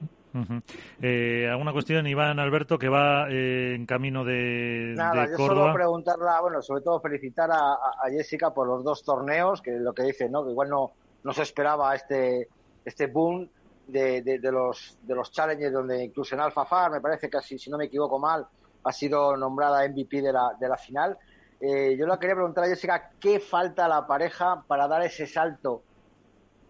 [1.02, 6.42] Eh, ¿Alguna cuestión, Iván Alberto, que va eh, en camino de, Nada, yo solo preguntarla,
[6.42, 10.30] bueno, sobre todo felicitar a, a, Jessica por los dos torneos, que lo que dice,
[10.30, 10.44] ¿no?
[10.44, 10.92] Que igual no,
[11.24, 12.48] no se esperaba este,
[12.86, 13.50] este boom
[13.88, 17.70] de, de, los, de los challenges, donde incluso en Alfa Far, me parece que si
[17.70, 18.46] no me equivoco mal,
[18.84, 21.18] ha sido nombrada MVP de la, de la final.
[21.60, 25.26] Eh, yo le quería preguntar a Jessica, ¿qué falta a la pareja para dar ese
[25.26, 25.82] salto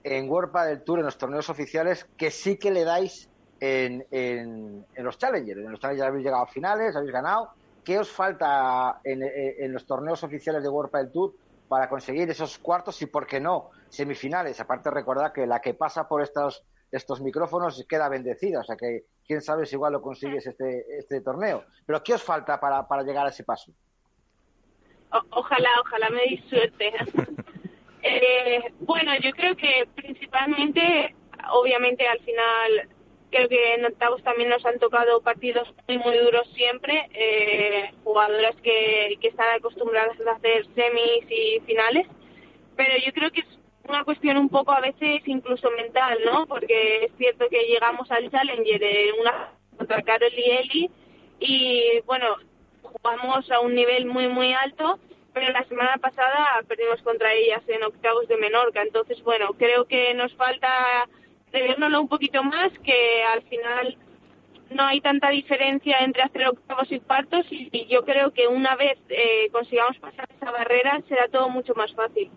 [0.03, 4.85] en World del Tour, en los torneos oficiales, que sí que le dais en, en,
[4.97, 5.59] los Challengers?
[5.59, 7.51] En los Challengers habéis llegado a finales, habéis ganado.
[7.83, 11.33] ¿Qué os falta en, en los torneos oficiales de World del Tour
[11.69, 14.59] para conseguir esos cuartos y, por qué no, semifinales?
[14.59, 19.05] Aparte, recordad que la que pasa por estos, estos micrófonos queda bendecida, o sea que
[19.25, 21.63] quién sabe si igual lo consigues este, este torneo.
[21.85, 23.71] Pero ¿qué os falta para, para llegar a ese paso?
[25.29, 26.91] ojalá, ojalá me deis suerte.
[28.03, 31.15] eh, bueno, yo creo que principalmente,
[31.51, 32.89] obviamente al final,
[33.31, 38.55] creo que en octavos también nos han tocado partidos muy, muy duros siempre, eh, jugadoras
[38.63, 42.07] que, que están acostumbradas a hacer semis y finales,
[42.75, 43.47] pero yo creo que es
[43.87, 46.45] una cuestión un poco a veces incluso mental, ¿no?
[46.45, 50.91] Porque es cierto que llegamos al Challenger de una contra Carol y Eli
[51.39, 52.35] y bueno,
[52.81, 54.99] jugamos a un nivel muy muy alto,
[55.33, 60.13] pero la semana pasada perdimos contra ellas en octavos de Menorca, entonces bueno, creo que
[60.13, 61.07] nos falta
[61.51, 63.97] revernoslo un poquito más, que al final
[64.71, 68.97] no hay tanta diferencia entre hacer octavos y cuartos y, yo creo que una vez
[69.09, 72.29] eh, consigamos pasar esa barrera será todo mucho más fácil.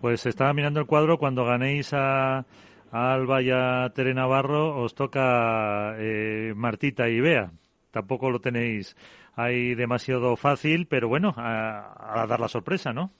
[0.00, 2.44] Pues estaba mirando el cuadro, cuando ganéis a,
[2.90, 7.52] Alba y a Tere Navarro, os toca eh, Martita y Bea.
[7.90, 8.96] Tampoco lo tenéis
[9.34, 13.12] ahí demasiado fácil, pero bueno, a, dar la sorpresa, ¿no?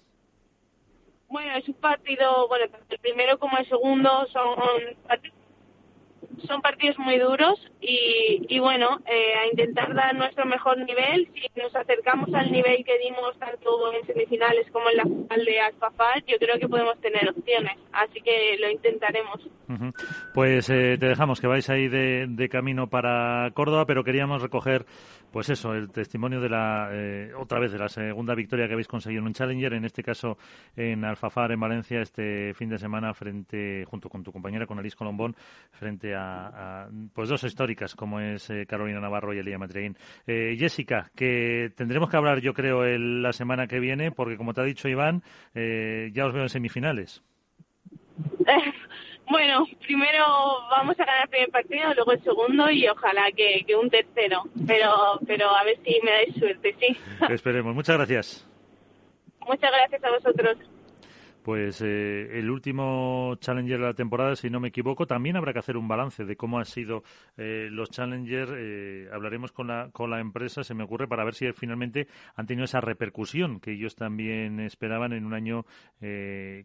[1.32, 4.54] Bueno, es un partido, bueno, el primero como el segundo son
[5.08, 5.41] partidos
[6.46, 11.28] son partidos muy duros y, y bueno, eh, a intentar dar nuestro mejor nivel.
[11.34, 15.60] Si nos acercamos al nivel que dimos tanto en semifinales como en la final de
[15.60, 17.78] Alfafar, yo creo que podemos tener opciones.
[17.92, 19.40] Así que lo intentaremos.
[20.34, 24.84] Pues eh, te dejamos que vais ahí de, de, camino para Córdoba, pero queríamos recoger,
[25.30, 28.88] pues eso, el testimonio de la, eh, otra vez, de la segunda victoria que habéis
[28.88, 30.36] conseguido en un Challenger, en este caso
[30.76, 34.96] en Alfafar, en Valencia, este fin de semana, frente, junto con tu compañera, con Alice
[34.96, 35.34] Colombón,
[35.70, 39.96] frente a a, pues dos históricas como es eh, Carolina Navarro y Elia Matreín.
[40.26, 44.60] Eh, Jessica, que tendremos que hablar yo creo la semana que viene porque como te
[44.60, 45.22] ha dicho Iván,
[45.54, 47.22] eh, ya os veo en semifinales.
[49.30, 50.26] Bueno, primero
[50.68, 54.42] vamos a ganar el primer partido, luego el segundo y ojalá que, que un tercero.
[54.66, 56.96] Pero, pero a ver si me dais suerte, sí.
[57.30, 57.74] Esperemos.
[57.74, 58.46] Muchas gracias.
[59.46, 60.58] Muchas gracias a vosotros
[61.42, 65.58] pues eh, el último Challenger de la temporada, si no me equivoco, también habrá que
[65.58, 67.02] hacer un balance de cómo han sido
[67.36, 68.48] eh, los Challenger.
[68.56, 72.46] Eh, hablaremos con la, con la empresa, se me ocurre, para ver si finalmente han
[72.46, 75.64] tenido esa repercusión que ellos también esperaban en un año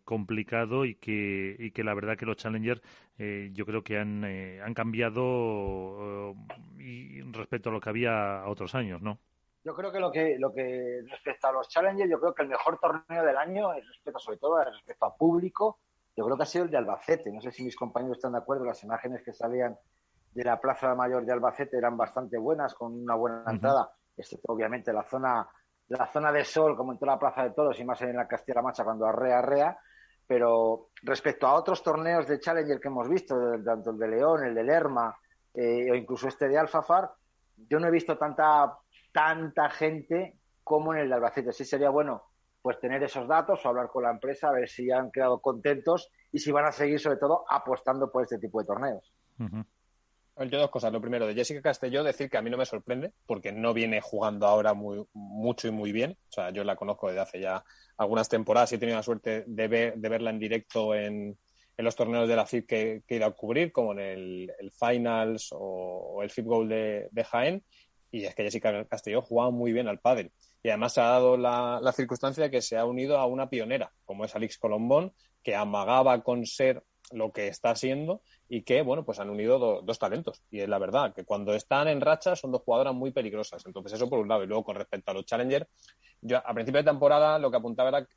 [0.03, 2.81] complicado y que, y que la verdad que los Challenger
[3.17, 6.35] yo creo que han, han cambiado
[6.79, 9.19] y respecto a lo que había a otros años, ¿no?
[9.67, 12.47] Yo creo que lo que lo que respecto a los Challengers, yo creo que el
[12.47, 15.79] mejor torneo del año, respecto sobre todo respecto a público,
[16.15, 17.33] yo creo que ha sido el de Albacete.
[17.33, 19.77] No sé si mis compañeros están de acuerdo, las imágenes que salían
[20.31, 23.91] de la Plaza Mayor de Albacete eran bastante buenas, con una buena entrada.
[24.47, 25.45] obviamente la zona
[25.89, 28.27] la zona de sol, como en toda la Plaza de Todos y más en la
[28.27, 29.77] Castilla-La Mancha cuando arrea, arrea.
[30.25, 33.35] Pero respecto a otros torneos de Challenger que hemos visto,
[33.65, 35.13] tanto el de León, el de Lerma
[35.53, 37.11] eh, o incluso este de Alfafar,
[37.69, 38.77] yo no he visto tanta
[39.17, 41.51] tanta gente como en el de Albacete.
[41.51, 42.21] Sí sería bueno
[42.61, 46.11] pues tener esos datos o hablar con la empresa, a ver si han quedado contentos
[46.31, 49.11] y si van a seguir sobre todo apostando por este tipo de torneos.
[49.39, 50.93] Yo dos cosas.
[50.93, 54.01] Lo primero, de Jessica Castelló, decir que a mí no me sorprende, porque no viene
[54.01, 56.11] jugando ahora muy, mucho y muy bien.
[56.11, 57.63] O sea, yo la conozco desde hace ya
[57.97, 61.35] algunas temporadas y he tenido la suerte de, de verla en directo en,
[61.75, 65.49] en, los torneos de la FIP que, he ido a cubrir, como en el, Finals
[65.53, 67.63] o, el FIP Gold de, de Jaén
[68.17, 70.31] y es que Jessica Castelló jugaba muy bien al pádel.
[70.63, 73.91] Y además se ha dado la, circunstancia de que se ha unido a una pionera,
[74.05, 75.13] como es Alix Colombón,
[75.43, 79.99] que amagaba con ser lo que está siendo y que, bueno, pues han unido dos
[79.99, 80.41] talentos.
[80.49, 83.65] Y es la verdad, que cuando están en racha son dos jugadoras muy peligrosas.
[83.65, 84.43] Entonces, eso por un lado.
[84.43, 85.67] Y luego, con respecto a los Challenger,
[86.21, 88.07] yo a principio de temporada lo que apuntaba era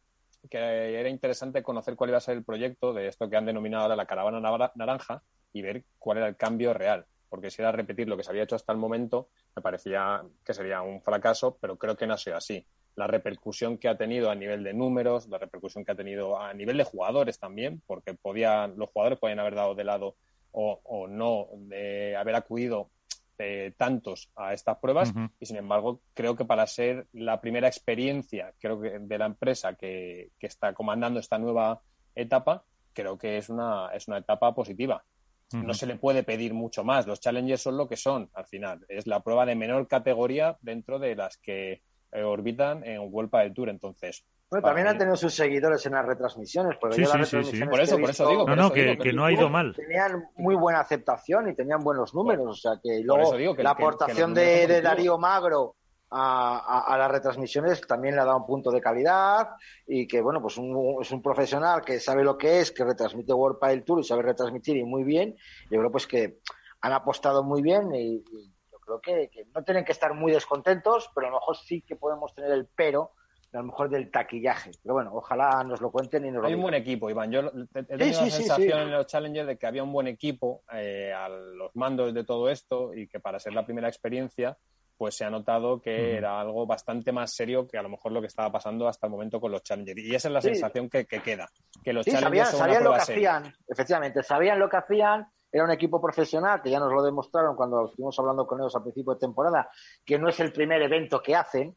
[0.49, 0.59] que
[0.99, 3.97] era interesante conocer cuál iba a ser el proyecto de esto que han denominado ahora
[3.97, 4.41] la caravana
[4.75, 5.23] naranja
[5.53, 8.43] y ver cuál era el cambio real porque si era repetir lo que se había
[8.43, 12.19] hecho hasta el momento, me parecía que sería un fracaso, pero creo que no ha
[12.19, 12.67] sido así.
[12.97, 16.53] La repercusión que ha tenido a nivel de números, la repercusión que ha tenido a
[16.53, 20.17] nivel de jugadores también, porque podían, los jugadores podían haber dado de lado
[20.53, 22.91] o, no de haber acudido
[23.39, 28.53] eh, tantos a estas pruebas y sin embargo creo que para ser la primera experiencia
[28.59, 31.81] creo que de la empresa que, que está comandando esta nueva
[32.17, 35.05] etapa creo que es una, es una etapa positiva
[35.53, 37.07] no se le puede pedir mucho más.
[37.07, 38.85] Los challenges son lo que son, al final.
[38.89, 41.83] Es la prueba de menor categoría dentro de las que
[42.13, 43.69] eh, orbitan en World del Tour.
[43.69, 46.77] Entonces, bueno, también han tenido sus seguidores en las retransmisiones.
[46.81, 48.47] Porque sí, sí, sí, Por eso, por eso digo.
[48.47, 49.75] No, no, que, no ha ido mal.
[49.75, 52.47] Tenían muy buena aceptación y tenían buenos números.
[52.47, 55.77] o sea, que luego la aportación de Darío Magro
[56.11, 59.51] a, las retransmisiones también le ha dado un punto de calidad
[59.87, 63.59] y que, bueno, pues es un profesional que sabe lo que es, que retransmite World
[63.61, 65.37] Pile Tour y sabe retransmitir y muy bien.
[65.71, 66.41] Yo creo pues que
[66.81, 68.25] han apostado muy bien y,
[68.73, 71.97] yo creo que, no tienen que estar muy descontentos, pero a lo mejor sí que
[71.97, 73.13] podemos tener el pero
[73.53, 74.71] a lo mejor del taquillaje.
[74.83, 77.31] Pero bueno, ojalá nos lo cuenten y nos lo Hay un buen equipo, Iván.
[77.31, 81.13] Yo he tenido la sensación en los Challengers de que había un buen equipo eh,
[81.13, 84.57] a los mandos de todo esto y que para ser la primera experiencia
[85.01, 88.21] pues se ha notado que era algo bastante más serio que a lo mejor lo
[88.21, 89.99] que estaba pasando hasta el momento con los Challengers.
[89.99, 91.49] Y esa es la sensación que, queda,
[91.83, 96.03] que los Challengers sabían, lo que hacían, efectivamente, sabían lo que hacían, era un equipo
[96.03, 99.71] profesional, que ya nos lo demostraron cuando estuvimos hablando con ellos a principio de temporada,
[100.05, 101.75] que no es el primer evento que hacen,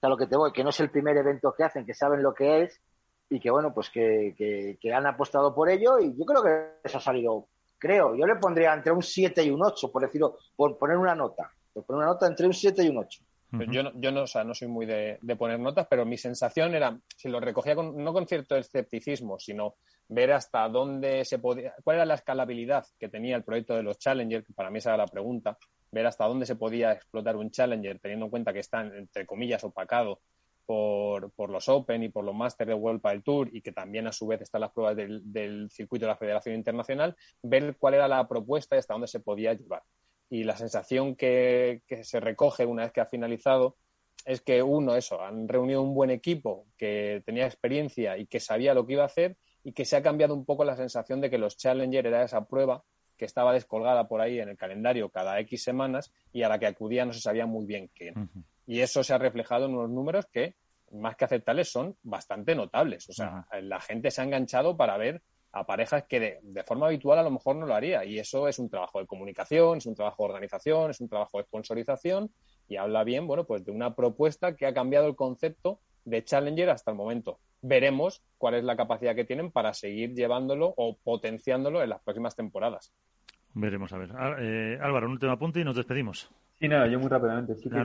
[0.00, 2.22] a lo que te voy, que no es el primer evento que hacen, que saben
[2.22, 2.80] lo que es,
[3.28, 6.96] y que bueno, pues que, que han apostado por ello, y yo creo que eso
[6.96, 10.78] ha salido, creo, yo le pondría entre un 7 y un 8, por decirlo, por
[10.78, 11.52] poner una nota
[11.82, 13.22] poner una nota entre un 7 y un 8.
[13.50, 16.74] Yo, no, yo no, o sea, no soy muy de, poner notas, pero mi sensación
[16.74, 19.76] era, si lo recogía con, no con cierto escepticismo, sino
[20.08, 23.98] ver hasta dónde se podía, cuál era la escalabilidad que tenía el proyecto de los
[23.98, 25.56] Challenger, que para mí esa era la pregunta,
[25.90, 29.64] ver hasta dónde se podía explotar un Challenger, teniendo en cuenta que están, entre comillas,
[29.64, 30.20] opacado
[30.66, 34.06] por, por los Open y por los Masters de World Pile Tour y que también
[34.06, 37.94] a su vez están las pruebas del, del circuito de la Federación Internacional, ver cuál
[37.94, 39.82] era la propuesta y hasta dónde se podía llevar
[40.30, 43.76] y la sensación que, se recoge una vez que ha finalizado
[44.24, 48.74] es que uno, eso, han reunido un buen equipo que tenía experiencia y que sabía
[48.74, 51.30] lo que iba a hacer y que se ha cambiado un poco la sensación de
[51.30, 52.84] que los Challenger era esa prueba
[53.16, 56.66] que estaba descolgada por ahí en el calendario cada X semanas y a la que
[56.66, 58.12] acudía no se sabía muy bien qué.
[58.66, 60.54] Y eso se ha reflejado en unos números que,
[60.92, 63.08] más que aceptables, son bastante notables.
[63.08, 65.22] O sea, la gente se ha enganchado para ver
[65.52, 68.04] a parejas que de, forma habitual a lo mejor no lo haría.
[68.04, 71.38] Y eso es un trabajo de comunicación, es un trabajo de organización, es un trabajo
[71.38, 72.30] de sponsorización
[72.68, 76.70] y habla bien, bueno, pues de una propuesta que ha cambiado el concepto de Challenger
[76.70, 77.38] hasta el momento.
[77.60, 82.36] Veremos cuál es la capacidad que tienen para seguir llevándolo o potenciándolo en las próximas
[82.36, 82.92] temporadas.
[83.54, 84.10] Veremos, a ver.
[84.14, 86.30] Ah, eh, Álvaro, un último apunte y nos despedimos.
[86.60, 87.54] Sí, nada, yo muy rápidamente.
[87.70, 87.84] la,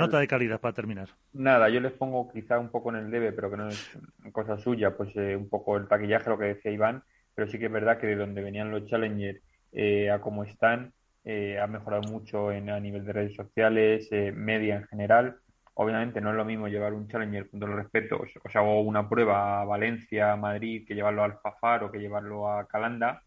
[0.00, 1.10] nota, de calidad para terminar.
[1.34, 3.98] Nada, yo les pongo quizá un poco en el debe, pero que no es
[4.32, 7.02] cosa suya, pues eh, un poco el taquillaje, lo que decía Iván,
[7.34, 9.42] pero sí que es verdad que de donde venían los Challenger
[9.72, 10.94] eh, a cómo están,
[11.24, 15.36] eh, ha mejorado mucho en, a nivel de redes sociales, media en general.
[15.74, 18.80] Obviamente no es lo mismo llevar un Challenger, con todo el respeto, o sea, o
[18.80, 23.22] una prueba a Valencia, a Madrid, que llevarlo al Fafar o que llevarlo a Calanda,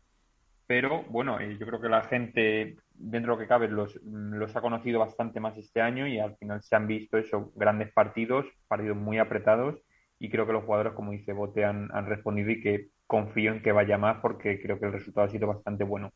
[0.68, 4.61] pero bueno, yo creo que la gente dentro de lo que cabe, los, los ha
[4.61, 8.98] conocido bastante más este año y al final se han visto eso, grandes partidos, partidos
[8.98, 9.76] muy apretados
[10.19, 13.61] y creo que los jugadores, como dice Bote, han, han respondido y que confío en
[13.61, 16.11] que vaya más porque creo que el resultado ha sido bastante bueno.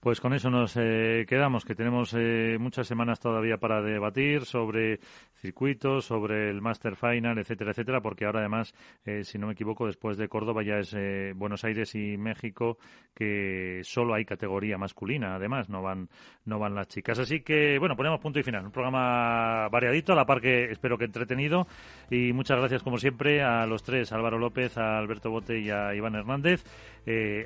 [0.00, 5.00] Pues con eso nos eh, quedamos, que tenemos eh, muchas semanas todavía para debatir sobre
[5.34, 9.86] circuitos, sobre el Master Final, etcétera, etcétera, porque ahora además, eh, si no me equivoco,
[9.86, 10.94] después de Córdoba ya es
[11.34, 12.78] Buenos Aires y México,
[13.14, 16.08] que solo hay categoría masculina, además, no van,
[16.44, 17.18] no van las chicas.
[17.18, 18.66] Así que, bueno, ponemos punto y final.
[18.66, 21.66] Un programa variadito, a la par que espero que entretenido.
[22.10, 25.94] Y muchas gracias, como siempre, a los tres, Álvaro López, a Alberto Bote y a
[25.94, 26.64] Iván Hernández.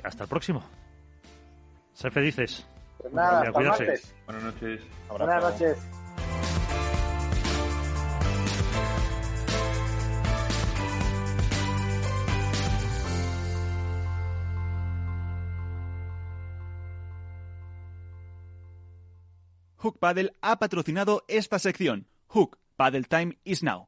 [0.03, 0.84] hasta el próximo.
[1.95, 2.67] Ser felices.
[2.97, 4.13] Pues nada, hasta martes.
[4.25, 4.81] Buenas noches.
[5.07, 5.77] Buenas noches.
[19.77, 22.07] Hook Paddle ha patrocinado esta sección.
[22.27, 23.87] Hook Paddle Time is now.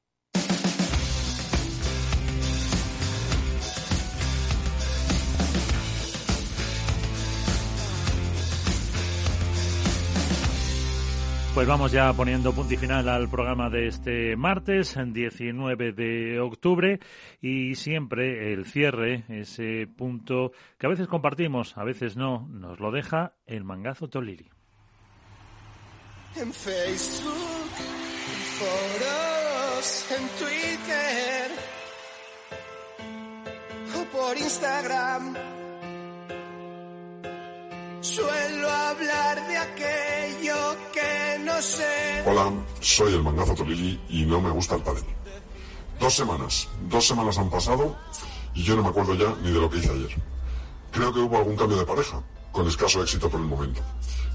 [11.57, 16.99] Pues vamos ya poniendo punto y final al programa de este martes, 19 de octubre,
[17.41, 22.91] y siempre el cierre, ese punto que a veces compartimos, a veces no, nos lo
[22.91, 24.51] deja el mangazo Toliri.
[26.35, 27.71] En Facebook,
[30.11, 31.51] en en Twitter,
[33.95, 35.33] o por Instagram
[38.01, 40.96] Suelo hablar de aquello que
[41.61, 42.23] sé.
[42.25, 45.03] Hola, soy el mangazo Tolili y no me gusta el padre.
[45.99, 47.95] Dos semanas, dos semanas han pasado
[48.53, 50.15] y yo no me acuerdo ya ni de lo que hice ayer.
[50.91, 53.81] Creo que hubo algún cambio de pareja, con escaso éxito por el momento.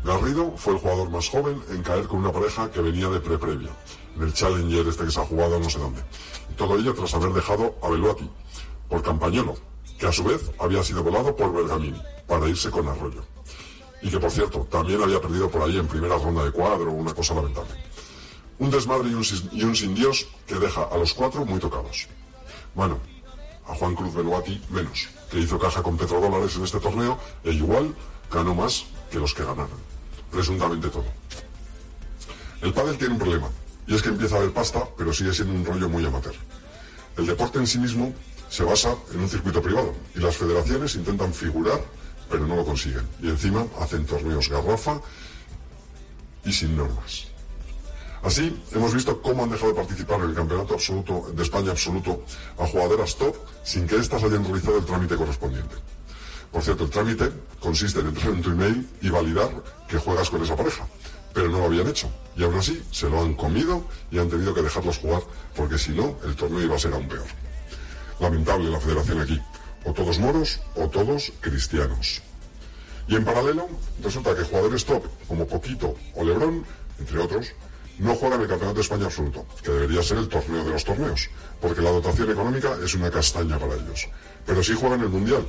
[0.05, 3.71] Garrido fue el jugador más joven en caer con una pareja que venía de pre-previa,
[4.17, 6.03] en el Challenger este que se ha jugado no sé dónde.
[6.51, 8.29] Y todo ello tras haber dejado a Beluati,
[8.89, 9.55] por Campañolo,
[9.99, 13.25] que a su vez había sido volado por Bergamini, para irse con Arroyo
[14.03, 17.15] y que por cierto también había perdido por ahí en primera ronda de cuadro, una
[17.15, 17.71] cosa lamentable.
[18.59, 22.09] Un desmadre y un, y sin Dios que deja a los cuatro muy tocados.
[22.75, 22.99] Bueno,
[23.67, 27.95] a Juan Cruz Beluati menos, que hizo caja con petrodólares en este torneo e igual
[28.31, 29.81] ganó más que los que ganaron.
[30.31, 31.05] Presuntamente todo.
[32.61, 33.49] El pádel tiene un problema,
[33.87, 36.35] y es que empieza a haber pasta, pero sigue siendo un rollo muy amateur.
[37.17, 38.13] El deporte en sí mismo
[38.49, 41.81] se basa en un circuito privado, y las federaciones intentan figurar
[42.33, 43.07] pero no lo consiguen.
[43.21, 44.99] Y encima hacen torneos garrafa
[46.45, 47.27] y sin normas.
[48.23, 52.25] Así, hemos visto cómo han dejado de participar en el campeonato absoluto de España absoluto
[52.59, 55.77] a jugadoras top sin que éstas hayan realizado el trámite correspondiente.
[56.51, 57.31] Por cierto, el trámite
[57.61, 59.51] consiste en entrar en tu email y validar
[59.87, 60.87] que juegas con esa pareja,
[61.35, 62.11] pero no lo habían hecho.
[62.37, 65.23] Y aún así, se lo han comido y han tenido que dejarlos jugar,
[65.55, 67.27] porque si no, el torneo iba a ser aún peor.
[68.21, 69.43] Lamentable la federación aquí
[69.85, 72.23] o todos moros o todos cristianos.
[73.09, 73.69] Y en paralelo,
[74.03, 76.65] resulta que jugadores top como Poquito o Lebrón,
[76.99, 77.53] entre otros,
[77.99, 81.29] no juegan el Campeonato de España absoluto, que debería ser el torneo de los torneos,
[81.61, 84.09] porque la dotación económica es una castaña para ellos.
[84.47, 85.47] Pero sí juegan el Mundial,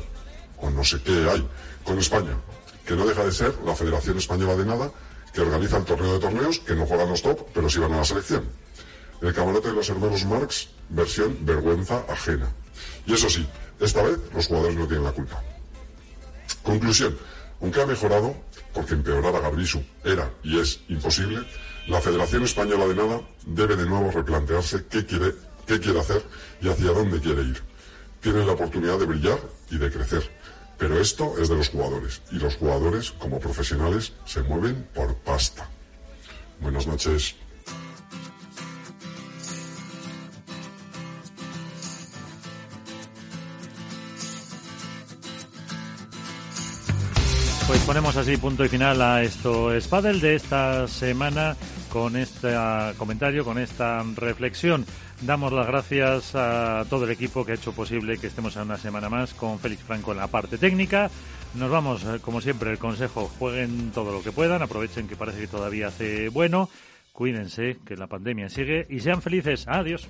[0.59, 1.47] o no sé qué hay,
[1.83, 2.37] con España,
[2.85, 4.91] que no deja de ser la Federación Española de Nada,
[5.33, 7.97] que organiza el torneo de torneos, que no juegan los top, pero sí van a
[7.97, 8.43] la selección.
[9.21, 12.51] El camarote de los hermanos Marx, versión vergüenza ajena.
[13.05, 13.47] Y eso sí,
[13.79, 15.41] esta vez los jugadores no tienen la culpa.
[16.63, 17.17] Conclusión.
[17.61, 18.35] Aunque ha mejorado,
[18.73, 21.45] porque empeorar a Garbisu era y es imposible,
[21.87, 25.33] la Federación Española de Nada debe de nuevo replantearse qué quiere,
[25.65, 26.23] qué quiere hacer
[26.61, 27.61] y hacia dónde quiere ir.
[28.21, 29.39] Tienen la oportunidad de brillar
[29.69, 30.29] y de crecer.
[30.77, 35.69] Pero esto es de los jugadores y los jugadores, como profesionales, se mueven por pasta.
[36.59, 37.35] Buenas noches.
[47.85, 51.55] Ponemos así punto y final a esto es de esta semana
[51.89, 52.55] con este
[52.97, 54.85] comentario, con esta reflexión.
[55.21, 59.09] Damos las gracias a todo el equipo que ha hecho posible que estemos una semana
[59.09, 61.11] más con Félix Franco en la parte técnica.
[61.55, 65.41] Nos vamos, eh, como siempre, el consejo, jueguen todo lo que puedan, aprovechen que parece
[65.41, 66.69] que todavía hace bueno,
[67.11, 69.65] cuídense, que la pandemia sigue y sean felices.
[69.67, 70.09] Adiós.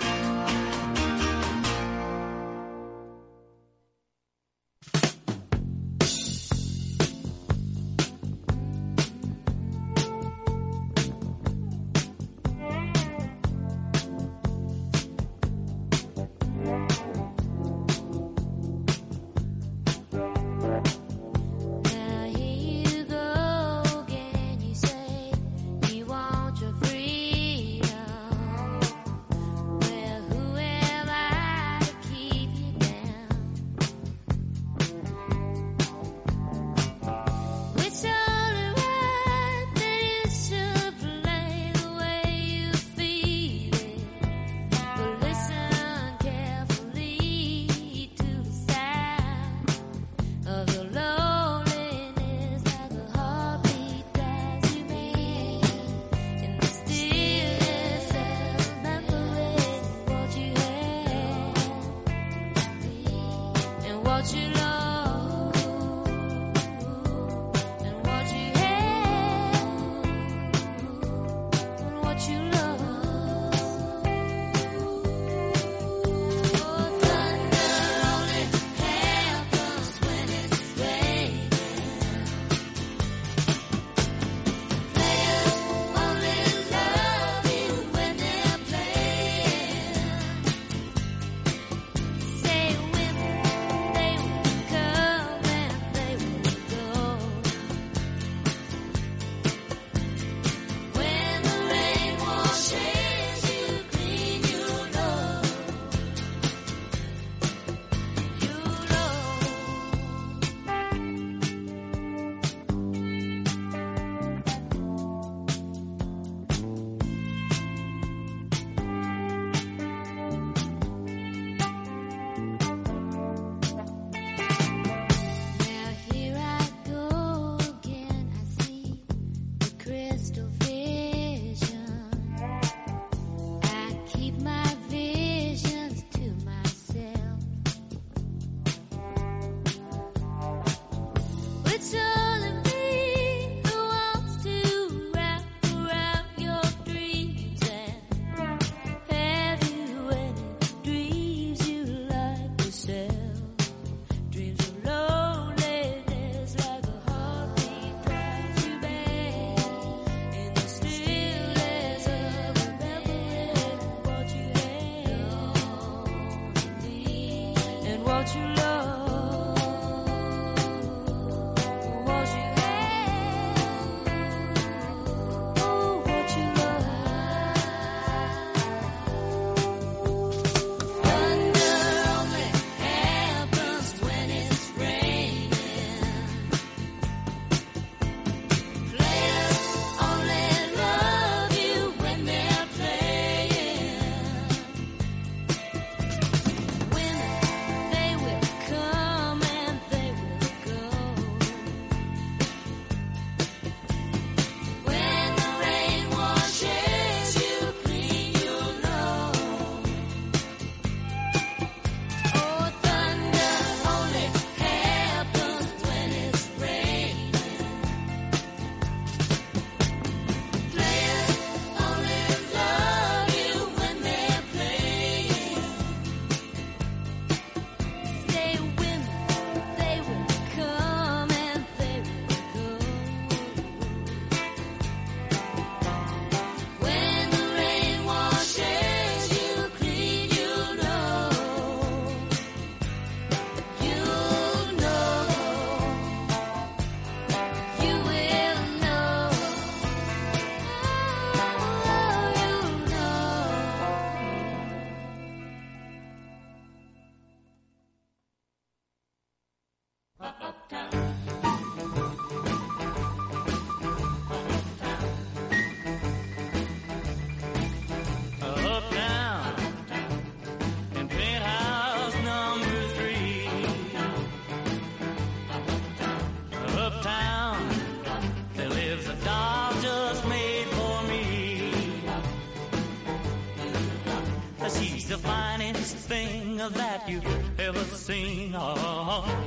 [287.07, 288.53] You've ever seen.
[288.55, 289.40] Oh.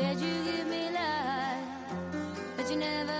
[0.00, 1.60] Said you give me life,
[2.56, 3.19] but you never